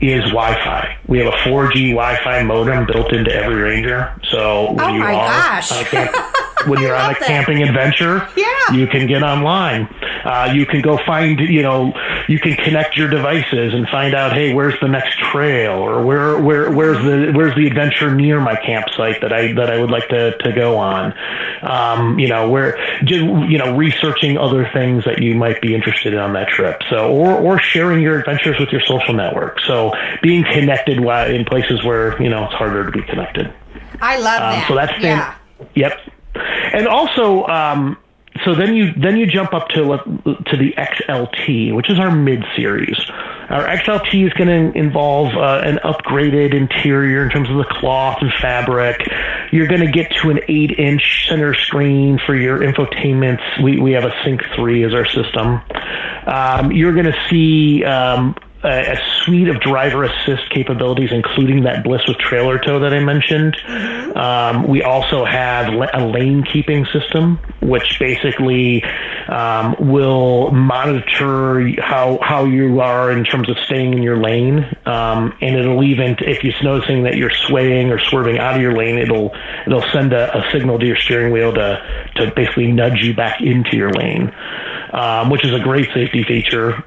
is 0.00 0.22
Wi-Fi. 0.30 0.98
We 1.06 1.18
have 1.18 1.34
a 1.34 1.36
4G 1.38 1.90
Wi-Fi 1.90 2.42
modem 2.44 2.86
built 2.86 3.12
into 3.12 3.34
every 3.34 3.56
Ranger. 3.56 4.14
So 4.30 4.72
when 4.72 4.80
oh 4.80 4.94
you 4.94 5.02
are 5.02 5.12
gosh. 5.12 5.72
on 5.72 5.84
camp, 5.84 6.12
when 6.66 6.80
you're 6.80 6.94
on 6.94 7.10
a 7.10 7.18
that. 7.18 7.26
camping 7.26 7.62
adventure, 7.62 8.28
yeah. 8.36 8.72
you 8.72 8.86
can 8.86 9.06
get 9.06 9.22
online. 9.22 9.88
Uh, 10.24 10.52
you 10.52 10.66
can 10.66 10.82
go 10.82 10.98
find, 11.06 11.40
you 11.40 11.62
know, 11.62 11.92
you 12.28 12.38
can 12.38 12.54
connect 12.54 12.96
your 12.96 13.08
devices 13.08 13.72
and 13.72 13.88
find 13.88 14.14
out, 14.14 14.32
hey, 14.32 14.52
where's 14.52 14.78
the 14.80 14.88
next 14.88 15.18
trail 15.18 15.72
or 15.72 16.04
where, 16.04 16.38
where, 16.40 16.70
where's 16.70 17.02
the, 17.04 17.32
where's 17.34 17.54
the 17.56 17.66
adventure 17.66 18.14
near 18.14 18.40
my 18.40 18.54
campsite 18.54 19.20
that 19.22 19.32
I, 19.32 19.52
that 19.54 19.70
I 19.70 19.80
would 19.80 19.90
like 19.90 20.08
to, 20.08 20.36
to 20.36 20.52
go 20.52 20.76
on. 20.76 21.14
Um, 21.62 22.18
you 22.18 22.28
know, 22.28 22.48
where, 22.50 22.78
you 23.02 23.58
know, 23.58 23.76
researching 23.76 24.38
other 24.38 24.68
things 24.72 25.04
that 25.04 25.22
you 25.22 25.34
might 25.34 25.60
be 25.60 25.74
interested 25.74 26.12
in 26.12 26.18
on 26.18 26.32
that 26.34 26.48
trip. 26.48 26.82
So, 26.90 27.10
or, 27.10 27.32
or 27.32 27.58
sharing 27.58 28.02
your 28.02 28.18
adventures 28.18 28.58
with 28.58 28.70
your 28.70 28.82
social 28.82 29.14
network. 29.14 29.60
So 29.60 29.92
being 30.22 30.44
connected 30.44 30.98
in 30.98 31.44
places 31.44 31.84
where, 31.84 32.20
you 32.22 32.28
know, 32.28 32.44
it's 32.44 32.54
harder 32.54 32.84
to 32.84 32.90
be 32.90 33.02
connected. 33.02 33.52
I 34.00 34.18
love 34.18 34.42
um, 34.42 34.50
that. 34.52 34.68
So 34.68 34.74
that's, 34.74 35.02
yeah. 35.02 35.34
Yep. 35.74 35.98
And 36.34 36.86
also, 36.86 37.44
um, 37.46 37.96
so 38.44 38.54
then 38.54 38.74
you 38.74 38.92
then 38.94 39.16
you 39.16 39.26
jump 39.26 39.52
up 39.52 39.68
to 39.70 39.82
to 40.46 40.56
the 40.56 40.72
XLT, 40.76 41.74
which 41.74 41.90
is 41.90 41.98
our 41.98 42.14
mid 42.14 42.44
series. 42.56 42.96
Our 43.50 43.66
XLT 43.66 44.26
is 44.26 44.32
going 44.34 44.48
to 44.48 44.78
involve 44.78 45.34
uh, 45.34 45.62
an 45.64 45.78
upgraded 45.78 46.54
interior 46.54 47.24
in 47.24 47.30
terms 47.30 47.50
of 47.50 47.56
the 47.56 47.64
cloth 47.64 48.18
and 48.20 48.32
fabric. 48.34 49.00
You're 49.50 49.66
going 49.66 49.80
to 49.80 49.90
get 49.90 50.12
to 50.22 50.30
an 50.30 50.38
eight 50.46 50.78
inch 50.78 51.26
center 51.28 51.54
screen 51.54 52.20
for 52.24 52.36
your 52.36 52.60
infotainment. 52.60 53.40
We 53.62 53.80
we 53.80 53.92
have 53.92 54.04
a 54.04 54.14
Sync 54.24 54.42
three 54.54 54.84
as 54.84 54.94
our 54.94 55.06
system. 55.06 55.60
Um, 56.26 56.70
you're 56.70 56.94
going 56.94 57.12
to 57.12 57.26
see 57.28 57.84
um, 57.84 58.36
a, 58.62 58.98
suite 59.22 59.48
of 59.48 59.60
driver 59.60 60.04
assist 60.04 60.48
capabilities, 60.50 61.10
including 61.12 61.64
that 61.64 61.84
BLIS 61.84 62.06
with 62.08 62.18
trailer 62.18 62.58
tow 62.58 62.80
that 62.80 62.92
I 62.92 63.00
mentioned. 63.00 63.56
Mm-hmm. 63.66 64.16
Um, 64.16 64.68
we 64.68 64.82
also 64.82 65.24
have 65.24 65.72
a 65.72 66.06
lane 66.06 66.42
keeping 66.42 66.86
system, 66.86 67.38
which 67.60 67.98
basically 67.98 68.82
um, 69.28 69.76
will 69.78 70.50
monitor 70.50 71.70
how 71.80 72.18
how 72.22 72.44
you 72.44 72.80
are 72.80 73.10
in 73.12 73.24
terms 73.24 73.48
of 73.48 73.56
staying 73.66 73.94
in 73.94 74.02
your 74.02 74.20
lane, 74.20 74.64
um, 74.86 75.36
and 75.40 75.56
it'll 75.56 75.82
even 75.82 76.16
if 76.20 76.42
you're 76.42 76.54
noticing 76.62 77.04
that 77.04 77.16
you're 77.16 77.30
swaying 77.30 77.90
or 77.90 77.98
swerving 77.98 78.38
out 78.38 78.56
of 78.56 78.62
your 78.62 78.76
lane, 78.76 78.98
it'll 78.98 79.32
it'll 79.66 79.88
send 79.92 80.12
a, 80.12 80.36
a 80.36 80.50
signal 80.50 80.78
to 80.78 80.86
your 80.86 80.96
steering 80.96 81.32
wheel 81.32 81.52
to 81.52 82.10
to 82.16 82.32
basically 82.34 82.72
nudge 82.72 83.02
you 83.02 83.14
back 83.14 83.40
into 83.40 83.76
your 83.76 83.92
lane, 83.92 84.32
um, 84.92 85.30
which 85.30 85.44
is 85.44 85.52
a 85.52 85.60
great 85.60 85.88
safety 85.94 86.24
feature. 86.24 86.82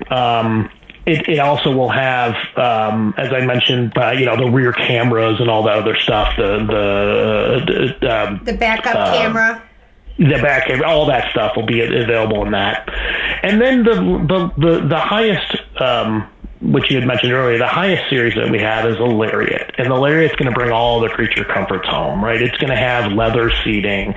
It, 1.05 1.27
it 1.27 1.39
also 1.39 1.75
will 1.75 1.89
have, 1.89 2.33
um, 2.55 3.13
as 3.17 3.33
I 3.33 3.45
mentioned, 3.45 3.97
uh, 3.97 4.11
you 4.11 4.25
know, 4.25 4.37
the 4.37 4.49
rear 4.49 4.71
cameras 4.71 5.39
and 5.41 5.49
all 5.49 5.63
that 5.63 5.77
other 5.77 5.97
stuff. 5.97 6.35
The 6.37 6.59
the 6.59 7.95
the, 7.99 8.23
um, 8.23 8.41
the 8.43 8.53
backup 8.53 8.95
uh, 8.95 9.13
camera. 9.13 9.63
The 10.17 10.39
back, 10.41 10.69
all 10.85 11.07
that 11.07 11.31
stuff 11.31 11.55
will 11.55 11.65
be 11.65 11.81
available 11.81 12.45
in 12.45 12.51
that, 12.51 12.87
and 13.41 13.59
then 13.59 13.83
the 13.83 13.95
the 13.95 14.51
the, 14.57 14.87
the 14.87 14.99
highest, 14.99 15.55
um, 15.81 16.29
which 16.61 16.91
you 16.91 16.99
had 16.99 17.07
mentioned 17.07 17.33
earlier, 17.33 17.57
the 17.57 17.67
highest 17.67 18.09
series 18.11 18.35
that 18.35 18.49
we 18.51 18.59
have 18.59 18.85
is 18.85 18.95
a 18.97 19.03
Lariat, 19.03 19.73
and 19.79 19.89
the 19.89 19.95
Lariat's 19.95 20.35
going 20.35 20.49
to 20.49 20.55
bring 20.55 20.71
all 20.71 20.99
the 20.99 21.09
creature 21.09 21.43
comforts 21.43 21.87
home, 21.87 22.23
right? 22.23 22.39
It's 22.39 22.55
going 22.57 22.69
to 22.69 22.77
have 22.77 23.11
leather 23.11 23.51
seating, 23.63 24.13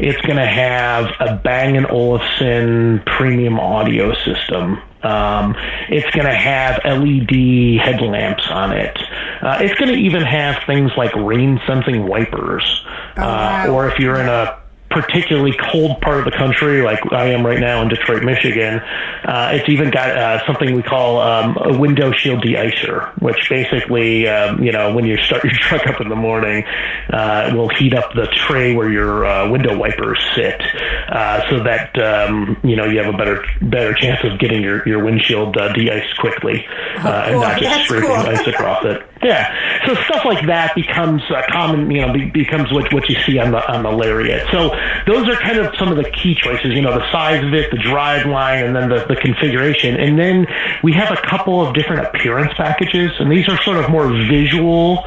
it's 0.00 0.20
going 0.22 0.38
to 0.38 0.46
have 0.46 1.10
a 1.20 1.36
Bang 1.36 1.76
and 1.76 1.86
Olufsen 1.90 3.02
premium 3.04 3.60
audio 3.60 4.14
system 4.24 4.80
um, 5.04 5.54
it's 5.88 6.08
going 6.14 6.26
to 6.26 6.34
have 6.34 6.80
LED 6.84 7.80
headlamps 7.80 8.46
on 8.48 8.72
it. 8.72 8.96
Uh, 9.42 9.58
it's 9.60 9.74
going 9.78 9.92
to 9.92 9.98
even 9.98 10.22
have 10.22 10.62
things 10.66 10.90
like 10.96 11.14
rain 11.14 11.60
sensing 11.66 12.06
wipers. 12.06 12.82
Oh, 13.16 13.22
wow. 13.22 13.66
uh, 13.66 13.72
or 13.72 13.88
if 13.88 13.98
you're 13.98 14.18
in 14.20 14.28
a 14.28 14.63
particularly 14.90 15.56
cold 15.72 16.00
part 16.00 16.18
of 16.18 16.24
the 16.24 16.30
country, 16.30 16.82
like 16.82 17.00
I 17.12 17.26
am 17.30 17.44
right 17.44 17.58
now 17.58 17.82
in 17.82 17.88
Detroit, 17.88 18.22
Michigan, 18.22 18.80
uh, 19.24 19.50
it's 19.52 19.68
even 19.68 19.90
got 19.90 20.10
uh, 20.10 20.46
something 20.46 20.74
we 20.74 20.82
call 20.82 21.20
um, 21.20 21.56
a 21.60 21.76
window 21.76 22.12
shield 22.12 22.44
deicer, 22.44 23.10
which 23.20 23.48
basically, 23.48 24.28
um, 24.28 24.62
you 24.62 24.70
know, 24.70 24.94
when 24.94 25.04
you 25.04 25.16
start 25.18 25.42
your 25.44 25.52
truck 25.54 25.86
up 25.86 26.00
in 26.00 26.08
the 26.08 26.16
morning, 26.16 26.64
uh, 27.10 27.50
will 27.54 27.68
heat 27.70 27.94
up 27.94 28.12
the 28.14 28.26
tray 28.46 28.74
where 28.74 28.90
your 28.90 29.26
uh, 29.26 29.50
window 29.50 29.76
wipers 29.76 30.20
sit, 30.34 30.60
uh, 31.08 31.48
so 31.50 31.62
that 31.64 31.98
um, 31.98 32.56
you 32.62 32.76
know 32.76 32.84
you 32.84 32.98
have 33.02 33.12
a 33.12 33.16
better 33.16 33.44
better 33.62 33.94
chance 33.94 34.20
of 34.24 34.38
getting 34.38 34.62
your 34.62 34.86
your 34.86 35.02
windshield 35.02 35.56
uh, 35.56 35.72
de-iced 35.72 36.16
quickly 36.18 36.64
oh, 36.98 37.08
and 37.08 37.40
not 37.40 37.58
just 37.58 37.70
That's 37.70 37.84
scraping 37.84 38.08
cool. 38.08 38.16
ice 38.16 38.46
across 38.46 38.84
it. 38.84 39.02
Yeah, 39.24 39.86
so 39.86 39.94
stuff 39.94 40.26
like 40.26 40.46
that 40.46 40.74
becomes 40.74 41.22
uh, 41.30 41.40
common. 41.50 41.90
You 41.90 42.02
know, 42.02 42.12
be, 42.12 42.26
becomes 42.26 42.70
what 42.70 42.92
what 42.92 43.08
you 43.08 43.16
see 43.22 43.38
on 43.38 43.52
the 43.52 43.72
on 43.72 43.82
the 43.82 43.90
Lariat. 43.90 44.46
So 44.52 44.68
those 45.06 45.26
are 45.28 45.36
kind 45.36 45.58
of 45.58 45.74
some 45.78 45.88
of 45.88 45.96
the 45.96 46.10
key 46.10 46.34
choices. 46.34 46.74
You 46.74 46.82
know, 46.82 46.92
the 46.92 47.10
size 47.10 47.42
of 47.42 47.54
it, 47.54 47.70
the 47.70 47.78
drive 47.78 48.26
line, 48.26 48.66
and 48.66 48.76
then 48.76 48.90
the, 48.90 49.06
the 49.08 49.16
configuration. 49.16 49.96
And 49.96 50.18
then 50.18 50.46
we 50.82 50.92
have 50.92 51.10
a 51.10 51.16
couple 51.16 51.66
of 51.66 51.74
different 51.74 52.06
appearance 52.06 52.52
packages, 52.54 53.12
and 53.18 53.32
these 53.32 53.48
are 53.48 53.56
sort 53.62 53.78
of 53.78 53.88
more 53.88 54.08
visual, 54.08 54.98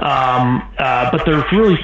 um, 0.00 0.66
uh, 0.78 1.10
but 1.10 1.26
they're 1.26 1.44
really 1.52 1.78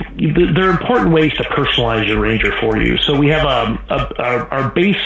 they're 0.55 0.71
important 0.71 1.13
ways 1.13 1.35
to 1.35 1.45
personalize 1.45 2.09
your 2.09 2.19
Ranger 2.19 2.59
for 2.61 2.79
you. 2.79 2.97
So 2.97 3.15
we 3.15 3.29
have 3.29 3.45
a, 3.45 3.95
a 3.95 4.23
our, 4.23 4.49
our 4.51 4.71
base 4.71 4.97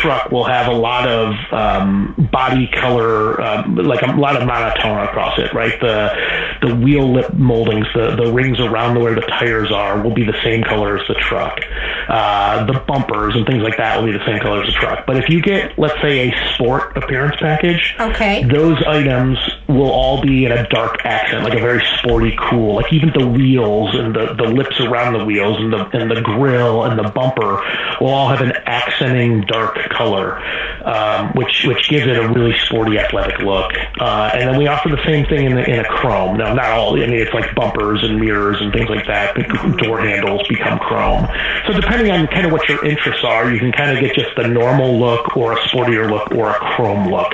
truck 0.00 0.30
will 0.30 0.44
have 0.44 0.68
a 0.68 0.72
lot 0.72 1.08
of 1.08 1.34
um, 1.52 2.28
body 2.32 2.68
color, 2.68 3.40
um, 3.40 3.76
like 3.76 4.02
a 4.02 4.12
lot 4.12 4.36
of 4.36 4.46
monotone 4.46 5.04
across 5.06 5.38
it, 5.38 5.52
right? 5.52 5.78
The 5.80 6.58
the 6.62 6.74
wheel 6.74 7.12
lip 7.12 7.32
moldings, 7.34 7.86
the 7.94 8.16
the 8.16 8.32
rings 8.32 8.60
around 8.60 8.94
the 8.94 9.00
where 9.00 9.14
the 9.14 9.22
tires 9.22 9.70
are, 9.70 10.02
will 10.02 10.14
be 10.14 10.24
the 10.24 10.36
same 10.42 10.62
color 10.62 10.98
as 10.98 11.06
the 11.08 11.14
truck. 11.14 11.60
Uh, 12.08 12.64
the 12.66 12.80
bumpers 12.80 13.36
and 13.36 13.46
things 13.46 13.62
like 13.62 13.76
that 13.76 13.98
will 13.98 14.06
be 14.06 14.16
the 14.16 14.24
same 14.26 14.40
color 14.40 14.62
as 14.62 14.66
the 14.66 14.72
truck. 14.72 15.06
But 15.06 15.16
if 15.16 15.28
you 15.28 15.40
get, 15.40 15.78
let's 15.78 16.00
say, 16.02 16.30
a 16.30 16.54
sport 16.54 16.96
appearance 16.96 17.36
package, 17.38 17.94
okay, 18.00 18.44
those 18.44 18.82
items 18.86 19.38
will 19.68 19.90
all 19.90 20.20
be 20.20 20.44
in 20.44 20.52
a 20.52 20.68
dark 20.68 21.04
accent, 21.04 21.44
like 21.44 21.54
a 21.54 21.60
very 21.60 21.84
sporty, 21.98 22.36
cool. 22.38 22.76
Like 22.76 22.92
even 22.92 23.12
the 23.16 23.26
wheels 23.26 23.94
and 23.94 24.14
the 24.14 24.34
the 24.34 24.48
lips 24.48 24.80
around 24.80 25.18
the 25.18 25.24
wheels 25.24 25.58
and 25.58 25.72
the 25.72 25.86
and 25.90 26.10
the 26.10 26.20
grill 26.20 26.84
and 26.84 26.98
the 26.98 27.10
bumper 27.10 27.62
will 28.00 28.10
all 28.10 28.28
have 28.28 28.40
an 28.40 28.52
accenting 28.66 29.42
dark 29.42 29.76
color, 29.90 30.40
um, 30.84 31.32
which 31.34 31.64
which 31.66 31.88
gives 31.88 32.06
it 32.06 32.16
a 32.16 32.28
really 32.28 32.56
sporty, 32.60 32.98
athletic 32.98 33.38
look. 33.40 33.72
Uh, 34.00 34.30
and 34.34 34.48
then 34.48 34.58
we 34.58 34.66
offer 34.66 34.88
the 34.88 35.02
same 35.04 35.26
thing 35.26 35.46
in, 35.46 35.54
the, 35.54 35.64
in 35.68 35.80
a 35.80 35.84
chrome. 35.84 36.38
Now, 36.38 36.54
not 36.54 36.70
all. 36.70 36.94
I 36.96 37.06
mean, 37.06 37.20
it's 37.20 37.34
like 37.34 37.54
bumpers 37.54 38.02
and 38.02 38.18
mirrors 38.18 38.60
and 38.60 38.72
things 38.72 38.88
like 38.88 39.06
that. 39.06 39.34
The 39.34 39.76
door 39.82 40.00
handles 40.00 40.46
become 40.48 40.78
chrome. 40.78 41.26
So 41.66 41.72
depending 41.72 42.10
on 42.12 42.26
kind 42.28 42.46
of 42.46 42.52
what 42.52 42.68
your 42.68 42.84
interests 42.84 43.24
are, 43.24 43.52
you 43.52 43.58
can 43.58 43.72
kind 43.72 43.96
of 43.96 44.02
get 44.02 44.14
just 44.14 44.30
the 44.36 44.48
normal 44.48 44.98
look, 44.98 45.36
or 45.36 45.52
a 45.52 45.60
sportier 45.68 46.10
look, 46.10 46.30
or 46.32 46.50
a 46.50 46.58
chrome 46.76 47.10
look. 47.10 47.32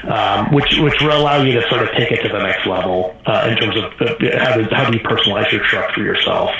Um, 0.00 0.54
which 0.54 0.78
which 0.78 0.98
will 1.02 1.12
allow 1.12 1.42
you 1.42 1.60
to 1.60 1.68
sort 1.68 1.82
of 1.82 1.90
take 1.92 2.10
it 2.10 2.22
to 2.22 2.28
the 2.30 2.42
next 2.42 2.66
level 2.66 3.14
uh, 3.26 3.46
in 3.50 3.56
terms 3.58 3.76
of 3.76 3.92
how 4.40 4.56
do 4.56 4.66
how 4.72 4.90
do 4.90 4.96
you 4.96 5.04
personalize 5.04 5.52
your 5.52 5.62
truck 5.66 5.92
for 5.92 6.00
yourself. 6.00 6.50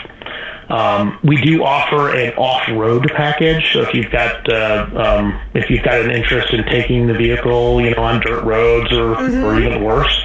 Um, 0.70 1.18
we 1.24 1.36
do 1.42 1.64
offer 1.64 2.14
an 2.14 2.32
off-road 2.34 3.10
package. 3.14 3.72
So 3.72 3.82
if 3.82 3.92
you've 3.92 4.10
got 4.12 4.48
uh, 4.48 4.88
um, 4.94 5.40
if 5.52 5.68
you've 5.68 5.82
got 5.82 6.00
an 6.00 6.12
interest 6.12 6.52
in 6.52 6.64
taking 6.64 7.08
the 7.08 7.14
vehicle, 7.14 7.80
you 7.80 7.90
know, 7.90 8.02
on 8.02 8.20
dirt 8.20 8.44
roads 8.44 8.92
or 8.92 9.16
mm-hmm. 9.16 9.44
or 9.44 9.60
even 9.60 9.82
worse, 9.82 10.16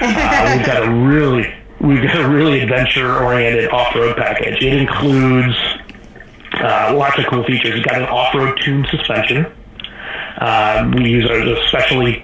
uh, 0.00 0.54
we've 0.56 0.66
got 0.66 0.86
a 0.86 0.90
really 0.90 1.52
we've 1.80 2.02
got 2.02 2.20
a 2.20 2.28
really 2.28 2.60
adventure-oriented 2.60 3.70
off-road 3.70 4.16
package. 4.16 4.62
It 4.62 4.74
includes 4.74 5.56
uh, 6.52 6.94
lots 6.94 7.18
of 7.18 7.26
cool 7.26 7.44
features. 7.44 7.74
We've 7.74 7.84
got 7.84 7.96
an 7.96 8.08
off-road 8.08 8.60
tuned 8.62 8.86
suspension. 8.90 9.46
Uh, 10.38 10.90
we 10.96 11.08
use 11.08 11.24
a 11.24 11.68
specially 11.68 12.22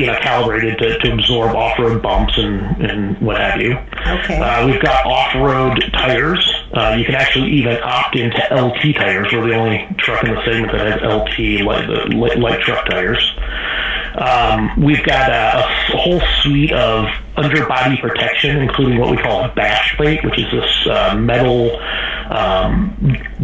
you 0.00 0.06
know 0.06 0.18
calibrated 0.22 0.78
to, 0.78 0.98
to 0.98 1.12
absorb 1.12 1.54
off-road 1.54 2.02
bumps 2.02 2.36
and, 2.38 2.82
and 2.82 3.20
what 3.20 3.38
have 3.38 3.60
you. 3.60 3.76
Okay. 4.06 4.38
Uh, 4.38 4.66
we've 4.66 4.80
got 4.80 5.04
off-road 5.04 5.82
tires. 5.92 6.50
Uh, 6.72 6.96
you 6.98 7.04
can 7.04 7.14
actually 7.14 7.50
even 7.50 7.76
opt 7.82 8.16
into 8.16 8.38
LT 8.50 8.94
tires. 8.94 9.28
We're 9.32 9.48
the 9.48 9.54
only 9.54 9.86
truck 9.98 10.24
in 10.24 10.34
the 10.34 10.44
segment 10.44 10.72
that 10.72 10.86
has 10.86 11.02
LT 11.02 11.64
light, 11.66 12.14
light, 12.14 12.38
light 12.38 12.60
truck 12.62 12.86
tires. 12.86 13.34
Um, 14.14 14.82
we've 14.82 15.02
got 15.04 15.30
a, 15.30 15.58
a, 15.58 15.96
whole 15.96 16.20
suite 16.42 16.72
of 16.72 17.06
underbody 17.36 17.96
protection, 17.96 18.58
including 18.58 18.98
what 18.98 19.10
we 19.10 19.16
call 19.16 19.42
a 19.44 19.48
bash 19.54 19.96
plate, 19.96 20.22
which 20.22 20.38
is 20.38 20.50
this 20.50 20.86
uh, 20.86 21.14
metal 21.16 21.80
um, 22.28 22.94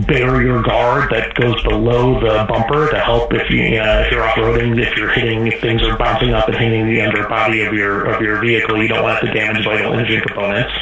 barrier 0.07 0.63
guard 0.63 1.11
that 1.11 1.35
goes 1.35 1.63
below 1.63 2.21
the 2.21 2.45
bumper 2.49 2.91
to 2.91 2.99
help 2.99 3.33
if 3.33 3.51
you 3.51 3.63
if 4.01 4.11
you're 4.11 4.23
off 4.23 4.37
roading, 4.37 4.81
if 4.81 4.97
you're 4.97 5.11
hitting, 5.11 5.51
things 5.61 5.83
are 5.83 5.97
bouncing 5.97 6.33
up 6.33 6.49
and 6.49 6.57
hitting 6.57 6.87
the 6.87 7.01
underbody 7.01 7.63
of 7.63 7.73
your 7.73 8.07
of 8.07 8.21
your 8.21 8.41
vehicle, 8.41 8.81
you 8.81 8.89
don't 8.89 9.03
want 9.03 9.23
it 9.23 9.27
to 9.27 9.33
damage 9.33 9.65
vital 9.65 9.95
engine 9.95 10.21
components. 10.21 10.73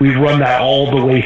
We 0.00 0.14
run 0.14 0.40
that 0.40 0.60
all 0.60 0.90
the 0.90 1.04
way 1.04 1.22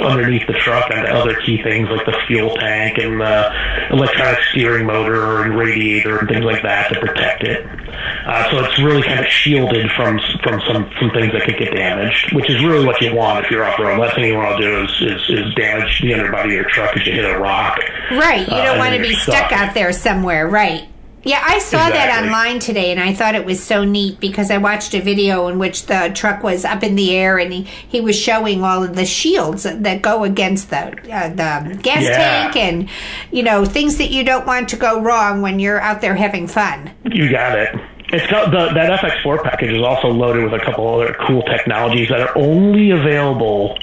underneath 0.00 0.46
the 0.46 0.54
truck 0.54 0.90
onto 0.90 1.10
other 1.10 1.34
key 1.40 1.62
things 1.62 1.88
like 1.88 2.04
the 2.06 2.16
fuel 2.26 2.54
tank 2.56 2.98
and 2.98 3.20
the 3.20 3.52
electronic 3.90 4.40
steering 4.50 4.86
motor 4.86 5.42
and 5.42 5.56
radiator 5.56 6.18
and 6.18 6.28
things 6.28 6.44
like 6.44 6.62
that 6.62 6.92
to 6.92 7.00
protect 7.00 7.44
it. 7.44 7.85
Uh, 7.88 8.50
so 8.50 8.64
it's 8.64 8.78
really 8.78 9.02
kind 9.02 9.20
of 9.20 9.26
shielded 9.26 9.90
from 9.92 10.18
from 10.42 10.60
some 10.66 10.90
some 11.00 11.10
things 11.10 11.32
that 11.32 11.42
could 11.44 11.58
get 11.58 11.74
damaged, 11.74 12.34
which 12.34 12.50
is 12.50 12.62
really 12.64 12.84
what 12.84 13.00
you 13.00 13.14
want 13.14 13.44
if 13.44 13.50
you're 13.50 13.64
off 13.64 13.78
road. 13.78 13.98
Last 13.98 14.14
thing 14.14 14.24
you 14.24 14.36
want 14.36 14.60
to 14.60 14.62
do 14.62 14.84
is, 14.84 14.90
is 15.00 15.30
is 15.30 15.54
damage 15.54 16.00
the 16.02 16.14
underbody 16.14 16.50
of 16.50 16.54
your 16.54 16.70
truck 16.70 16.96
if 16.96 17.06
you 17.06 17.12
hit 17.12 17.24
a 17.24 17.38
rock. 17.38 17.78
Right. 18.10 18.40
You 18.40 18.46
don't 18.46 18.76
uh, 18.76 18.78
want 18.78 18.94
to 18.94 19.00
be 19.00 19.14
stuck. 19.14 19.48
stuck 19.48 19.52
out 19.52 19.74
there 19.74 19.92
somewhere. 19.92 20.48
Right. 20.48 20.88
Yeah, 21.26 21.42
I 21.44 21.58
saw 21.58 21.88
exactly. 21.88 21.98
that 21.98 22.22
online 22.22 22.60
today, 22.60 22.92
and 22.92 23.00
I 23.00 23.12
thought 23.12 23.34
it 23.34 23.44
was 23.44 23.60
so 23.60 23.82
neat 23.82 24.20
because 24.20 24.48
I 24.48 24.58
watched 24.58 24.94
a 24.94 25.00
video 25.00 25.48
in 25.48 25.58
which 25.58 25.86
the 25.86 26.12
truck 26.14 26.44
was 26.44 26.64
up 26.64 26.84
in 26.84 26.94
the 26.94 27.16
air, 27.16 27.36
and 27.36 27.52
he, 27.52 27.62
he 27.62 28.00
was 28.00 28.16
showing 28.16 28.62
all 28.62 28.84
of 28.84 28.94
the 28.94 29.04
shields 29.04 29.64
that 29.64 30.02
go 30.02 30.22
against 30.22 30.70
the 30.70 30.86
uh, 31.12 31.28
the 31.30 31.78
gas 31.82 32.04
yeah. 32.04 32.16
tank, 32.16 32.54
and 32.54 32.88
you 33.32 33.42
know 33.42 33.64
things 33.64 33.98
that 33.98 34.12
you 34.12 34.22
don't 34.22 34.46
want 34.46 34.68
to 34.68 34.76
go 34.76 35.02
wrong 35.02 35.42
when 35.42 35.58
you're 35.58 35.80
out 35.80 36.00
there 36.00 36.14
having 36.14 36.46
fun. 36.46 36.92
You 37.04 37.28
got 37.28 37.58
it. 37.58 37.74
It's 38.10 38.30
got 38.30 38.52
the, 38.52 38.72
that 38.72 39.00
FX4 39.00 39.42
package 39.42 39.72
is 39.72 39.82
also 39.82 40.06
loaded 40.06 40.44
with 40.44 40.54
a 40.54 40.64
couple 40.64 40.86
other 40.94 41.16
cool 41.26 41.42
technologies 41.42 42.08
that 42.08 42.20
are 42.20 42.38
only 42.38 42.92
available 42.92 43.76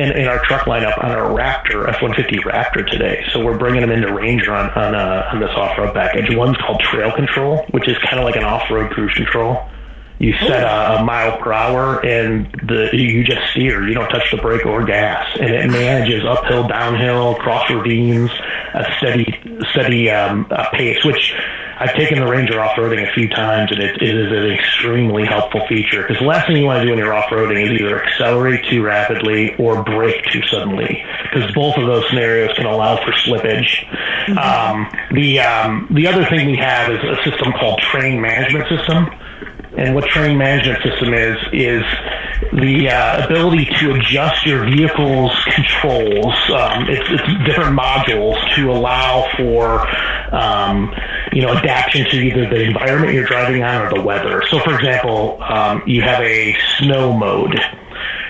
in, 0.00 0.12
in 0.16 0.26
our 0.26 0.42
truck 0.44 0.62
lineup 0.62 1.02
on 1.04 1.10
our 1.10 1.30
Raptor 1.30 1.88
F-150 1.88 2.40
Raptor 2.40 2.86
today. 2.90 3.24
So 3.32 3.44
we're 3.44 3.58
bringing 3.58 3.82
them 3.82 3.90
into 3.90 4.12
Ranger 4.12 4.54
on 4.54 4.70
on, 4.70 4.94
uh, 4.94 5.30
on 5.32 5.40
this 5.40 5.50
off-road 5.50 5.94
package. 5.94 6.34
One's 6.34 6.56
called 6.56 6.80
Trail 6.80 7.12
Control, 7.12 7.66
which 7.70 7.88
is 7.88 7.96
kind 7.98 8.18
of 8.18 8.24
like 8.24 8.36
an 8.36 8.44
off-road 8.44 8.90
cruise 8.92 9.12
control. 9.14 9.68
You 10.18 10.34
set 10.34 10.62
a, 10.62 11.00
a, 11.00 11.04
mile 11.04 11.38
per 11.38 11.50
hour 11.50 12.04
and 12.04 12.44
the 12.68 12.90
you 12.92 13.24
just 13.24 13.40
steer. 13.52 13.88
You 13.88 13.94
don't 13.94 14.08
touch 14.10 14.30
the 14.30 14.36
brake 14.36 14.66
or 14.66 14.84
gas, 14.84 15.26
and 15.40 15.50
it 15.50 15.70
manages 15.70 16.24
uphill, 16.26 16.68
downhill, 16.68 17.36
cross 17.36 17.70
ravines, 17.70 18.30
a 18.74 18.84
steady 18.98 19.26
steady 19.70 20.10
um, 20.10 20.46
pace, 20.74 21.02
which 21.06 21.34
I've 21.80 21.94
taken 21.94 22.20
the 22.20 22.26
Ranger 22.26 22.60
off-roading 22.60 23.08
a 23.08 23.10
few 23.14 23.26
times, 23.26 23.72
and 23.72 23.80
it, 23.82 24.02
it 24.02 24.14
is 24.14 24.30
an 24.30 24.50
extremely 24.52 25.24
helpful 25.24 25.66
feature 25.66 26.02
because 26.02 26.18
the 26.18 26.26
last 26.26 26.46
thing 26.46 26.58
you 26.58 26.66
want 26.66 26.80
to 26.80 26.84
do 26.84 26.90
when 26.90 26.98
you're 26.98 27.14
off-roading 27.14 27.64
is 27.64 27.80
either 27.80 28.04
accelerate 28.04 28.62
too 28.68 28.82
rapidly 28.82 29.54
or 29.56 29.82
brake 29.82 30.22
too 30.30 30.42
suddenly 30.42 31.02
because 31.22 31.50
both 31.52 31.78
of 31.78 31.86
those 31.86 32.06
scenarios 32.10 32.54
can 32.54 32.66
allow 32.66 32.96
for 33.02 33.12
slippage. 33.12 33.86
Mm-hmm. 34.26 34.36
Um, 34.36 34.90
the 35.12 35.40
um, 35.40 35.88
the 35.90 36.06
other 36.06 36.26
thing 36.26 36.46
we 36.46 36.58
have 36.58 36.92
is 36.92 37.00
a 37.02 37.16
system 37.24 37.50
called 37.52 37.80
Terrain 37.90 38.20
Management 38.20 38.68
System, 38.68 39.08
and 39.80 39.94
what 39.94 40.04
Terrain 40.10 40.36
Management 40.36 40.82
System 40.82 41.14
is 41.14 41.38
is 41.52 41.82
the 42.52 42.90
uh, 42.90 43.24
ability 43.24 43.64
to 43.80 43.94
adjust 43.94 44.44
your 44.44 44.64
vehicle's 44.68 45.32
controls. 45.44 46.34
Um, 46.50 46.88
it's, 46.88 47.08
it's, 47.08 47.44
different 47.46 47.78
modules 47.78 48.38
to 48.56 48.70
allow 48.70 49.26
for 49.36 49.88
um, 50.34 50.94
you 51.32 51.40
know 51.42 51.54
adaptation 51.54 52.04
to 52.10 52.16
either 52.16 52.48
the 52.50 52.62
environment 52.62 53.14
you're 53.14 53.24
driving 53.24 53.62
on 53.62 53.80
or 53.80 53.94
the 53.94 54.02
weather. 54.02 54.42
So, 54.50 54.58
for 54.60 54.74
example, 54.74 55.42
um, 55.42 55.82
you 55.86 56.02
have 56.02 56.20
a 56.22 56.54
snow 56.78 57.14
mode, 57.14 57.58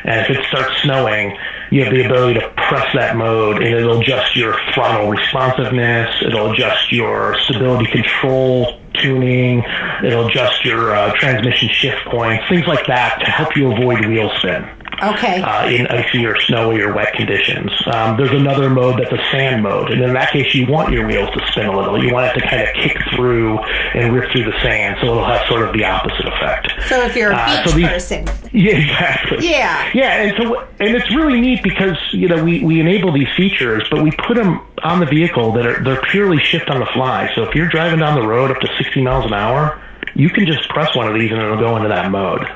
and 0.04 0.20
if 0.20 0.30
it 0.30 0.46
starts 0.46 0.80
snowing, 0.82 1.36
you 1.72 1.82
have 1.84 1.92
the 1.92 2.04
ability 2.04 2.38
to 2.38 2.48
press 2.68 2.94
that 2.94 3.16
mode 3.16 3.56
and 3.62 3.74
it'll 3.74 4.00
adjust 4.00 4.36
your 4.36 4.56
throttle 4.72 5.10
responsiveness, 5.10 6.22
it'll 6.22 6.52
adjust 6.52 6.92
your 6.92 7.36
stability 7.40 7.86
control 7.86 8.79
tuning, 8.94 9.62
it'll 10.04 10.26
adjust 10.26 10.64
your 10.64 10.94
uh, 10.94 11.12
transmission 11.16 11.68
shift 11.68 12.04
points, 12.06 12.44
things 12.48 12.66
like 12.66 12.86
that 12.86 13.20
to 13.20 13.26
help 13.26 13.56
you 13.56 13.72
avoid 13.72 14.04
wheel 14.06 14.30
spin. 14.38 14.68
Okay. 15.02 15.40
Uh, 15.40 15.68
in 15.68 15.86
icy 15.86 16.26
or 16.26 16.38
snowy 16.42 16.80
or 16.80 16.92
wet 16.94 17.14
conditions. 17.14 17.70
Um, 17.92 18.16
there's 18.16 18.32
another 18.32 18.68
mode 18.68 19.00
that's 19.00 19.12
a 19.12 19.22
sand 19.30 19.62
mode, 19.62 19.90
and 19.90 20.02
in 20.02 20.12
that 20.14 20.30
case, 20.30 20.54
you 20.54 20.66
want 20.66 20.92
your 20.92 21.06
wheels 21.06 21.30
to 21.30 21.46
spin 21.50 21.66
a 21.66 21.76
little. 21.76 22.02
You 22.02 22.12
want 22.12 22.36
it 22.36 22.40
to 22.40 22.46
kind 22.46 22.62
of 22.62 22.74
kick 22.74 22.96
through 23.14 23.58
and 23.58 24.14
rip 24.14 24.30
through 24.32 24.44
the 24.44 24.58
sand, 24.60 24.98
so 25.00 25.06
it'll 25.08 25.24
have 25.24 25.46
sort 25.48 25.66
of 25.66 25.72
the 25.72 25.84
opposite 25.84 26.26
effect. 26.26 26.72
So 26.88 27.02
if 27.02 27.16
you're 27.16 27.32
a 27.32 27.36
uh, 27.36 27.62
beach 27.62 27.70
so 27.70 27.76
these, 27.76 27.88
person. 27.88 28.26
Yeah, 28.52 28.76
exactly. 28.76 29.48
Yeah. 29.48 29.90
Yeah, 29.94 30.22
and 30.22 30.36
so 30.36 30.60
and 30.80 30.94
it's 30.94 31.10
really 31.14 31.40
neat 31.40 31.62
because 31.62 31.96
you 32.12 32.28
know 32.28 32.42
we 32.42 32.62
we 32.62 32.80
enable 32.80 33.12
these 33.12 33.28
features, 33.36 33.86
but 33.90 34.02
we 34.02 34.10
put 34.10 34.36
them 34.36 34.60
on 34.82 35.00
the 35.00 35.06
vehicle 35.06 35.52
that 35.52 35.66
are 35.66 35.82
they're 35.82 36.02
purely 36.10 36.38
shift 36.42 36.68
on 36.68 36.80
the 36.80 36.86
fly. 36.86 37.30
So 37.34 37.42
if 37.44 37.54
you're 37.54 37.68
driving 37.68 38.00
down 38.00 38.20
the 38.20 38.26
road 38.26 38.50
up 38.50 38.60
to 38.60 38.68
60 38.76 39.02
miles 39.02 39.26
an 39.26 39.34
hour, 39.34 39.80
you 40.14 40.30
can 40.30 40.46
just 40.46 40.68
press 40.68 40.94
one 40.94 41.06
of 41.06 41.14
these 41.18 41.30
and 41.30 41.40
it'll 41.40 41.58
go 41.58 41.76
into 41.76 41.88
that 41.88 42.10
mode. 42.10 42.46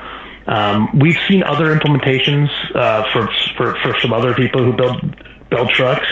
Um, 0.47 0.99
we've 0.99 1.17
seen 1.27 1.43
other 1.43 1.75
implementations 1.75 2.49
uh, 2.75 3.03
for, 3.11 3.29
for 3.57 3.75
for 3.81 3.99
some 3.99 4.13
other 4.13 4.33
people 4.33 4.63
who 4.63 4.73
build 4.73 5.15
build 5.49 5.69
trucks, 5.69 6.07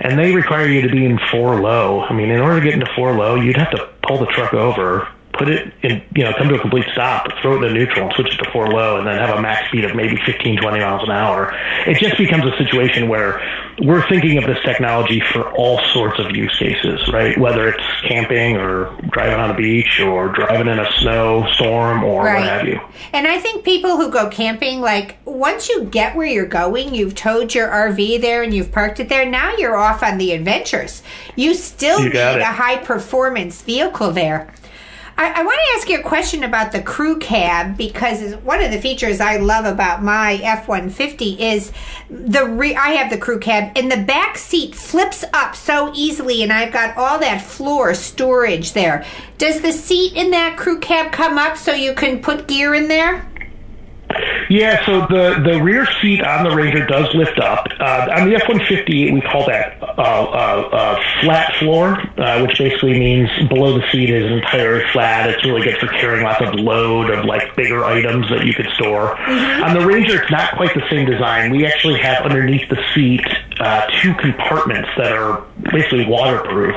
and 0.00 0.18
they 0.18 0.32
require 0.32 0.66
you 0.66 0.82
to 0.82 0.88
be 0.88 1.04
in 1.04 1.18
four 1.30 1.60
low. 1.60 2.02
I 2.02 2.12
mean, 2.12 2.30
in 2.30 2.40
order 2.40 2.60
to 2.60 2.64
get 2.64 2.74
into 2.74 2.90
four 2.94 3.16
low, 3.16 3.34
you'd 3.34 3.56
have 3.56 3.70
to 3.72 3.88
pull 4.06 4.18
the 4.18 4.26
truck 4.26 4.54
over 4.54 5.08
put 5.38 5.48
it 5.48 5.72
in, 5.82 6.02
you 6.14 6.24
know, 6.24 6.32
come 6.36 6.48
to 6.48 6.54
a 6.54 6.60
complete 6.60 6.86
stop, 6.92 7.28
throw 7.42 7.62
it 7.62 7.66
in 7.66 7.74
neutral 7.74 8.06
and 8.06 8.14
switch 8.14 8.34
it 8.34 8.42
to 8.42 8.50
four 8.50 8.68
low 8.68 8.98
and 8.98 9.06
then 9.06 9.18
have 9.18 9.36
a 9.36 9.40
max 9.40 9.68
speed 9.68 9.84
of 9.84 9.94
maybe 9.94 10.16
15, 10.24 10.60
20 10.60 10.78
miles 10.78 11.02
an 11.04 11.10
hour. 11.10 11.54
It 11.86 11.98
just 11.98 12.16
becomes 12.16 12.44
a 12.44 12.56
situation 12.56 13.08
where 13.08 13.40
we're 13.80 14.06
thinking 14.08 14.38
of 14.38 14.44
this 14.44 14.58
technology 14.64 15.20
for 15.32 15.50
all 15.52 15.80
sorts 15.92 16.18
of 16.18 16.34
use 16.34 16.56
cases, 16.58 17.00
right? 17.12 17.36
Whether 17.38 17.68
it's 17.68 17.82
camping 18.06 18.56
or 18.56 18.96
driving 19.10 19.40
on 19.40 19.50
a 19.50 19.56
beach 19.56 20.00
or 20.00 20.28
driving 20.28 20.68
in 20.68 20.78
a 20.78 20.90
snowstorm 21.00 22.04
or 22.04 22.24
right. 22.24 22.40
what 22.40 22.48
have 22.48 22.66
you. 22.66 22.80
And 23.12 23.26
I 23.26 23.38
think 23.38 23.64
people 23.64 23.96
who 23.96 24.10
go 24.10 24.28
camping, 24.28 24.80
like 24.80 25.16
once 25.24 25.68
you 25.68 25.84
get 25.84 26.16
where 26.16 26.26
you're 26.26 26.46
going, 26.46 26.94
you've 26.94 27.14
towed 27.14 27.54
your 27.54 27.68
RV 27.68 28.20
there 28.20 28.42
and 28.42 28.54
you've 28.54 28.70
parked 28.70 29.00
it 29.00 29.08
there, 29.08 29.28
now 29.28 29.56
you're 29.56 29.76
off 29.76 30.02
on 30.02 30.18
the 30.18 30.32
adventures. 30.32 31.02
You 31.36 31.54
still 31.54 31.98
you 31.98 32.10
need 32.10 32.16
it. 32.16 32.40
a 32.40 32.44
high 32.44 32.78
performance 32.78 33.62
vehicle 33.62 34.12
there. 34.12 34.52
I, 35.16 35.30
I 35.40 35.42
want 35.44 35.60
to 35.60 35.78
ask 35.78 35.88
you 35.88 36.00
a 36.00 36.02
question 36.02 36.42
about 36.42 36.72
the 36.72 36.82
crew 36.82 37.18
cab 37.18 37.76
because 37.76 38.34
one 38.36 38.60
of 38.60 38.72
the 38.72 38.80
features 38.80 39.20
I 39.20 39.36
love 39.36 39.64
about 39.64 40.02
my 40.02 40.40
F 40.42 40.66
one 40.66 40.90
fifty 40.90 41.40
is 41.40 41.72
the 42.10 42.44
re- 42.46 42.74
I 42.74 42.90
have 42.90 43.10
the 43.10 43.18
crew 43.18 43.38
cab 43.38 43.72
and 43.76 43.90
the 43.90 44.02
back 44.02 44.36
seat 44.36 44.74
flips 44.74 45.24
up 45.32 45.54
so 45.54 45.92
easily, 45.94 46.42
and 46.42 46.52
I've 46.52 46.72
got 46.72 46.96
all 46.96 47.18
that 47.20 47.42
floor 47.42 47.94
storage 47.94 48.72
there. 48.72 49.04
Does 49.38 49.60
the 49.60 49.72
seat 49.72 50.14
in 50.14 50.32
that 50.32 50.56
crew 50.56 50.80
cab 50.80 51.12
come 51.12 51.38
up 51.38 51.56
so 51.56 51.72
you 51.72 51.94
can 51.94 52.20
put 52.20 52.48
gear 52.48 52.74
in 52.74 52.88
there? 52.88 53.28
Yeah, 54.50 54.84
so 54.84 55.00
the, 55.00 55.40
the 55.44 55.62
rear 55.62 55.86
seat 56.00 56.22
on 56.22 56.44
the 56.44 56.54
Ranger 56.54 56.86
does 56.86 57.12
lift 57.14 57.38
up. 57.38 57.66
Uh, 57.80 58.08
on 58.16 58.28
the 58.28 58.36
F-150, 58.36 59.12
we 59.12 59.20
call 59.20 59.46
that 59.46 59.82
uh, 59.82 59.86
uh, 59.86 60.68
uh, 60.72 61.02
flat 61.22 61.54
floor, 61.56 62.00
uh, 62.18 62.42
which 62.42 62.58
basically 62.58 62.98
means 62.98 63.30
below 63.48 63.78
the 63.78 63.84
seat 63.90 64.10
is 64.10 64.30
entirely 64.30 64.84
flat. 64.92 65.30
It's 65.30 65.44
really 65.44 65.62
good 65.62 65.78
for 65.78 65.86
carrying 65.86 66.24
lots 66.24 66.40
of 66.42 66.54
load 66.54 67.10
of 67.10 67.24
like 67.24 67.56
bigger 67.56 67.84
items 67.84 68.28
that 68.30 68.44
you 68.44 68.54
could 68.54 68.68
store. 68.74 69.16
Mm-hmm. 69.16 69.64
On 69.64 69.74
the 69.74 69.86
Ranger, 69.86 70.22
it's 70.22 70.30
not 70.30 70.54
quite 70.56 70.74
the 70.74 70.84
same 70.90 71.06
design. 71.06 71.50
We 71.50 71.66
actually 71.66 71.98
have 72.00 72.24
underneath 72.24 72.68
the 72.68 72.82
seat 72.94 73.26
uh, 73.60 73.86
two 74.02 74.14
compartments 74.14 74.88
that 74.96 75.12
are 75.12 75.44
basically 75.72 76.06
waterproof 76.06 76.74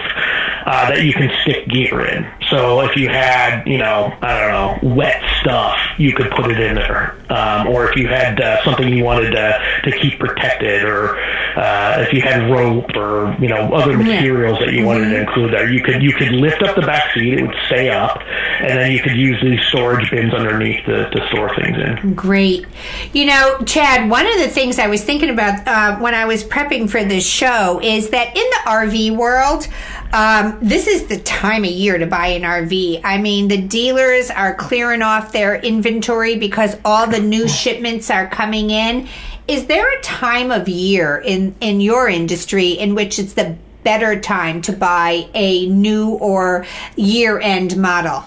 uh, 0.68 0.90
that 0.90 1.02
you 1.06 1.14
can 1.14 1.32
stick 1.44 1.66
gear 1.70 2.06
in. 2.06 2.30
So 2.50 2.82
if 2.82 2.98
you 2.98 3.08
had, 3.08 3.66
you 3.66 3.78
know, 3.78 4.14
I 4.22 4.40
don't 4.40 4.84
know, 4.84 4.96
wet 4.96 5.24
stuff, 5.40 5.78
you 5.98 6.14
could 6.14 6.30
put 6.32 6.52
it 6.52 6.60
in 6.60 6.76
there. 6.76 7.16
Um, 7.30 7.68
or 7.68 7.90
if 7.90 7.96
you 7.96 8.08
had 8.08 8.40
uh, 8.40 8.62
something 8.66 8.92
you 8.92 9.04
wanted 9.04 9.32
to, 9.32 9.82
to 9.86 9.98
keep 10.00 10.20
protected, 10.20 10.84
or 10.84 11.18
uh, 11.58 12.06
if 12.06 12.14
you 12.14 12.22
had 12.22 12.50
rope 12.50 12.96
or 12.96 13.36
you 13.40 13.50
know 13.50 13.74
other 13.74 13.98
materials 13.98 14.60
that 14.60 14.74
you 14.74 14.86
wanted 14.86 15.06
mm-hmm. 15.06 15.12
to 15.12 15.20
include 15.22 15.54
there, 15.54 15.70
you 15.70 15.84
could 15.84 16.02
you 16.02 16.14
could 16.14 16.32
lift 16.32 16.62
up 16.64 16.76
the 16.76 16.82
back 16.82 17.14
seat; 17.14 17.34
it 17.34 17.42
would 17.42 17.56
stay 17.66 17.90
up, 17.90 18.22
and 18.60 18.78
then 18.78 18.92
you 18.92 19.02
could 19.02 19.16
use 19.16 19.42
these 19.42 19.60
storage 19.68 20.10
bins 20.10 20.34
underneath 20.34 20.86
to, 20.86 21.10
to 21.10 21.28
store 21.30 21.54
things 21.56 21.78
in. 21.78 22.14
Great. 22.14 22.66
You 23.12 23.26
know, 23.26 23.62
Chad, 23.66 24.10
one 24.10 24.26
of 24.26 24.38
the 24.38 24.48
things 24.48 24.80
I 24.80 24.88
was 24.88 25.04
thinking 25.04 25.30
about 25.30 25.68
uh, 25.68 25.98
when 26.00 26.14
I 26.14 26.26
was 26.26 26.44
prepping 26.46 26.90
for 26.90 27.04
this 27.04 27.26
show 27.26 27.82
is 27.84 28.10
that 28.12 28.36
in 28.36 28.36
the 28.36 28.70
RV 28.70 29.18
world. 29.18 29.68
Um, 30.14 30.58
this 30.62 30.88
is 30.88 31.08
the 31.08 31.20
time 31.20 31.64
of 31.64 31.70
year 31.70 31.98
to 31.98 32.06
buy 32.06 32.28
an 32.28 32.44
RV. 32.44 33.02
I 33.04 33.18
mean, 33.18 33.50
the 33.50 33.62
dealers 33.62 34.32
are 34.32 34.56
clearing 34.56 35.02
off 35.02 35.34
their 35.34 35.56
inventory 35.56 36.38
because 36.38 36.78
all 36.86 37.08
the 37.08 37.20
new 37.20 37.48
shipments 37.48 38.10
are 38.10 38.28
coming 38.28 38.70
in. 38.70 39.08
Is 39.48 39.68
there 39.68 39.98
a 39.98 40.02
time 40.02 40.52
of 40.52 40.68
year 40.68 41.18
in, 41.18 41.56
in 41.62 41.82
your 41.82 42.08
industry 42.08 42.72
in 42.72 42.96
which 42.96 43.20
it's 43.20 43.34
the 43.34 43.58
better 43.84 44.20
time 44.20 44.62
to 44.62 44.74
buy 44.74 45.28
a 45.34 45.68
new 45.68 46.10
or 46.16 46.66
year 46.96 47.40
end 47.40 47.78
model? 47.78 48.24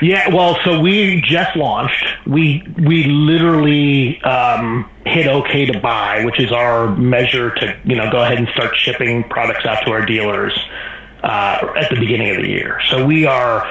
Yeah, 0.00 0.34
well, 0.34 0.58
so 0.64 0.80
we 0.80 1.20
just 1.22 1.56
launched. 1.56 2.04
We 2.26 2.64
we 2.84 3.04
literally 3.04 4.20
um, 4.22 4.90
hit 5.06 5.28
OK 5.28 5.66
to 5.66 5.78
buy, 5.78 6.24
which 6.24 6.40
is 6.40 6.50
our 6.50 6.94
measure 6.96 7.54
to 7.54 7.76
you 7.84 7.94
know 7.94 8.10
go 8.10 8.20
ahead 8.22 8.38
and 8.38 8.48
start 8.48 8.76
shipping 8.76 9.22
products 9.24 9.64
out 9.64 9.84
to 9.84 9.92
our 9.92 10.04
dealers 10.04 10.58
uh, 11.22 11.72
at 11.76 11.90
the 11.90 11.98
beginning 11.98 12.30
of 12.36 12.42
the 12.42 12.48
year. 12.48 12.80
So 12.90 13.04
we 13.04 13.26
are 13.26 13.66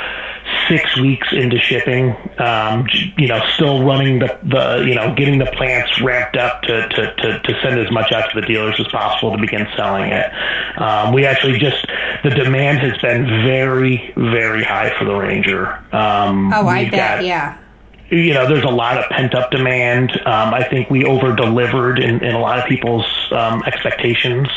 six 0.67 0.97
weeks 0.97 1.27
into 1.31 1.59
shipping, 1.59 2.15
um, 2.39 2.87
you 3.17 3.27
know, 3.27 3.41
still 3.55 3.83
running 3.83 4.19
the, 4.19 4.39
the, 4.43 4.83
you 4.87 4.95
know, 4.95 5.13
getting 5.15 5.37
the 5.37 5.45
plants 5.45 6.01
ramped 6.01 6.37
up 6.37 6.61
to, 6.63 6.87
to, 6.89 7.15
to, 7.15 7.39
to 7.39 7.61
send 7.61 7.79
as 7.79 7.91
much 7.91 8.11
out 8.11 8.29
to 8.31 8.41
the 8.41 8.47
dealers 8.47 8.75
as 8.79 8.87
possible 8.87 9.31
to 9.31 9.41
begin 9.41 9.67
selling 9.75 10.11
it. 10.11 10.31
Um, 10.77 11.13
we 11.13 11.25
actually 11.25 11.59
just, 11.59 11.85
the 12.23 12.29
demand 12.29 12.79
has 12.79 12.99
been 13.01 13.25
very, 13.45 14.13
very 14.15 14.63
high 14.63 14.97
for 14.97 15.05
the 15.05 15.13
Ranger. 15.13 15.67
Um, 15.91 16.53
oh, 16.53 16.67
I 16.67 16.85
bet, 16.85 16.91
got, 16.91 17.25
yeah 17.25 17.57
you 18.11 18.33
know, 18.33 18.45
there's 18.45 18.65
a 18.65 18.69
lot 18.69 18.97
of 18.97 19.09
pent 19.09 19.33
up 19.33 19.51
demand. 19.51 20.11
Um, 20.25 20.53
I 20.53 20.67
think 20.67 20.89
we 20.89 21.05
over 21.05 21.33
delivered 21.33 21.97
in, 21.97 22.21
in, 22.23 22.35
a 22.35 22.39
lot 22.39 22.59
of 22.59 22.65
people's 22.65 23.05
um, 23.31 23.63
expectations, 23.65 24.49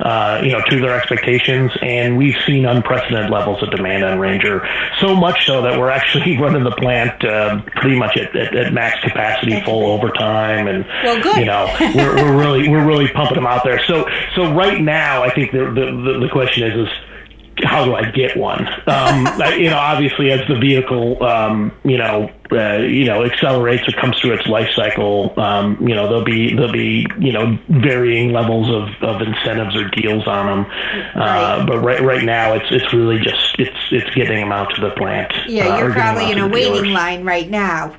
uh, 0.00 0.42
you 0.44 0.52
know, 0.52 0.60
to 0.68 0.80
their 0.80 0.94
expectations, 0.98 1.72
and 1.80 2.18
we've 2.18 2.36
seen 2.46 2.66
unprecedented 2.66 3.30
levels 3.30 3.62
of 3.62 3.70
demand 3.70 4.04
on 4.04 4.18
Ranger. 4.18 4.68
So 4.98 5.16
much 5.16 5.46
so 5.46 5.62
that 5.62 5.78
we're 5.78 5.88
actually 5.88 6.36
running 6.40 6.62
the 6.62 6.72
plant 6.72 7.24
uh, 7.24 7.62
pretty 7.76 7.98
much 7.98 8.18
at, 8.18 8.36
at, 8.36 8.54
at, 8.54 8.72
max 8.74 9.00
capacity, 9.02 9.62
full 9.62 9.86
overtime, 9.86 10.68
and 10.68 10.84
well, 11.02 11.40
you 11.40 11.46
know, 11.46 11.74
we're, 11.94 12.16
we're 12.16 12.38
really 12.38 12.68
we're 12.68 12.86
really 12.86 13.08
pumping 13.08 13.36
them 13.36 13.46
out 13.46 13.64
there. 13.64 13.82
So 13.86 14.06
so 14.34 14.52
right 14.52 14.80
now, 14.80 15.22
I 15.22 15.30
think 15.30 15.52
the 15.52 15.64
the, 15.64 16.18
the 16.20 16.28
question 16.30 16.70
is 16.70 16.86
is 16.86 16.94
how 17.64 17.84
do 17.84 17.94
I 17.94 18.10
get 18.10 18.36
one? 18.36 18.66
Um, 18.86 19.26
you 19.58 19.70
know, 19.70 19.78
obviously, 19.78 20.30
as 20.30 20.46
the 20.48 20.58
vehicle, 20.58 21.22
um, 21.22 21.72
you 21.84 21.98
know, 21.98 22.30
uh, 22.52 22.78
you 22.78 23.04
know, 23.04 23.24
accelerates 23.24 23.88
or 23.88 23.92
comes 23.92 24.18
through 24.18 24.32
its 24.32 24.46
life 24.46 24.70
cycle, 24.74 25.38
um, 25.38 25.76
you 25.80 25.94
know, 25.94 26.08
there'll 26.08 26.24
be 26.24 26.54
there'll 26.54 26.72
be 26.72 27.06
you 27.18 27.32
know 27.32 27.58
varying 27.68 28.32
levels 28.32 28.68
of, 28.68 29.08
of 29.08 29.22
incentives 29.22 29.76
or 29.76 29.88
deals 29.90 30.26
on 30.26 30.46
them. 30.46 30.72
Uh, 31.14 31.64
but 31.66 31.78
right 31.80 32.02
right 32.02 32.24
now, 32.24 32.54
it's 32.54 32.66
it's 32.70 32.92
really 32.92 33.18
just 33.18 33.56
it's 33.58 33.78
it's 33.90 34.14
getting 34.14 34.40
them 34.40 34.52
out 34.52 34.74
to 34.74 34.80
the 34.80 34.90
plant. 34.90 35.32
Yeah, 35.46 35.68
uh, 35.68 35.78
you're 35.78 35.92
probably 35.92 36.30
in 36.30 36.38
a 36.38 36.48
waiting 36.48 36.72
dealers. 36.72 36.92
line 36.92 37.24
right 37.24 37.48
now. 37.48 37.96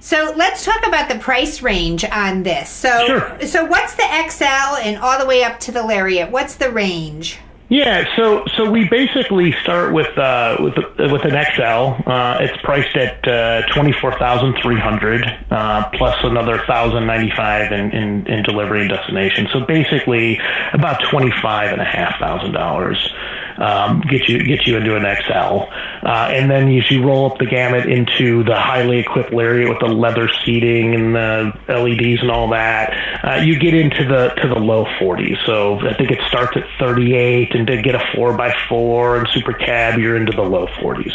So 0.00 0.34
let's 0.36 0.64
talk 0.64 0.84
about 0.84 1.08
the 1.08 1.20
price 1.20 1.62
range 1.62 2.04
on 2.04 2.42
this. 2.42 2.68
So 2.68 3.06
sure. 3.06 3.46
so 3.46 3.64
what's 3.64 3.94
the 3.94 4.28
XL 4.28 4.76
and 4.82 4.98
all 4.98 5.16
the 5.16 5.26
way 5.26 5.44
up 5.44 5.60
to 5.60 5.72
the 5.72 5.84
Lariat? 5.84 6.28
What's 6.28 6.56
the 6.56 6.72
range? 6.72 7.38
Yeah, 7.72 8.04
so 8.16 8.44
so 8.54 8.70
we 8.70 8.86
basically 8.86 9.52
start 9.62 9.94
with 9.94 10.18
uh, 10.18 10.58
with 10.60 10.76
with 11.10 11.24
an 11.24 11.30
XL. 11.30 12.06
Uh, 12.06 12.36
it's 12.42 12.60
priced 12.60 12.94
at 12.94 13.26
uh, 13.26 13.62
twenty 13.72 13.92
four 13.92 14.12
thousand 14.18 14.58
three 14.62 14.78
hundred 14.78 15.24
uh, 15.50 15.88
plus 15.94 16.14
another 16.22 16.62
thousand 16.66 17.06
ninety 17.06 17.32
five 17.34 17.72
in, 17.72 17.90
in 17.92 18.26
in 18.26 18.42
delivery 18.42 18.82
and 18.82 18.90
destination. 18.90 19.48
So 19.54 19.64
basically, 19.64 20.38
about 20.74 21.02
twenty 21.08 21.32
five 21.40 21.72
and 21.72 21.80
a 21.80 21.86
half 21.86 22.20
thousand 22.20 22.52
dollars 22.52 23.10
um, 23.58 24.00
get 24.02 24.28
you 24.28 24.42
get 24.44 24.66
you 24.66 24.76
into 24.76 24.96
an 24.96 25.02
XL, 25.02 25.64
uh, 26.06 26.28
and 26.30 26.50
then 26.50 26.68
as 26.76 26.90
you 26.90 27.04
roll 27.04 27.30
up 27.30 27.38
the 27.38 27.46
gamut 27.46 27.86
into 27.86 28.44
the 28.44 28.54
highly 28.54 28.98
equipped 28.98 29.32
Lariat 29.32 29.68
with 29.68 29.80
the 29.80 29.86
leather 29.86 30.28
seating 30.44 30.94
and 30.94 31.14
the 31.14 31.52
LEDs 31.68 32.20
and 32.22 32.30
all 32.30 32.48
that, 32.50 32.92
uh, 33.24 33.34
you 33.36 33.58
get 33.58 33.74
into 33.74 34.04
the 34.04 34.28
to 34.40 34.48
the 34.48 34.58
low 34.58 34.84
40s. 35.00 35.44
So 35.46 35.78
I 35.80 35.94
think 35.94 36.10
it 36.10 36.20
starts 36.28 36.56
at 36.56 36.64
38, 36.78 37.54
and 37.54 37.66
to 37.66 37.80
get 37.82 37.94
a 37.94 38.02
four 38.14 38.40
x 38.40 38.56
four 38.68 39.18
and 39.18 39.28
super 39.28 39.52
cab, 39.52 39.98
you're 39.98 40.16
into 40.16 40.32
the 40.32 40.42
low 40.42 40.66
40s. 40.66 41.14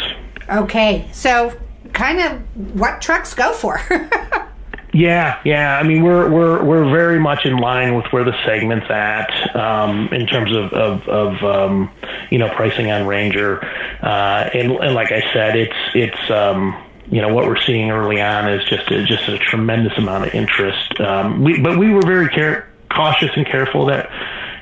Okay, 0.50 1.08
so 1.12 1.56
kind 1.92 2.20
of 2.20 2.74
what 2.74 3.00
trucks 3.00 3.34
go 3.34 3.52
for? 3.52 3.80
Yeah, 4.92 5.40
yeah. 5.44 5.78
I 5.78 5.82
mean, 5.82 6.02
we're 6.02 6.30
we're 6.30 6.64
we're 6.64 6.90
very 6.90 7.18
much 7.18 7.44
in 7.44 7.56
line 7.58 7.94
with 7.94 8.06
where 8.06 8.24
the 8.24 8.34
segment's 8.46 8.90
at 8.90 9.54
um, 9.54 10.08
in 10.12 10.26
terms 10.26 10.54
of 10.56 10.72
of, 10.72 11.08
of 11.08 11.42
um, 11.44 11.90
you 12.30 12.38
know 12.38 12.48
pricing 12.48 12.90
on 12.90 13.06
Ranger, 13.06 13.62
uh, 14.02 14.48
and, 14.54 14.72
and 14.72 14.94
like 14.94 15.12
I 15.12 15.20
said, 15.32 15.56
it's 15.56 15.76
it's. 15.94 16.30
Um, 16.30 16.84
you 17.10 17.22
know 17.22 17.32
what 17.32 17.46
we're 17.46 17.60
seeing 17.62 17.90
early 17.90 18.20
on 18.20 18.52
is 18.52 18.62
just 18.66 18.90
a, 18.90 19.02
just 19.04 19.26
a 19.28 19.38
tremendous 19.38 19.96
amount 19.96 20.26
of 20.26 20.34
interest. 20.34 21.00
Um, 21.00 21.42
we, 21.42 21.58
but 21.58 21.78
we 21.78 21.90
were 21.90 22.02
very 22.02 22.28
care- 22.28 22.68
cautious 22.90 23.30
and 23.34 23.46
careful 23.46 23.86
that, 23.86 24.10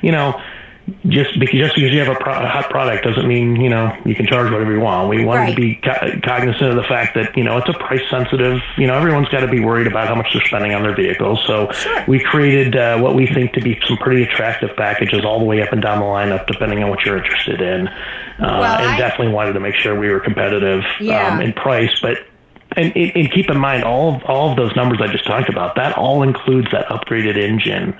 you 0.01 0.13
know, 0.13 0.41
just 1.07 1.37
because 1.37 1.59
just 1.59 1.75
because 1.75 1.91
you 1.91 1.99
have 1.99 2.07
a, 2.07 2.19
pro- 2.19 2.41
a, 2.41 2.47
hot 2.47 2.69
product 2.69 3.03
doesn't 3.03 3.27
mean 3.27 3.59
you 3.59 3.69
know 3.69 3.93
you 4.05 4.15
can 4.15 4.25
charge 4.25 4.49
whatever 4.51 4.71
you 4.71 4.79
want. 4.79 5.09
We 5.09 5.25
wanted 5.25 5.41
right. 5.41 5.55
to 5.55 5.61
be 5.61 5.75
co- 5.75 6.19
cognizant 6.23 6.69
of 6.69 6.75
the 6.75 6.83
fact 6.83 7.13
that 7.15 7.35
you 7.35 7.43
know 7.43 7.57
it's 7.57 7.67
a 7.67 7.73
price 7.73 8.01
sensitive. 8.09 8.61
You 8.77 8.87
know 8.87 8.93
everyone's 8.93 9.27
got 9.27 9.41
to 9.41 9.47
be 9.47 9.59
worried 9.59 9.87
about 9.87 10.07
how 10.07 10.15
much 10.15 10.27
they're 10.31 10.45
spending 10.45 10.73
on 10.73 10.83
their 10.83 10.95
vehicles. 10.95 11.43
So 11.45 11.69
sure. 11.71 12.05
we 12.07 12.19
created 12.19 12.77
uh, 12.77 12.99
what 12.99 13.15
we 13.15 13.27
think 13.27 13.51
to 13.53 13.61
be 13.61 13.77
some 13.85 13.97
pretty 13.97 14.23
attractive 14.23 14.75
packages 14.77 15.25
all 15.25 15.39
the 15.39 15.45
way 15.45 15.61
up 15.61 15.73
and 15.73 15.81
down 15.81 15.99
the 15.99 16.05
lineup, 16.05 16.47
depending 16.47 16.81
on 16.83 16.89
what 16.89 17.03
you're 17.03 17.17
interested 17.17 17.59
in. 17.59 17.87
Uh, 17.87 17.93
well, 18.39 18.77
and 18.77 18.91
I, 18.91 18.97
definitely 18.97 19.33
wanted 19.33 19.53
to 19.53 19.59
make 19.59 19.75
sure 19.75 19.97
we 19.99 20.09
were 20.09 20.21
competitive 20.21 20.83
yeah. 21.01 21.33
um, 21.33 21.41
in 21.41 21.53
price, 21.53 21.99
but. 22.01 22.17
And, 22.75 22.95
and, 22.95 23.31
keep 23.31 23.49
in 23.49 23.57
mind 23.57 23.85
all 23.85 24.15
of, 24.15 24.23
all 24.25 24.51
of 24.51 24.57
those 24.57 24.75
numbers 24.75 24.99
I 25.01 25.07
just 25.07 25.25
talked 25.25 25.49
about. 25.49 25.75
That 25.77 25.97
all 25.97 26.21
includes 26.21 26.69
that 26.71 26.85
upgraded 26.87 27.37
engine, 27.37 27.97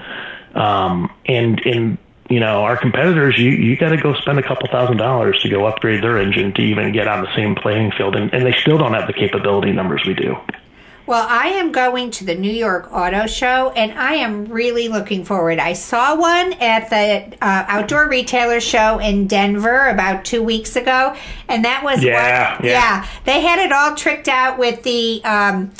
um, 0.54 1.10
and 1.26 1.60
and 1.66 1.98
you 2.30 2.40
know, 2.40 2.64
our 2.64 2.78
competitors, 2.78 3.38
you, 3.38 3.52
you 3.52 3.78
got 3.78 3.90
to 3.90 3.98
go 3.98 4.14
spend 4.16 4.40
a 4.40 4.44
couple 4.44 4.68
thousand 4.70 4.98
dollars 4.98 5.40
to 5.42 5.50
go 5.50 5.66
upgrade 5.66 6.04
their 6.04 6.18
engine 6.18 6.54
to 6.54 6.62
even 6.62 6.92
get 6.92 7.08
on 7.08 7.24
the 7.24 7.34
same 7.36 7.56
playing 7.56 7.92
field. 7.92 8.16
And, 8.16 8.34
and 8.34 8.46
they 8.46 8.54
still 8.54 8.78
don't 8.78 8.94
have 8.94 9.08
the 9.08 9.14
capability 9.14 9.72
numbers 9.72 10.04
we 10.06 10.14
do. 10.14 10.36
Well, 11.06 11.26
I 11.30 11.48
am 11.48 11.72
going 11.72 12.12
to 12.12 12.26
the 12.26 12.36
New 12.36 12.52
York 12.52 12.92
Auto 12.92 13.28
Show 13.28 13.72
and 13.78 13.94
I 13.94 14.16
am 14.16 14.48
really 14.48 14.90
looking 14.90 15.24
forward. 15.24 15.58
I 15.58 15.72
saw 15.72 16.18
one 16.18 16.52
at 16.60 16.90
the 16.90 17.38
uh, 17.42 17.66
Outdoor 17.70 18.10
Retailer 18.10 18.60
Show 18.60 19.00
in 19.00 19.26
Denver 19.26 19.88
about 19.88 20.26
two 20.26 20.44
weeks 20.44 20.76
ago, 20.76 21.16
and 21.48 21.64
that 21.64 21.82
was 21.82 22.04
yeah, 22.04 22.56
what, 22.56 22.66
yeah. 22.66 22.72
yeah. 22.72 23.08
They 23.24 23.40
had 23.40 23.60
it 23.60 23.72
all 23.72 23.96
tricked 23.96 24.28
out 24.28 24.60
with 24.60 24.84
the. 24.84 25.24
Um, 25.24 25.72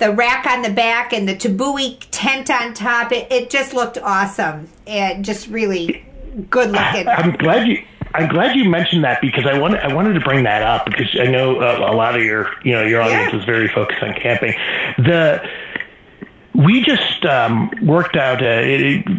the 0.00 0.10
rack 0.12 0.46
on 0.46 0.62
the 0.62 0.70
back 0.70 1.12
and 1.12 1.28
the 1.28 1.34
Tepui 1.36 1.98
tent 2.10 2.50
on 2.50 2.74
top. 2.74 3.12
It, 3.12 3.30
it 3.30 3.50
just 3.50 3.72
looked 3.72 3.98
awesome. 3.98 4.68
It 4.86 5.22
just 5.22 5.46
really 5.48 6.04
good 6.50 6.72
looking. 6.72 7.06
I'm 7.06 7.32
glad 7.36 7.68
you. 7.68 7.84
I'm 8.12 8.28
glad 8.28 8.56
you 8.56 8.68
mentioned 8.68 9.04
that 9.04 9.20
because 9.20 9.46
I 9.46 9.56
wanted 9.56 9.80
I 9.82 9.94
wanted 9.94 10.14
to 10.14 10.20
bring 10.20 10.42
that 10.42 10.62
up 10.62 10.84
because 10.86 11.06
I 11.20 11.26
know 11.30 11.60
a, 11.60 11.92
a 11.92 11.94
lot 11.94 12.16
of 12.16 12.22
your 12.24 12.50
you 12.64 12.72
know 12.72 12.82
your 12.82 13.02
audience 13.02 13.32
Yeah. 13.32 13.38
is 13.38 13.44
very 13.44 13.68
focused 13.68 14.02
on 14.02 14.14
camping. 14.14 14.52
The 14.98 15.40
we 16.54 16.82
just 16.82 17.24
um, 17.24 17.70
worked 17.82 18.16
out 18.16 18.42
uh, 18.42 18.60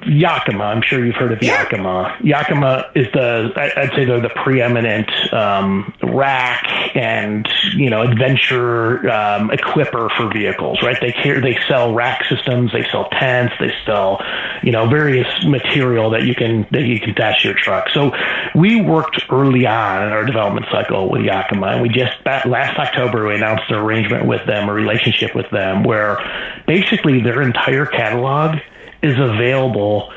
Yakima. 0.05 0.65
I'm 0.65 0.81
sure 0.81 1.03
you've 1.05 1.15
heard 1.15 1.31
of 1.31 1.41
Yeah. 1.41 1.61
Yakima. 1.63 2.17
Yakima 2.21 2.91
is 2.93 3.07
the 3.13 3.51
I'd 3.55 3.91
say 3.95 4.05
they're 4.05 4.19
the 4.19 4.29
preeminent 4.29 5.09
um, 5.33 5.93
rack 6.03 6.67
and 6.93 7.47
you 7.73 7.89
know 7.89 8.01
adventure 8.01 9.09
um, 9.09 9.49
equipper 9.51 10.09
for 10.17 10.31
vehicles. 10.31 10.81
Right? 10.83 10.97
They 10.99 11.13
care, 11.13 11.39
they 11.39 11.57
sell 11.69 11.93
rack 11.93 12.25
systems. 12.27 12.73
They 12.73 12.85
sell 12.91 13.07
tents. 13.09 13.53
They 13.59 13.73
sell 13.85 14.21
you 14.61 14.73
know 14.73 14.89
various 14.89 15.27
material 15.45 16.09
that 16.11 16.23
you 16.23 16.35
can 16.35 16.67
that 16.71 16.83
you 16.83 16.99
can 16.99 17.11
attach 17.11 17.43
to 17.43 17.49
your 17.49 17.57
truck. 17.57 17.89
So 17.93 18.11
we 18.55 18.81
worked 18.81 19.23
early 19.29 19.65
on 19.65 20.03
in 20.03 20.11
our 20.11 20.25
development 20.25 20.65
cycle 20.69 21.09
with 21.09 21.21
Yakima, 21.21 21.67
and 21.67 21.81
we 21.81 21.87
just 21.89 22.13
last 22.25 22.77
October 22.77 23.27
we 23.27 23.35
announced 23.35 23.69
an 23.69 23.75
arrangement 23.77 24.25
with 24.25 24.45
them, 24.45 24.67
a 24.67 24.73
relationship 24.73 25.33
with 25.33 25.49
them, 25.51 25.83
where 25.83 26.17
basically 26.67 27.20
their 27.25 27.41
entire 27.41 27.85
catalog 27.85 28.59
is 29.01 29.17
available 29.17 30.11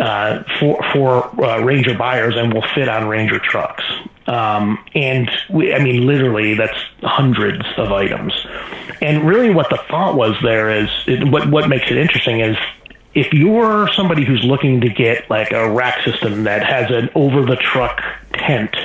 uh, 0.00 0.42
for 0.58 0.82
for 0.92 1.44
uh, 1.44 1.60
Ranger 1.60 1.96
buyers 1.96 2.36
and 2.36 2.52
will 2.52 2.66
fit 2.74 2.88
on 2.88 3.08
Ranger 3.08 3.38
trucks. 3.38 3.84
Um, 4.26 4.84
and 4.94 5.30
we, 5.48 5.72
I 5.72 5.82
mean, 5.82 6.06
literally, 6.06 6.54
that's 6.54 6.78
hundreds 7.02 7.64
of 7.76 7.92
items. 7.92 8.32
And 9.00 9.26
really, 9.26 9.50
what 9.50 9.70
the 9.70 9.78
thought 9.88 10.16
was 10.16 10.34
there 10.42 10.70
is 10.70 10.88
it, 11.06 11.28
what 11.28 11.48
what 11.48 11.68
makes 11.68 11.90
it 11.90 11.96
interesting 11.96 12.40
is 12.40 12.56
if 13.14 13.32
you're 13.32 13.88
somebody 13.94 14.24
who's 14.24 14.44
looking 14.44 14.80
to 14.82 14.88
get 14.90 15.28
like 15.30 15.52
a 15.52 15.70
rack 15.70 16.04
system 16.04 16.44
that 16.44 16.64
has 16.64 16.90
an 16.90 17.08
over 17.14 17.46
the 17.46 17.56
truck 17.56 18.02
tent, 18.34 18.76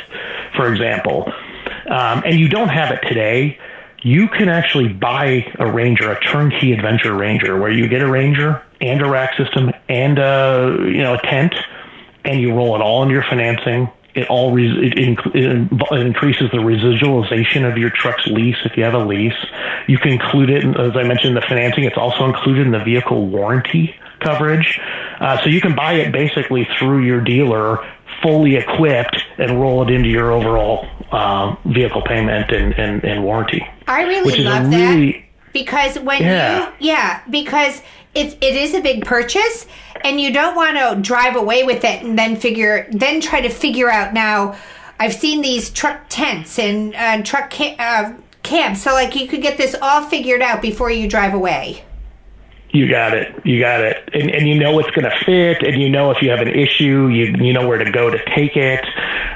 for 0.55 0.71
example, 0.71 1.31
um, 1.89 2.23
and 2.25 2.39
you 2.39 2.47
don't 2.47 2.69
have 2.69 2.91
it 2.91 3.01
today, 3.07 3.59
you 4.03 4.27
can 4.27 4.49
actually 4.49 4.87
buy 4.89 5.51
a 5.59 5.71
Ranger, 5.71 6.11
a 6.11 6.19
turnkey 6.19 6.73
adventure 6.73 7.13
Ranger, 7.13 7.57
where 7.57 7.71
you 7.71 7.87
get 7.87 8.01
a 8.01 8.09
Ranger 8.09 8.61
and 8.79 9.01
a 9.01 9.09
rack 9.09 9.37
system 9.37 9.71
and 9.87 10.17
a 10.17 10.75
you 10.79 11.03
know 11.03 11.13
a 11.15 11.21
tent, 11.21 11.53
and 12.25 12.41
you 12.41 12.53
roll 12.53 12.75
it 12.75 12.81
all 12.81 13.03
into 13.03 13.13
your 13.13 13.23
financing. 13.23 13.89
It 14.13 14.27
all 14.27 14.57
it, 14.57 14.97
it 14.97 15.07
increases 15.07 16.51
the 16.51 16.57
residualization 16.57 17.69
of 17.69 17.77
your 17.77 17.89
truck's 17.89 18.27
lease 18.27 18.57
if 18.65 18.75
you 18.75 18.83
have 18.83 18.93
a 18.93 19.05
lease. 19.05 19.37
You 19.87 19.97
can 19.97 20.11
include 20.11 20.49
it, 20.49 20.63
in, 20.63 20.75
as 20.75 20.97
I 20.97 21.03
mentioned, 21.03 21.37
the 21.37 21.41
financing. 21.41 21.85
It's 21.85 21.97
also 21.97 22.25
included 22.25 22.65
in 22.65 22.73
the 22.73 22.83
vehicle 22.83 23.27
warranty 23.27 23.95
coverage, 24.19 24.79
uh, 25.19 25.41
so 25.41 25.49
you 25.49 25.61
can 25.61 25.75
buy 25.75 25.93
it 25.93 26.11
basically 26.11 26.67
through 26.77 27.03
your 27.05 27.21
dealer, 27.21 27.77
fully 28.21 28.55
equipped, 28.55 29.17
and 29.37 29.59
roll 29.59 29.81
it 29.83 29.89
into 29.93 30.09
your 30.09 30.31
overall 30.31 30.85
uh, 31.11 31.55
vehicle 31.65 32.01
payment 32.03 32.51
and, 32.51 32.73
and, 32.73 33.03
and 33.03 33.23
warranty. 33.23 33.67
I 33.87 34.03
really 34.03 34.23
Which 34.25 34.39
is 34.39 34.45
a 34.45 34.49
love 34.49 34.69
really- 34.69 35.11
that 35.13 35.21
because 35.53 35.99
when 35.99 36.21
Yeah. 36.21 36.67
you 36.67 36.73
yeah 36.87 37.21
because 37.29 37.81
it 38.15 38.37
it 38.41 38.55
is 38.55 38.73
a 38.73 38.79
big 38.79 39.03
purchase 39.05 39.67
and 40.05 40.19
you 40.21 40.31
don't 40.31 40.55
want 40.55 40.77
to 40.77 41.01
drive 41.01 41.35
away 41.35 41.63
with 41.63 41.83
it 41.83 42.01
and 42.03 42.17
then 42.17 42.37
figure 42.37 42.87
then 42.91 43.19
try 43.19 43.41
to 43.41 43.49
figure 43.49 43.89
out 43.89 44.13
now 44.13 44.55
I've 44.97 45.13
seen 45.13 45.41
these 45.41 45.69
truck 45.69 46.03
tents 46.07 46.57
and 46.57 46.95
uh, 46.95 47.21
truck 47.23 47.51
ca- 47.51 47.75
uh, 47.77 48.13
camps 48.43 48.81
so 48.81 48.91
like 48.93 49.13
you 49.15 49.27
could 49.27 49.41
get 49.41 49.57
this 49.57 49.75
all 49.81 50.03
figured 50.03 50.41
out 50.41 50.61
before 50.61 50.89
you 50.89 51.09
drive 51.09 51.33
away. 51.33 51.83
You 52.73 52.89
got 52.89 53.13
it. 53.13 53.45
You 53.45 53.59
got 53.59 53.81
it. 53.81 54.09
And, 54.13 54.29
and 54.31 54.47
you 54.47 54.57
know 54.57 54.79
it's 54.79 54.89
going 54.91 55.09
to 55.09 55.25
fit, 55.25 55.61
and 55.63 55.81
you 55.81 55.89
know 55.89 56.11
if 56.11 56.21
you 56.21 56.29
have 56.29 56.39
an 56.39 56.47
issue, 56.47 57.09
you 57.09 57.35
you 57.43 57.53
know 57.53 57.67
where 57.67 57.77
to 57.83 57.91
go 57.91 58.09
to 58.09 58.17
take 58.35 58.55
it. 58.55 58.85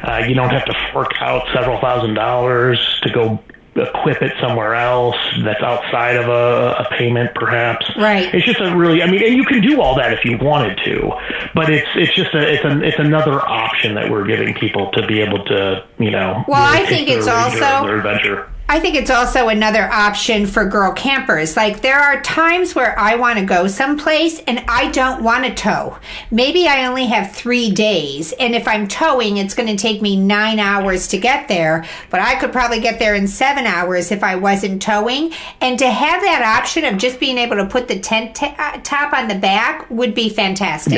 Uh, 0.03 0.23
you 0.27 0.36
don't 0.36 0.51
have 0.51 0.65
to 0.65 0.73
fork 0.93 1.11
out 1.19 1.45
several 1.53 1.79
thousand 1.81 2.13
dollars 2.13 2.79
to 3.03 3.09
go 3.09 3.39
equip 3.75 4.21
it 4.21 4.31
somewhere 4.39 4.73
else 4.73 5.17
that's 5.43 5.61
outside 5.61 6.15
of 6.15 6.29
a, 6.29 6.75
a 6.83 6.88
payment, 6.97 7.36
perhaps. 7.36 7.86
Right. 7.97 8.33
It's 8.33 8.45
just 8.45 8.61
a 8.61 8.75
really. 8.75 9.01
I 9.01 9.11
mean, 9.11 9.21
and 9.21 9.36
you 9.36 9.43
can 9.43 9.61
do 9.61 9.81
all 9.81 9.95
that 9.95 10.13
if 10.13 10.23
you 10.23 10.38
wanted 10.38 10.79
to, 10.86 11.11
but 11.53 11.69
it's 11.69 11.88
it's 11.95 12.15
just 12.15 12.33
a 12.33 12.53
it's 12.53 12.63
a 12.63 12.81
it's 12.83 12.99
another 12.99 13.41
option 13.41 13.95
that 13.95 14.09
we're 14.09 14.25
giving 14.25 14.53
people 14.53 14.91
to 14.91 15.05
be 15.07 15.21
able 15.21 15.43
to 15.45 15.86
you 15.99 16.11
know. 16.11 16.43
Well, 16.47 16.71
really 16.71 16.86
I 16.86 16.89
think 16.89 17.09
it's 17.09 17.27
also- 17.27 17.57
and 17.65 17.89
their 17.89 17.97
adventure. 17.97 18.49
I 18.68 18.80
think 18.80 18.95
it's 18.95 19.11
also 19.11 19.47
another 19.49 19.84
option 19.84 20.47
for 20.47 20.66
girl 20.66 20.91
campers. 20.91 21.55
Like 21.55 21.82
there 21.82 21.99
are 21.99 22.20
times 22.22 22.74
where 22.74 22.97
I 22.97 23.16
want 23.16 23.38
to 23.38 23.45
go 23.45 23.68
someplace 23.68 24.39
and 24.47 24.63
I 24.68 24.89
don't 24.89 25.24
want 25.24 25.45
to 25.45 25.53
tow. 25.53 25.97
Maybe 26.32 26.68
I 26.68 26.88
only 26.88 27.05
have 27.05 27.32
three 27.32 27.72
days. 27.72 28.34
And 28.34 28.55
if 28.55 28.68
I'm 28.68 28.88
towing, 28.88 29.38
it's 29.38 29.53
going 29.53 29.70
to 29.70 29.82
take 29.82 30.01
me 30.01 30.16
nine 30.16 30.57
hours 30.57 31.07
to 31.09 31.20
get 31.20 31.47
there. 31.47 31.86
But 32.09 32.22
I 32.22 32.39
could 32.39 32.51
probably 32.51 32.80
get 32.80 32.97
there 32.97 33.13
in 33.13 33.28
seven 33.28 33.68
hours 33.68 34.11
if 34.11 34.24
I 34.24 34.36
wasn't 34.36 34.82
towing. 34.82 35.32
And 35.61 35.78
to 35.78 35.89
have 35.89 36.22
that 36.24 36.59
option 36.59 36.86
of 36.86 36.97
just 36.97 37.20
being 37.20 37.38
able 37.38 37.57
to 37.57 37.68
put 37.68 37.88
the 37.88 37.99
tent 37.99 38.36
ta- 38.36 38.55
uh, 38.57 38.80
top 38.84 39.13
on 39.13 39.28
the 39.28 39.36
back 39.36 39.88
would 39.91 40.16
be 40.16 40.30
fantastic. 40.30 40.93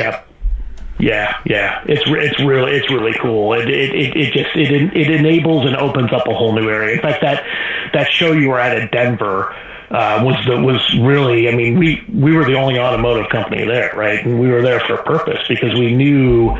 Yeah, 0.98 1.40
yeah, 1.46 1.84
it's 1.86 2.02
it's 2.06 2.40
really 2.42 2.72
it's 2.72 2.90
really 2.90 3.16
cool. 3.20 3.52
It 3.52 3.68
it 3.68 3.94
it, 3.94 4.16
it 4.16 4.32
just 4.32 4.56
it 4.56 4.96
it 4.96 5.10
enables 5.10 5.64
and 5.64 5.76
opens 5.76 6.12
up 6.12 6.26
a 6.26 6.34
whole 6.34 6.52
new 6.52 6.68
area. 6.68 6.96
In 6.96 7.00
fact, 7.00 7.22
that 7.22 7.44
that 7.92 8.10
show 8.10 8.32
you 8.32 8.48
were 8.48 8.58
at 8.58 8.76
at 8.76 8.90
Denver 8.90 9.54
uh, 9.90 10.20
was 10.24 10.44
the 10.46 10.60
was 10.60 10.82
really. 11.00 11.48
I 11.48 11.54
mean, 11.54 11.78
we 11.78 12.04
we 12.12 12.32
were 12.32 12.44
the 12.44 12.54
only 12.54 12.78
automotive 12.80 13.30
company 13.30 13.64
there, 13.64 13.92
right? 13.94 14.24
And 14.24 14.40
we 14.40 14.48
were 14.48 14.60
there 14.60 14.80
for 14.80 14.94
a 14.94 15.02
purpose 15.04 15.40
because 15.48 15.72
we 15.78 15.94
knew 15.94 16.56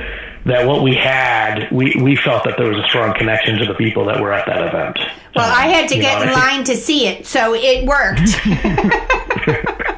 that 0.46 0.66
what 0.66 0.82
we 0.82 0.94
had, 0.94 1.68
we 1.72 1.94
we 2.00 2.14
felt 2.14 2.44
that 2.44 2.54
there 2.56 2.68
was 2.68 2.78
a 2.78 2.88
strong 2.88 3.14
connection 3.18 3.58
to 3.58 3.66
the 3.66 3.74
people 3.74 4.06
that 4.06 4.20
were 4.20 4.32
at 4.32 4.46
that 4.46 4.66
event. 4.68 4.98
Well, 5.34 5.52
I 5.52 5.66
had 5.66 5.88
to 5.90 5.96
get 5.96 6.22
in 6.22 6.32
line 6.32 6.64
to 6.64 6.76
see 6.76 7.06
it, 7.06 7.26
so 7.26 7.54
it 7.54 7.84
worked. 7.84 8.38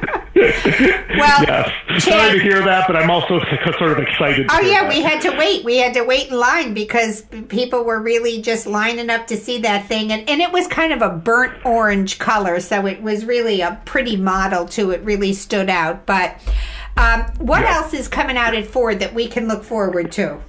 well, 1.17 1.43
Yes. 1.43 1.69
Chad- 1.89 2.01
Sorry 2.01 2.39
to 2.39 2.43
hear 2.43 2.61
that, 2.63 2.85
but 2.87 2.95
I'm 2.95 3.09
also 3.11 3.39
sort 3.77 3.91
of 3.91 3.99
excited. 3.99 4.47
Oh 4.49 4.59
yeah, 4.59 4.81
that. 4.83 4.89
we 4.89 5.01
had 5.01 5.21
to 5.21 5.31
wait. 5.37 5.63
We 5.63 5.77
had 5.77 5.93
to 5.95 6.03
wait 6.03 6.29
in 6.29 6.37
line 6.39 6.73
because 6.73 7.21
people 7.49 7.83
were 7.83 7.99
really 8.01 8.41
just 8.41 8.65
lining 8.65 9.09
up 9.09 9.27
to 9.27 9.37
see 9.37 9.59
that 9.59 9.87
thing, 9.87 10.11
and, 10.11 10.27
and 10.29 10.41
it 10.41 10.51
was 10.51 10.67
kind 10.67 10.93
of 10.93 11.01
a 11.01 11.09
burnt 11.09 11.53
orange 11.65 12.17
color, 12.19 12.59
so 12.59 12.85
it 12.87 13.01
was 13.01 13.25
really 13.25 13.61
a 13.61 13.79
pretty 13.85 14.15
model 14.15 14.65
too. 14.65 14.91
It 14.91 15.01
really 15.03 15.33
stood 15.33 15.69
out. 15.69 16.05
But 16.05 16.35
um, 16.97 17.21
what 17.39 17.61
Yeah. 17.61 17.77
else 17.77 17.93
is 17.93 18.07
coming 18.07 18.37
out 18.37 18.53
at 18.55 18.65
Ford 18.65 18.99
that 18.99 19.13
we 19.13 19.27
can 19.27 19.47
look 19.47 19.63
forward 19.63 20.11
to? 20.13 20.39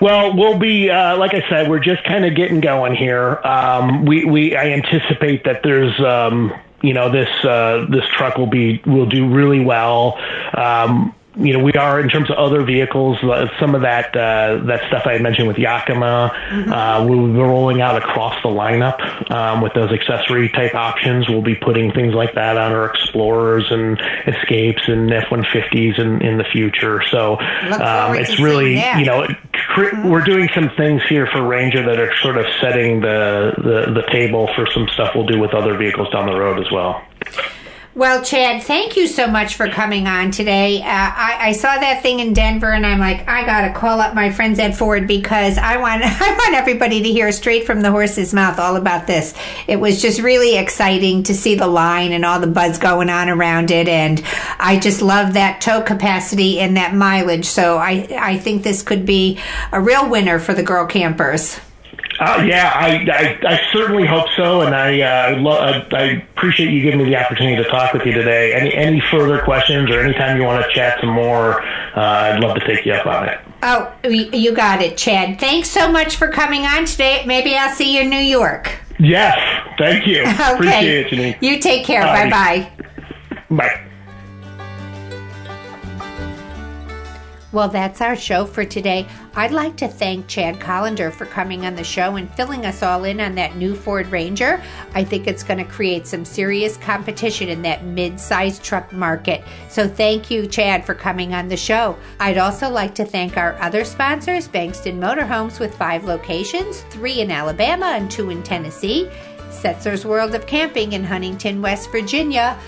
Well, 0.00 0.36
we'll 0.36 0.58
be 0.58 0.90
uh, 0.90 1.16
like 1.16 1.32
I 1.34 1.48
said, 1.48 1.70
we're 1.70 1.78
just 1.78 2.02
kind 2.04 2.24
of 2.24 2.34
getting 2.34 2.60
going 2.60 2.96
here. 2.96 3.36
Um, 3.44 4.04
we 4.04 4.24
we 4.24 4.56
I 4.56 4.70
anticipate 4.70 5.44
that 5.44 5.62
there's 5.62 5.98
um, 6.00 6.52
you 6.82 6.92
know 6.92 7.10
this 7.10 7.28
uh, 7.44 7.86
this 7.88 8.04
truck 8.16 8.36
will 8.36 8.46
be 8.46 8.82
will 8.86 9.06
do 9.06 9.28
really 9.28 9.64
well. 9.64 10.18
Um, 10.56 11.14
you 11.36 11.52
know, 11.56 11.64
we 11.64 11.72
are 11.72 11.98
in 12.00 12.08
terms 12.08 12.30
of 12.30 12.36
other 12.36 12.62
vehicles. 12.62 13.16
uh, 13.22 13.46
Some 13.58 13.74
of 13.74 13.82
that 13.82 14.14
uh, 14.14 14.60
that 14.66 14.82
stuff 14.88 15.06
I 15.06 15.14
had 15.14 15.22
mentioned 15.22 15.48
with 15.48 15.58
Yakima, 15.58 16.30
uh, 16.70 17.06
we'll 17.08 17.26
be 17.28 17.32
rolling 17.38 17.80
out 17.80 17.96
across 17.96 18.34
the 18.42 18.48
lineup 18.50 19.30
um, 19.30 19.62
with 19.62 19.72
those 19.72 19.90
accessory 19.92 20.50
type 20.50 20.74
options. 20.74 21.28
We'll 21.28 21.40
be 21.42 21.54
putting 21.54 21.92
things 21.92 22.12
like 22.14 22.34
that 22.34 22.56
on 22.58 22.72
our 22.72 22.86
Explorers 22.90 23.64
and 23.70 23.98
Escapes 24.26 24.82
and 24.88 25.10
F 25.12 25.30
one 25.30 25.44
fifties 25.52 25.94
in 25.98 26.20
in 26.22 26.36
the 26.36 26.44
future. 26.44 27.02
So 27.10 27.36
um, 27.38 28.14
it's 28.16 28.38
really 28.38 28.76
you 28.98 29.06
know 29.06 29.26
cr- 29.52 30.02
we're 30.04 30.24
doing 30.24 30.48
some 30.54 30.70
things 30.76 31.02
here 31.08 31.26
for 31.32 31.42
Ranger 31.42 31.82
that 31.86 31.98
are 31.98 32.14
sort 32.16 32.36
of 32.36 32.44
setting 32.60 33.00
the, 33.00 33.52
the 33.56 33.92
the 34.02 34.06
table 34.12 34.48
for 34.54 34.66
some 34.72 34.86
stuff 34.92 35.14
we'll 35.14 35.26
do 35.26 35.40
with 35.40 35.54
other 35.54 35.76
vehicles 35.78 36.10
down 36.10 36.26
the 36.26 36.38
road 36.38 36.60
as 36.60 36.70
well. 36.70 37.02
Well, 37.94 38.24
Chad, 38.24 38.62
thank 38.62 38.96
you 38.96 39.06
so 39.06 39.26
much 39.26 39.56
for 39.56 39.68
coming 39.68 40.06
on 40.06 40.30
today. 40.30 40.80
Uh, 40.80 40.86
I, 40.86 41.36
I, 41.40 41.52
saw 41.52 41.74
that 41.74 42.00
thing 42.00 42.20
in 42.20 42.32
Denver, 42.32 42.72
and 42.72 42.86
I'm 42.86 42.98
like, 42.98 43.28
I 43.28 43.44
gotta 43.44 43.70
call 43.74 44.00
up 44.00 44.14
my 44.14 44.30
friends 44.30 44.58
at 44.58 44.74
Ford 44.74 45.06
because 45.06 45.58
I 45.58 45.76
want 45.76 46.02
I 46.02 46.30
want 46.30 46.54
everybody 46.54 47.02
to 47.02 47.12
hear 47.12 47.30
straight 47.32 47.66
from 47.66 47.82
the 47.82 47.90
horse's 47.90 48.32
mouth 48.32 48.58
all 48.58 48.76
about 48.76 49.06
this. 49.06 49.34
It 49.68 49.76
was 49.76 50.00
just 50.00 50.22
really 50.22 50.56
exciting 50.56 51.24
to 51.24 51.34
see 51.34 51.54
the 51.54 51.66
line 51.66 52.12
and 52.12 52.24
all 52.24 52.40
the 52.40 52.46
buzz 52.46 52.78
going 52.78 53.10
on 53.10 53.28
around 53.28 53.70
it, 53.70 53.88
and 53.88 54.22
I 54.58 54.78
just 54.80 55.02
love 55.02 55.34
that 55.34 55.60
tow 55.60 55.82
capacity 55.82 56.60
and 56.60 56.78
that 56.78 56.94
mileage. 56.94 57.44
So 57.44 57.76
I 57.76 58.08
I 58.18 58.38
think 58.38 58.62
this 58.62 58.82
could 58.82 59.04
be 59.04 59.38
a 59.70 59.82
real 59.82 60.08
winner 60.08 60.38
for 60.38 60.54
the 60.54 60.62
girl 60.62 60.86
campers. 60.86 61.60
Uh, 62.22 62.40
yeah, 62.44 62.70
I, 62.72 63.04
I, 63.10 63.54
I 63.54 63.60
certainly 63.72 64.06
hope 64.06 64.28
so, 64.36 64.60
and 64.60 64.76
I, 64.76 65.00
uh, 65.00 65.40
lo- 65.40 65.58
I 65.58 66.24
appreciate 66.36 66.70
you 66.70 66.80
giving 66.80 66.98
me 67.00 67.06
the 67.06 67.16
opportunity 67.16 67.60
to 67.60 67.68
talk 67.68 67.92
with 67.92 68.06
you 68.06 68.12
today. 68.12 68.54
Any 68.54 68.72
any 68.72 69.02
further 69.10 69.40
questions 69.42 69.90
or 69.90 69.98
anytime 69.98 70.36
you 70.36 70.44
want 70.44 70.64
to 70.64 70.72
chat 70.72 71.00
some 71.00 71.10
more, 71.10 71.60
uh, 71.62 72.00
I'd 72.00 72.38
love 72.38 72.54
to 72.54 72.64
take 72.64 72.86
you 72.86 72.92
up 72.92 73.06
on 73.06 73.28
it. 73.28 73.40
Oh, 73.64 73.92
you 74.04 74.54
got 74.54 74.80
it, 74.80 74.96
Chad. 74.96 75.40
Thanks 75.40 75.68
so 75.68 75.90
much 75.90 76.14
for 76.14 76.28
coming 76.28 76.64
on 76.64 76.84
today. 76.84 77.24
Maybe 77.26 77.56
I'll 77.56 77.74
see 77.74 77.96
you 77.96 78.02
in 78.02 78.10
New 78.10 78.16
York. 78.18 78.70
Yes, 79.00 79.36
thank 79.76 80.06
you. 80.06 80.22
okay. 80.22 80.54
Appreciate 80.54 81.06
it, 81.06 81.06
Janine. 81.08 81.42
You 81.42 81.58
take 81.58 81.84
care. 81.84 82.02
Bye 82.02 82.30
bye. 82.30 82.72
Bye. 83.50 83.88
Well, 87.50 87.68
that's 87.68 88.00
our 88.00 88.14
show 88.14 88.46
for 88.46 88.64
today. 88.64 89.08
I'd 89.34 89.50
like 89.50 89.76
to 89.78 89.88
thank 89.88 90.26
Chad 90.28 90.60
Collender 90.60 91.10
for 91.10 91.24
coming 91.24 91.64
on 91.64 91.74
the 91.74 91.84
show 91.84 92.16
and 92.16 92.32
filling 92.34 92.66
us 92.66 92.82
all 92.82 93.04
in 93.04 93.18
on 93.18 93.34
that 93.36 93.56
new 93.56 93.74
Ford 93.74 94.06
Ranger. 94.08 94.62
I 94.94 95.04
think 95.04 95.26
it's 95.26 95.42
going 95.42 95.56
to 95.56 95.64
create 95.64 96.06
some 96.06 96.26
serious 96.26 96.76
competition 96.76 97.48
in 97.48 97.62
that 97.62 97.82
mid 97.82 98.20
sized 98.20 98.62
truck 98.62 98.92
market. 98.92 99.42
So 99.70 99.88
thank 99.88 100.30
you, 100.30 100.46
Chad, 100.46 100.84
for 100.84 100.94
coming 100.94 101.32
on 101.32 101.48
the 101.48 101.56
show. 101.56 101.96
I'd 102.20 102.36
also 102.36 102.68
like 102.68 102.94
to 102.96 103.06
thank 103.06 103.38
our 103.38 103.58
other 103.62 103.84
sponsors 103.84 104.48
Bankston 104.48 104.98
Motorhomes 104.98 105.58
with 105.58 105.74
five 105.76 106.04
locations 106.04 106.82
three 106.90 107.22
in 107.22 107.30
Alabama 107.30 107.86
and 107.86 108.10
two 108.10 108.28
in 108.28 108.42
Tennessee, 108.42 109.10
Setzer's 109.48 110.04
World 110.04 110.34
of 110.34 110.46
Camping 110.46 110.92
in 110.92 111.04
Huntington, 111.04 111.62
West 111.62 111.90
Virginia, 111.90 112.58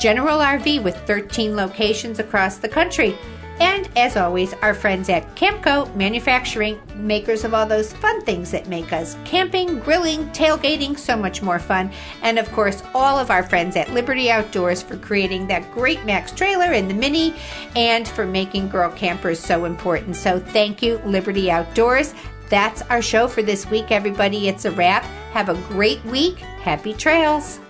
General 0.00 0.38
RV 0.38 0.82
with 0.82 0.96
13 1.06 1.54
locations 1.54 2.18
across 2.18 2.58
the 2.58 2.68
country. 2.68 3.16
And 3.60 3.88
as 3.96 4.16
always, 4.16 4.54
our 4.54 4.74
friends 4.74 5.08
at 5.08 5.34
Camco 5.34 5.94
Manufacturing, 5.96 6.80
makers 6.94 7.44
of 7.44 7.54
all 7.54 7.66
those 7.66 7.92
fun 7.92 8.20
things 8.22 8.50
that 8.50 8.68
make 8.68 8.92
us 8.92 9.16
camping, 9.24 9.80
grilling, 9.80 10.26
tailgating 10.30 10.98
so 10.98 11.16
much 11.16 11.42
more 11.42 11.58
fun. 11.58 11.90
And 12.22 12.38
of 12.38 12.50
course, 12.52 12.82
all 12.94 13.18
of 13.18 13.30
our 13.30 13.42
friends 13.42 13.76
at 13.76 13.92
Liberty 13.92 14.30
Outdoors 14.30 14.82
for 14.82 14.96
creating 14.96 15.46
that 15.48 15.70
great 15.72 16.04
Max 16.04 16.32
trailer 16.32 16.72
and 16.72 16.88
the 16.88 16.94
Mini 16.94 17.34
and 17.76 18.06
for 18.06 18.24
making 18.24 18.68
girl 18.68 18.90
campers 18.92 19.40
so 19.40 19.64
important. 19.64 20.16
So 20.16 20.38
thank 20.38 20.82
you, 20.82 20.98
Liberty 21.04 21.50
Outdoors. 21.50 22.14
That's 22.48 22.82
our 22.82 23.02
show 23.02 23.28
for 23.28 23.42
this 23.42 23.68
week, 23.68 23.90
everybody. 23.90 24.48
It's 24.48 24.64
a 24.64 24.70
wrap. 24.70 25.04
Have 25.32 25.48
a 25.48 25.54
great 25.68 26.02
week. 26.04 26.38
Happy 26.38 26.94
trails. 26.94 27.60